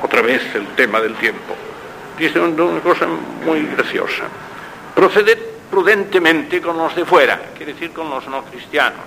otra 0.02 0.22
vez 0.22 0.42
el 0.54 0.66
tema 0.68 1.00
del 1.00 1.14
tiempo. 1.14 1.54
Dice 2.18 2.40
una 2.40 2.80
cosa 2.80 3.06
muy 3.44 3.66
graciosa. 3.66 4.24
Proceded 4.94 5.38
prudentemente 5.70 6.60
con 6.60 6.76
los 6.76 6.94
de 6.96 7.04
fuera, 7.04 7.40
quiere 7.56 7.72
decir 7.72 7.92
con 7.92 8.10
los 8.10 8.26
no 8.26 8.44
cristianos. 8.44 9.04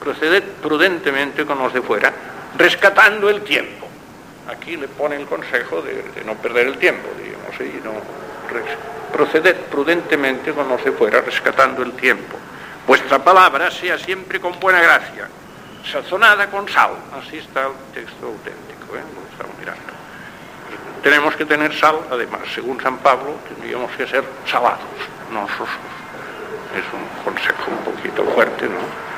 Proceded 0.00 0.42
prudentemente 0.62 1.44
con 1.44 1.58
los 1.58 1.72
de 1.72 1.82
fuera, 1.82 2.12
rescatando 2.56 3.28
el 3.30 3.42
tiempo. 3.42 3.86
Aquí 4.48 4.76
le 4.76 4.88
pone 4.88 5.16
el 5.16 5.26
consejo 5.26 5.82
de, 5.82 6.24
no 6.24 6.34
perder 6.34 6.68
el 6.68 6.78
tiempo, 6.78 7.08
digamos, 7.16 7.54
y 7.60 7.80
no 7.84 7.92
proceded 9.12 9.54
prudentemente 9.70 10.52
con 10.52 10.68
los 10.68 10.82
de 10.84 10.92
fuera, 10.92 11.20
rescatando 11.20 11.82
el 11.82 11.92
tiempo. 11.92 12.36
Vuestra 12.86 13.22
palabra 13.22 13.70
sea 13.70 13.98
siempre 13.98 14.40
con 14.40 14.58
buena 14.58 14.80
gracia, 14.80 15.28
sazonada 15.84 16.50
con 16.50 16.68
sal. 16.68 16.92
Así 17.12 17.38
está 17.38 17.66
el 17.66 17.74
texto 17.94 18.26
auténtico, 18.26 18.96
¿eh? 18.96 19.02
lo 19.14 19.30
estamos 19.30 19.89
tenemos 21.02 21.34
que 21.36 21.44
tener 21.44 21.74
sal, 21.74 21.96
además, 22.10 22.40
según 22.54 22.80
San 22.80 22.98
Pablo, 22.98 23.34
tendríamos 23.48 23.90
que 23.92 24.06
ser 24.06 24.24
salados, 24.46 24.80
no 25.32 25.46
sosos. 25.48 25.68
Es 26.76 26.84
un 26.92 27.24
consejo 27.24 27.70
un 27.70 27.92
poquito 27.92 28.24
fuerte, 28.24 28.66
¿no? 28.66 29.10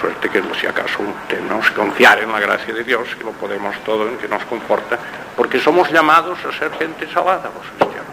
Suerte 0.00 0.28
que 0.28 0.42
si 0.60 0.66
acaso 0.66 0.98
tenemos 1.26 1.70
que 1.70 1.74
confiar 1.74 2.18
en 2.18 2.30
la 2.30 2.38
gracia 2.38 2.74
de 2.74 2.84
Dios, 2.84 3.08
que 3.16 3.24
lo 3.24 3.32
podemos 3.32 3.74
todo, 3.84 4.06
en 4.06 4.18
que 4.18 4.28
nos 4.28 4.44
comporta, 4.44 4.98
porque 5.34 5.58
somos 5.58 5.90
llamados 5.90 6.38
a 6.44 6.52
ser 6.52 6.70
gente 6.72 7.10
salada, 7.10 7.50
los 7.54 7.66
cristianos, 7.66 8.12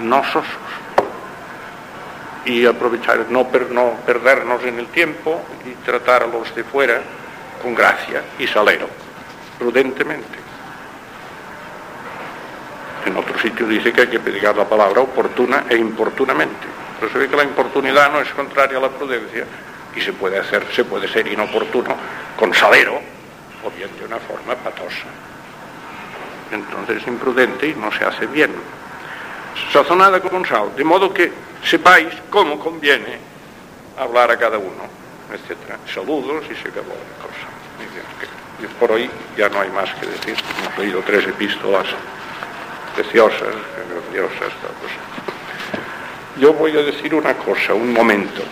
no 0.00 0.24
sosos. 0.24 0.46
Y 2.46 2.64
aprovechar, 2.64 3.26
no, 3.28 3.46
no 3.70 3.92
perdernos 4.06 4.64
en 4.64 4.78
el 4.78 4.86
tiempo 4.86 5.42
y 5.66 5.72
tratar 5.84 6.22
a 6.22 6.26
los 6.26 6.54
de 6.54 6.64
fuera 6.64 7.02
con 7.62 7.74
gracia 7.74 8.22
y 8.38 8.46
salero 8.46 8.88
prudentemente. 9.58 10.38
En 13.06 13.16
otro 13.16 13.38
sitio 13.38 13.66
dice 13.66 13.92
que 13.92 14.02
hay 14.02 14.08
que 14.08 14.20
predicar 14.20 14.56
la 14.56 14.68
palabra 14.68 15.00
oportuna 15.00 15.64
e 15.68 15.76
importunamente. 15.76 16.66
Pero 17.00 17.12
se 17.12 17.18
ve 17.18 17.28
que 17.28 17.36
la 17.36 17.44
importunidad 17.44 18.12
no 18.12 18.20
es 18.20 18.28
contraria 18.30 18.78
a 18.78 18.82
la 18.82 18.90
prudencia 18.90 19.44
y 19.94 20.00
se 20.00 20.12
puede 20.12 20.38
hacer, 20.38 20.66
se 20.74 20.84
puede 20.84 21.08
ser 21.08 21.26
inoportuno 21.26 21.96
con 22.36 22.52
salero 22.52 23.00
o 23.64 23.70
bien 23.70 23.90
de 23.98 24.04
una 24.04 24.18
forma 24.18 24.54
patosa. 24.56 25.06
Entonces 26.50 27.02
es 27.02 27.08
imprudente 27.08 27.68
y 27.68 27.74
no 27.74 27.90
se 27.92 28.04
hace 28.04 28.26
bien. 28.26 28.52
Sazonada 29.72 30.20
con 30.20 30.44
sal, 30.46 30.74
de 30.76 30.84
modo 30.84 31.12
que 31.12 31.32
sepáis 31.64 32.08
cómo 32.30 32.58
conviene 32.58 33.18
hablar 33.98 34.30
a 34.30 34.38
cada 34.38 34.58
uno, 34.58 34.84
etc. 35.32 35.76
Saludos 35.92 36.44
y 36.50 36.54
se 36.54 36.68
acabó 36.68 36.90
la 36.90 37.22
cosa. 37.22 38.37
Y 38.60 38.66
por 38.78 38.92
hoy 38.92 39.10
ya 39.36 39.48
no 39.48 39.60
hay 39.60 39.70
más 39.70 39.92
que 39.94 40.06
decir. 40.06 40.36
Hemos 40.60 40.78
leído 40.78 41.02
tres 41.06 41.26
epístolas 41.26 41.86
preciosas, 42.94 43.54
grandiosas. 43.88 44.52
Yo 46.38 46.52
voy 46.52 46.76
a 46.76 46.82
decir 46.82 47.14
una 47.14 47.34
cosa, 47.34 47.74
un 47.74 47.92
momento. 47.92 48.42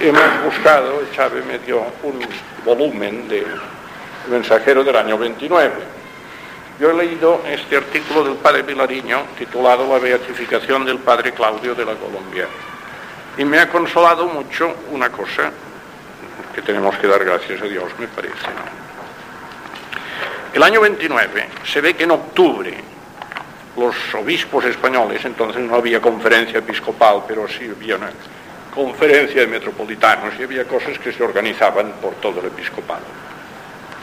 Hemos 0.00 0.44
buscado, 0.44 1.02
Chávez 1.14 1.44
me 1.44 1.58
dio 1.58 1.80
un 2.02 2.20
volumen 2.64 3.28
de 3.28 3.44
mensajero 4.28 4.84
del 4.84 4.96
año 4.96 5.18
29. 5.18 5.72
Yo 6.80 6.90
he 6.90 6.94
leído 6.94 7.42
este 7.46 7.76
artículo 7.76 8.24
del 8.24 8.34
padre 8.34 8.64
Pilariño 8.64 9.22
titulado 9.38 9.86
La 9.86 9.98
beatificación 9.98 10.84
del 10.84 10.98
padre 10.98 11.32
Claudio 11.32 11.74
de 11.74 11.84
la 11.84 11.94
Colombia. 11.94 12.46
Y 13.38 13.44
me 13.44 13.58
ha 13.58 13.68
consolado 13.68 14.26
mucho 14.26 14.74
una 14.90 15.10
cosa 15.10 15.52
que 16.54 16.62
tenemos 16.62 16.96
que 16.98 17.06
dar 17.06 17.24
gracias 17.24 17.60
a 17.60 17.64
Dios, 17.64 17.90
me 17.98 18.06
parece. 18.08 18.34
El 20.52 20.62
año 20.62 20.80
29 20.80 21.48
se 21.64 21.80
ve 21.80 21.94
que 21.94 22.04
en 22.04 22.10
octubre 22.10 22.74
los 23.76 23.94
obispos 24.14 24.64
españoles, 24.66 25.24
entonces 25.24 25.62
no 25.62 25.76
había 25.76 26.00
conferencia 26.00 26.58
episcopal, 26.58 27.22
pero 27.26 27.48
sí 27.48 27.70
había 27.74 27.96
una 27.96 28.10
conferencia 28.74 29.40
de 29.40 29.46
metropolitanos 29.46 30.34
y 30.38 30.42
había 30.42 30.64
cosas 30.64 30.98
que 30.98 31.12
se 31.12 31.22
organizaban 31.22 31.92
por 32.02 32.14
todo 32.16 32.40
el 32.40 32.46
episcopado. 32.46 33.04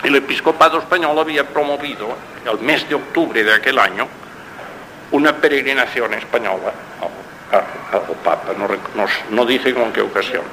El 0.03 0.15
episcopado 0.15 0.79
español 0.79 1.19
había 1.19 1.47
promovido, 1.47 2.15
el 2.51 2.59
mes 2.59 2.87
de 2.89 2.95
octubre 2.95 3.43
de 3.43 3.53
aquel 3.53 3.77
año, 3.77 4.07
una 5.11 5.35
peregrinación 5.35 6.13
española 6.13 6.73
al 7.51 8.01
Papa, 8.23 8.53
no, 8.57 8.67
no, 9.31 9.45
dice 9.45 9.73
con 9.73 9.91
qué 9.91 10.01
ocasión. 10.01 10.43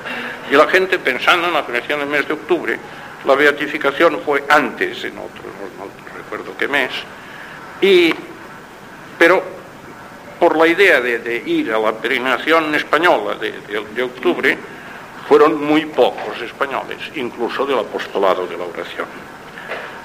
Y 0.50 0.54
la 0.54 0.66
gente 0.68 0.98
pensando 0.98 1.48
en 1.48 1.54
la 1.54 1.66
peregrinación 1.66 2.00
del 2.00 2.08
mes 2.08 2.26
de 2.26 2.34
octubre, 2.34 2.78
la 3.24 3.34
beatificación 3.34 4.20
fue 4.24 4.44
antes, 4.48 5.04
en 5.04 5.18
otro, 5.18 5.42
no, 5.78 6.16
recuerdo 6.16 6.56
qué 6.58 6.68
mes, 6.68 6.90
y, 7.80 8.14
pero 9.18 9.42
por 10.38 10.56
la 10.56 10.66
idea 10.66 11.00
de, 11.00 11.42
ir 11.46 11.72
a 11.72 11.78
la 11.78 11.92
peregrinación 11.92 12.74
española 12.74 13.34
de, 13.34 13.52
de, 13.94 14.02
octubre, 14.02 14.56
fueron 15.28 15.62
muy 15.64 15.86
pocos 15.86 16.40
españoles, 16.40 16.98
incluso 17.14 17.66
del 17.66 17.80
apostolado 17.80 18.46
de 18.46 18.56
la 18.56 18.64
oración. 18.64 19.06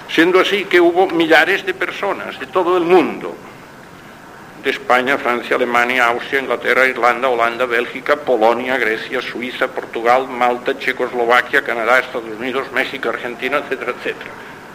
Siendo 0.10 0.40
así 0.40 0.66
que 0.66 0.82
hubo 0.82 1.08
millares 1.08 1.66
de 1.66 1.74
personas 1.74 2.40
de 2.40 2.48
todo 2.48 2.78
el 2.78 2.84
mundo, 2.84 3.36
de 4.64 4.70
España, 4.70 5.18
Francia, 5.18 5.56
Alemania, 5.56 6.06
Austria, 6.08 6.42
Inglaterra, 6.42 6.86
Irlanda, 6.86 7.30
Holanda, 7.30 7.66
Bélgica, 7.66 8.16
Polonia, 8.16 8.78
Grecia, 8.78 9.22
Suiza, 9.22 9.68
Portugal, 9.68 10.28
Malta, 10.28 10.78
Checoslovaquia, 10.78 11.64
Canadá, 11.64 12.00
Estados 12.00 12.30
Unidos, 12.40 12.72
México, 12.72 13.10
Argentina, 13.10 13.58
etcétera, 13.58 13.94
etcétera. 13.98 14.30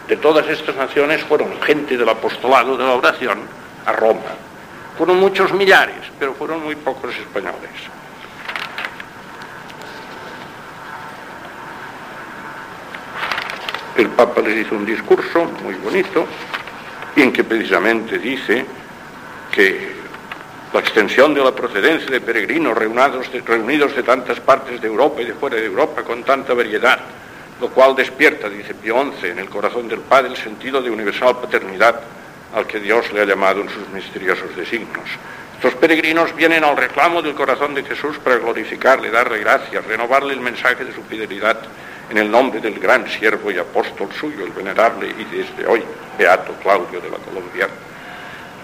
De 0.07 0.17
todas 0.17 0.47
estas 0.49 0.75
naciones 0.75 1.23
fueron 1.23 1.61
gente 1.61 1.97
del 1.97 2.09
apostolado 2.09 2.75
de 2.75 2.83
la 2.83 2.93
oración 2.93 3.39
a 3.85 3.93
Roma. 3.93 4.21
Fueron 4.97 5.19
muchos 5.19 5.53
millares, 5.53 6.11
pero 6.19 6.33
fueron 6.33 6.63
muy 6.63 6.75
pocos 6.75 7.15
españoles. 7.15 7.71
El 13.95 14.09
Papa 14.09 14.41
les 14.41 14.65
hizo 14.65 14.75
un 14.75 14.85
discurso 14.85 15.45
muy 15.63 15.75
bonito 15.75 16.27
en 17.15 17.33
que 17.33 17.43
precisamente 17.43 18.19
dice 18.19 18.65
que 19.51 19.97
la 20.73 20.79
extensión 20.79 21.33
de 21.33 21.43
la 21.43 21.55
procedencia 21.55 22.09
de 22.09 22.21
peregrinos 22.21 22.77
reunidos 22.77 23.31
de, 23.31 23.41
reunidos 23.41 23.95
de 23.95 24.03
tantas 24.03 24.39
partes 24.39 24.81
de 24.81 24.87
Europa 24.87 25.21
y 25.21 25.25
de 25.25 25.33
fuera 25.33 25.55
de 25.55 25.65
Europa 25.65 26.03
con 26.03 26.23
tanta 26.23 26.53
variedad, 26.53 26.99
lo 27.61 27.69
cual 27.69 27.95
despierta, 27.95 28.49
dice 28.49 28.73
Pío 28.73 29.01
XI, 29.19 29.29
en 29.29 29.39
el 29.39 29.49
corazón 29.49 29.87
del 29.87 30.01
Padre 30.01 30.29
el 30.29 30.37
sentido 30.37 30.81
de 30.81 30.91
universal 30.91 31.37
paternidad 31.41 31.99
al 32.53 32.67
que 32.67 32.79
Dios 32.79 33.11
le 33.13 33.21
ha 33.21 33.25
llamado 33.25 33.61
en 33.61 33.69
sus 33.69 33.87
misteriosos 33.89 34.55
designios. 34.55 35.09
Estos 35.55 35.73
peregrinos 35.75 36.35
vienen 36.35 36.63
al 36.63 36.77
reclamo 36.77 37.21
del 37.21 37.33
corazón 37.33 37.73
de 37.73 37.83
Jesús 37.83 38.17
para 38.19 38.37
glorificarle, 38.37 39.09
darle 39.09 39.39
gracias, 39.39 39.83
renovarle 39.85 40.33
el 40.33 40.41
mensaje 40.41 40.85
de 40.85 40.93
su 40.93 41.01
fidelidad 41.03 41.57
en 42.09 42.17
el 42.17 42.29
nombre 42.29 42.59
del 42.59 42.79
gran 42.79 43.09
siervo 43.09 43.51
y 43.51 43.57
apóstol 43.57 44.09
suyo, 44.19 44.45
el 44.45 44.51
venerable 44.51 45.07
y 45.07 45.23
desde 45.23 45.65
hoy 45.65 45.83
beato 46.17 46.53
Claudio 46.61 47.01
de 47.01 47.09
la 47.09 47.17
Colombia 47.17 47.67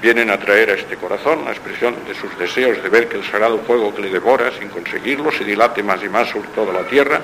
vienen 0.04 0.30
a 0.30 0.38
traer 0.38 0.70
a 0.70 0.74
este 0.74 0.98
corazón 0.98 1.46
la 1.46 1.52
expresión 1.52 1.96
de 2.06 2.14
sus 2.14 2.38
deseos 2.38 2.84
de 2.84 2.90
ver 2.90 3.08
que 3.08 3.16
el 3.16 3.24
sagrado 3.24 3.60
fuego 3.60 3.96
que 3.96 4.02
le 4.02 4.10
devora 4.10 4.52
sin 4.60 4.68
conseguirlo 4.68 5.32
se 5.32 5.46
dilate 5.46 5.82
más 5.82 6.04
y 6.04 6.10
más 6.10 6.28
sobre 6.28 6.50
toda 6.50 6.74
la 6.74 6.86
tierra 6.90 7.22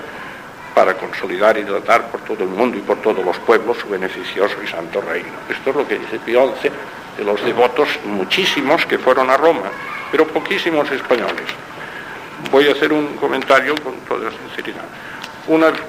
para 0.73 0.93
consolidar 0.93 1.57
y 1.57 1.63
tratar 1.63 2.09
por 2.09 2.21
todo 2.21 2.45
el 2.45 2.49
mundo 2.49 2.77
y 2.77 2.81
por 2.81 3.01
todos 3.01 3.23
los 3.25 3.37
pueblos 3.39 3.79
su 3.79 3.89
beneficioso 3.89 4.55
y 4.63 4.67
santo 4.67 5.01
reino. 5.01 5.27
Esto 5.49 5.71
es 5.71 5.75
lo 5.75 5.85
que 5.85 5.99
dice 5.99 6.19
Pío 6.19 6.55
XI 6.61 6.69
de 7.17 7.25
los 7.25 7.43
devotos 7.43 7.89
muchísimos 8.05 8.85
que 8.85 8.97
fueron 8.97 9.29
a 9.29 9.35
Roma, 9.35 9.69
pero 10.09 10.25
poquísimos 10.25 10.89
españoles. 10.89 11.49
Voy 12.49 12.69
a 12.69 12.71
hacer 12.71 12.93
un 12.93 13.17
comentario 13.17 13.75
con 13.83 13.95
toda 14.07 14.31
sinceridad. 14.31 14.85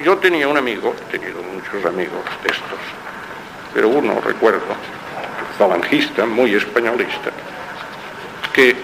yo 0.03 0.17
tenía 0.17 0.49
un 0.49 0.57
amigo, 0.57 0.93
he 1.07 1.17
tenido 1.17 1.41
muchos 1.41 1.85
amigos 1.85 2.25
de 2.43 2.49
estos, 2.49 2.79
pero 3.73 3.87
uno 3.87 4.19
recuerdo, 4.19 4.75
falangista, 5.57 6.25
muy 6.25 6.55
españolista, 6.55 7.31
que 8.53 8.75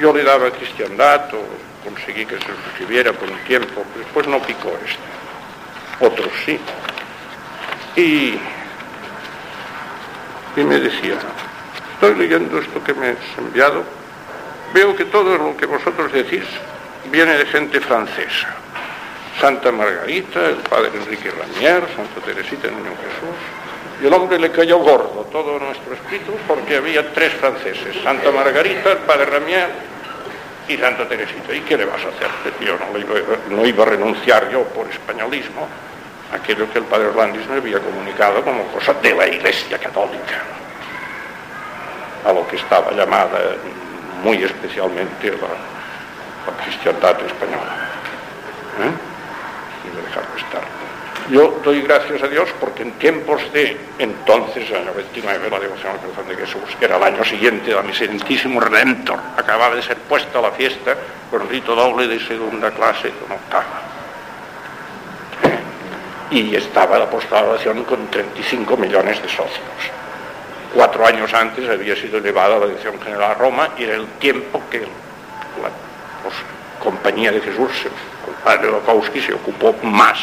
yo 0.00 0.12
le 0.12 0.24
daba 0.24 0.50
cristiandad 0.50 1.32
o 1.34 1.44
conseguí 1.84 2.26
que 2.26 2.36
se 2.38 2.46
suscribiera 2.64 3.12
por 3.12 3.30
un 3.30 3.38
tiempo, 3.46 3.84
después 3.96 4.26
no 4.26 4.40
picó 4.40 4.76
este. 4.84 6.04
Otros 6.04 6.30
sí. 6.44 6.58
Y, 7.96 8.38
y 10.56 10.64
me 10.64 10.80
decía, 10.80 11.14
estoy 11.94 12.16
leyendo 12.16 12.58
esto 12.58 12.82
que 12.82 12.94
me 12.94 13.08
has 13.10 13.38
enviado, 13.38 13.84
veo 14.72 14.96
que 14.96 15.04
todo 15.04 15.38
lo 15.38 15.56
que 15.56 15.66
vosotros 15.66 16.12
decís 16.12 16.44
viene 17.10 17.38
de 17.38 17.46
gente 17.46 17.80
francesa. 17.80 18.48
Santa 19.40 19.70
Margarita, 19.72 20.46
el 20.46 20.56
padre 20.56 20.90
Enrique 20.94 21.30
Ramier, 21.30 21.84
Santa 21.94 22.20
Teresita 22.24 22.68
Niño 22.68 22.92
Jesús, 22.96 23.36
y 24.02 24.06
el 24.06 24.12
hombre 24.12 24.38
le 24.38 24.50
cayó 24.50 24.78
gordo 24.78 25.26
todo 25.30 25.58
nuestro 25.58 25.94
espíritu 25.94 26.32
porque 26.46 26.76
había 26.76 27.12
tres 27.12 27.32
franceses, 27.34 27.96
Santa 28.02 28.30
Margarita, 28.30 28.92
el 28.92 28.98
padre 28.98 29.26
Ramier 29.26 29.68
y 30.68 30.76
Santa 30.76 31.08
Teresita. 31.08 31.54
¿Y 31.54 31.60
qué 31.60 31.76
le 31.76 31.84
vas 31.84 32.00
a 32.04 32.08
hacer? 32.08 32.28
Yo 32.60 32.76
no, 33.50 33.66
iba, 33.66 33.82
a 33.82 33.86
renunciar 33.86 34.50
yo 34.50 34.64
por 34.64 34.88
españolismo 34.88 35.68
a 36.32 36.36
aquello 36.36 36.70
que 36.72 36.78
el 36.78 36.84
padre 36.84 37.08
Orlandis 37.08 37.46
me 37.48 37.56
había 37.56 37.78
comunicado 37.78 38.42
como 38.42 38.64
cosa 38.68 38.94
de 38.94 39.14
la 39.14 39.26
Iglesia 39.26 39.78
Católica, 39.78 40.42
a 42.24 42.32
lo 42.32 42.46
que 42.48 42.56
estaba 42.56 42.90
llamada 42.92 43.38
muy 44.22 44.42
especialmente 44.42 45.30
la, 45.30 46.50
la 46.50 46.64
cristiandad 46.64 47.20
española. 47.20 47.76
¿Eh? 48.80 48.90
Y 49.84 49.96
dejarlo 49.96 50.36
estar. 50.36 50.83
Yo 51.30 51.58
doy 51.64 51.80
gracias 51.80 52.22
a 52.22 52.28
Dios 52.28 52.50
porque 52.60 52.82
en 52.82 52.92
tiempos 52.92 53.40
de 53.52 53.78
entonces, 53.98 54.68
el 54.68 54.76
año 54.76 54.92
29, 54.94 55.48
la 55.48 55.58
devoción 55.58 55.92
al 55.92 55.98
corazón 55.98 56.28
de 56.28 56.36
Jesús, 56.36 56.76
que 56.78 56.84
era 56.84 56.98
el 56.98 57.02
año 57.02 57.24
siguiente 57.24 57.72
del 57.74 57.82
miserientísimo 57.82 58.60
Redentor, 58.60 59.18
acababa 59.34 59.74
de 59.74 59.82
ser 59.82 59.96
puesta 59.96 60.42
la 60.42 60.50
fiesta 60.50 60.94
con 61.30 61.48
rito 61.48 61.74
doble 61.74 62.08
de 62.08 62.20
segunda 62.20 62.70
clase 62.72 63.10
con 63.10 63.32
octava. 63.32 63.64
Y 66.30 66.54
estaba 66.54 66.98
la 66.98 67.08
postulación 67.08 67.84
con 67.84 68.06
35 68.08 68.76
millones 68.76 69.22
de 69.22 69.28
socios. 69.28 69.90
Cuatro 70.74 71.06
años 71.06 71.32
antes 71.32 71.66
había 71.70 71.96
sido 71.96 72.18
elevada 72.18 72.58
la 72.58 72.66
dirección 72.66 73.00
general 73.00 73.30
a 73.30 73.34
Roma 73.34 73.70
y 73.78 73.84
era 73.84 73.94
el 73.94 74.06
tiempo 74.18 74.60
que 74.70 74.80
la 74.80 75.70
Compañía 76.82 77.32
de 77.32 77.40
Jesús, 77.40 77.70
el 77.86 78.34
padre 78.44 78.70
Lokowski, 78.70 79.20
se 79.22 79.32
ocupó 79.32 79.74
más 79.82 80.18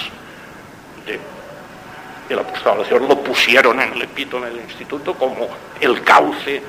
de 2.32 2.38
la 2.38 2.44
postulación 2.44 3.08
lo 3.08 3.18
pusieron 3.18 3.80
en 3.82 3.94
el 3.94 4.02
epítome 4.04 4.48
del 4.48 4.62
instituto 4.62 5.14
como 5.14 5.50
el 5.80 6.02
cauce 6.02 6.56
eh, 6.56 6.62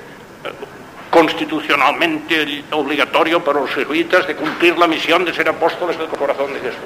constitucionalmente 1.09 2.65
obligatorio 2.73 3.43
para 3.45 3.61
los 3.61 3.71
jesuitas 3.71 4.27
de 4.27 4.35
cumplir 4.35 4.77
la 4.77 4.89
misión 4.89 5.25
de 5.25 5.33
ser 5.33 5.49
apóstoles 5.49 5.97
del 5.97 6.09
corazón 6.09 6.53
de 6.53 6.61
Jesús 6.61 6.81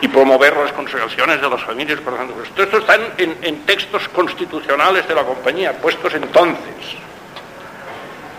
y 0.00 0.08
promover 0.08 0.56
las 0.56 0.72
consagraciones 0.72 1.40
de 1.40 1.48
las 1.48 1.62
familias 1.62 1.98
de 1.98 2.04
Jesús. 2.04 2.50
Todo 2.54 2.64
esto 2.64 2.78
está 2.78 2.96
en, 3.16 3.38
en 3.42 3.60
textos 3.60 4.08
constitucionales 4.08 5.06
de 5.06 5.14
la 5.14 5.22
compañía, 5.22 5.72
puestos 5.72 6.12
entonces. 6.14 6.96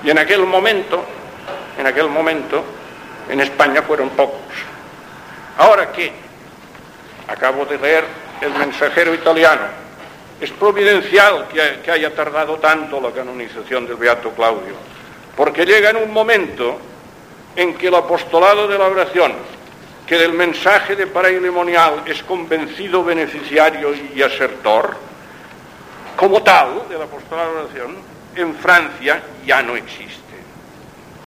Y 0.04 0.10
en 0.10 0.20
aquel 0.20 0.46
momento, 0.46 1.04
en 1.80 1.88
aquel 1.88 2.10
momento, 2.10 2.64
en 3.30 3.40
España 3.42 3.82
fueron 3.82 4.10
pocos. 4.10 4.54
Ahora 5.58 5.92
que 5.92 6.27
acabo 7.28 7.66
de 7.66 7.78
leer 7.78 8.06
el 8.42 8.52
mensajero 8.54 9.14
italiano, 9.14 9.88
es 10.40 10.52
providencial 10.52 11.48
que, 11.48 11.92
haya 11.92 12.14
tardado 12.14 12.58
tanto 12.58 13.02
la 13.02 13.12
canonización 13.12 13.88
del 13.88 13.96
Beato 13.96 14.32
Claudio, 14.32 14.76
porque 15.36 15.66
llega 15.66 15.90
en 15.90 15.98
un 15.98 16.12
momento 16.12 16.80
en 17.56 17.74
que 17.76 17.88
el 17.88 17.96
apostolado 17.96 18.68
de 18.68 18.78
la 18.78 18.86
oración, 18.86 19.34
que 20.06 20.18
del 20.18 20.34
mensaje 20.34 20.96
de 20.96 21.08
paraimonial 21.08 22.04
es 22.06 22.24
convencido 22.24 23.04
beneficiario 23.04 23.94
y 24.16 24.22
asertor, 24.22 24.96
como 26.16 26.42
tal 26.44 26.88
del 26.88 27.02
apostolado 27.02 27.50
de 27.50 27.56
la 27.56 27.64
oración, 27.64 27.98
en 28.36 28.56
Francia 28.56 29.22
ya 29.46 29.64
no 29.64 29.76
existe. 29.76 30.07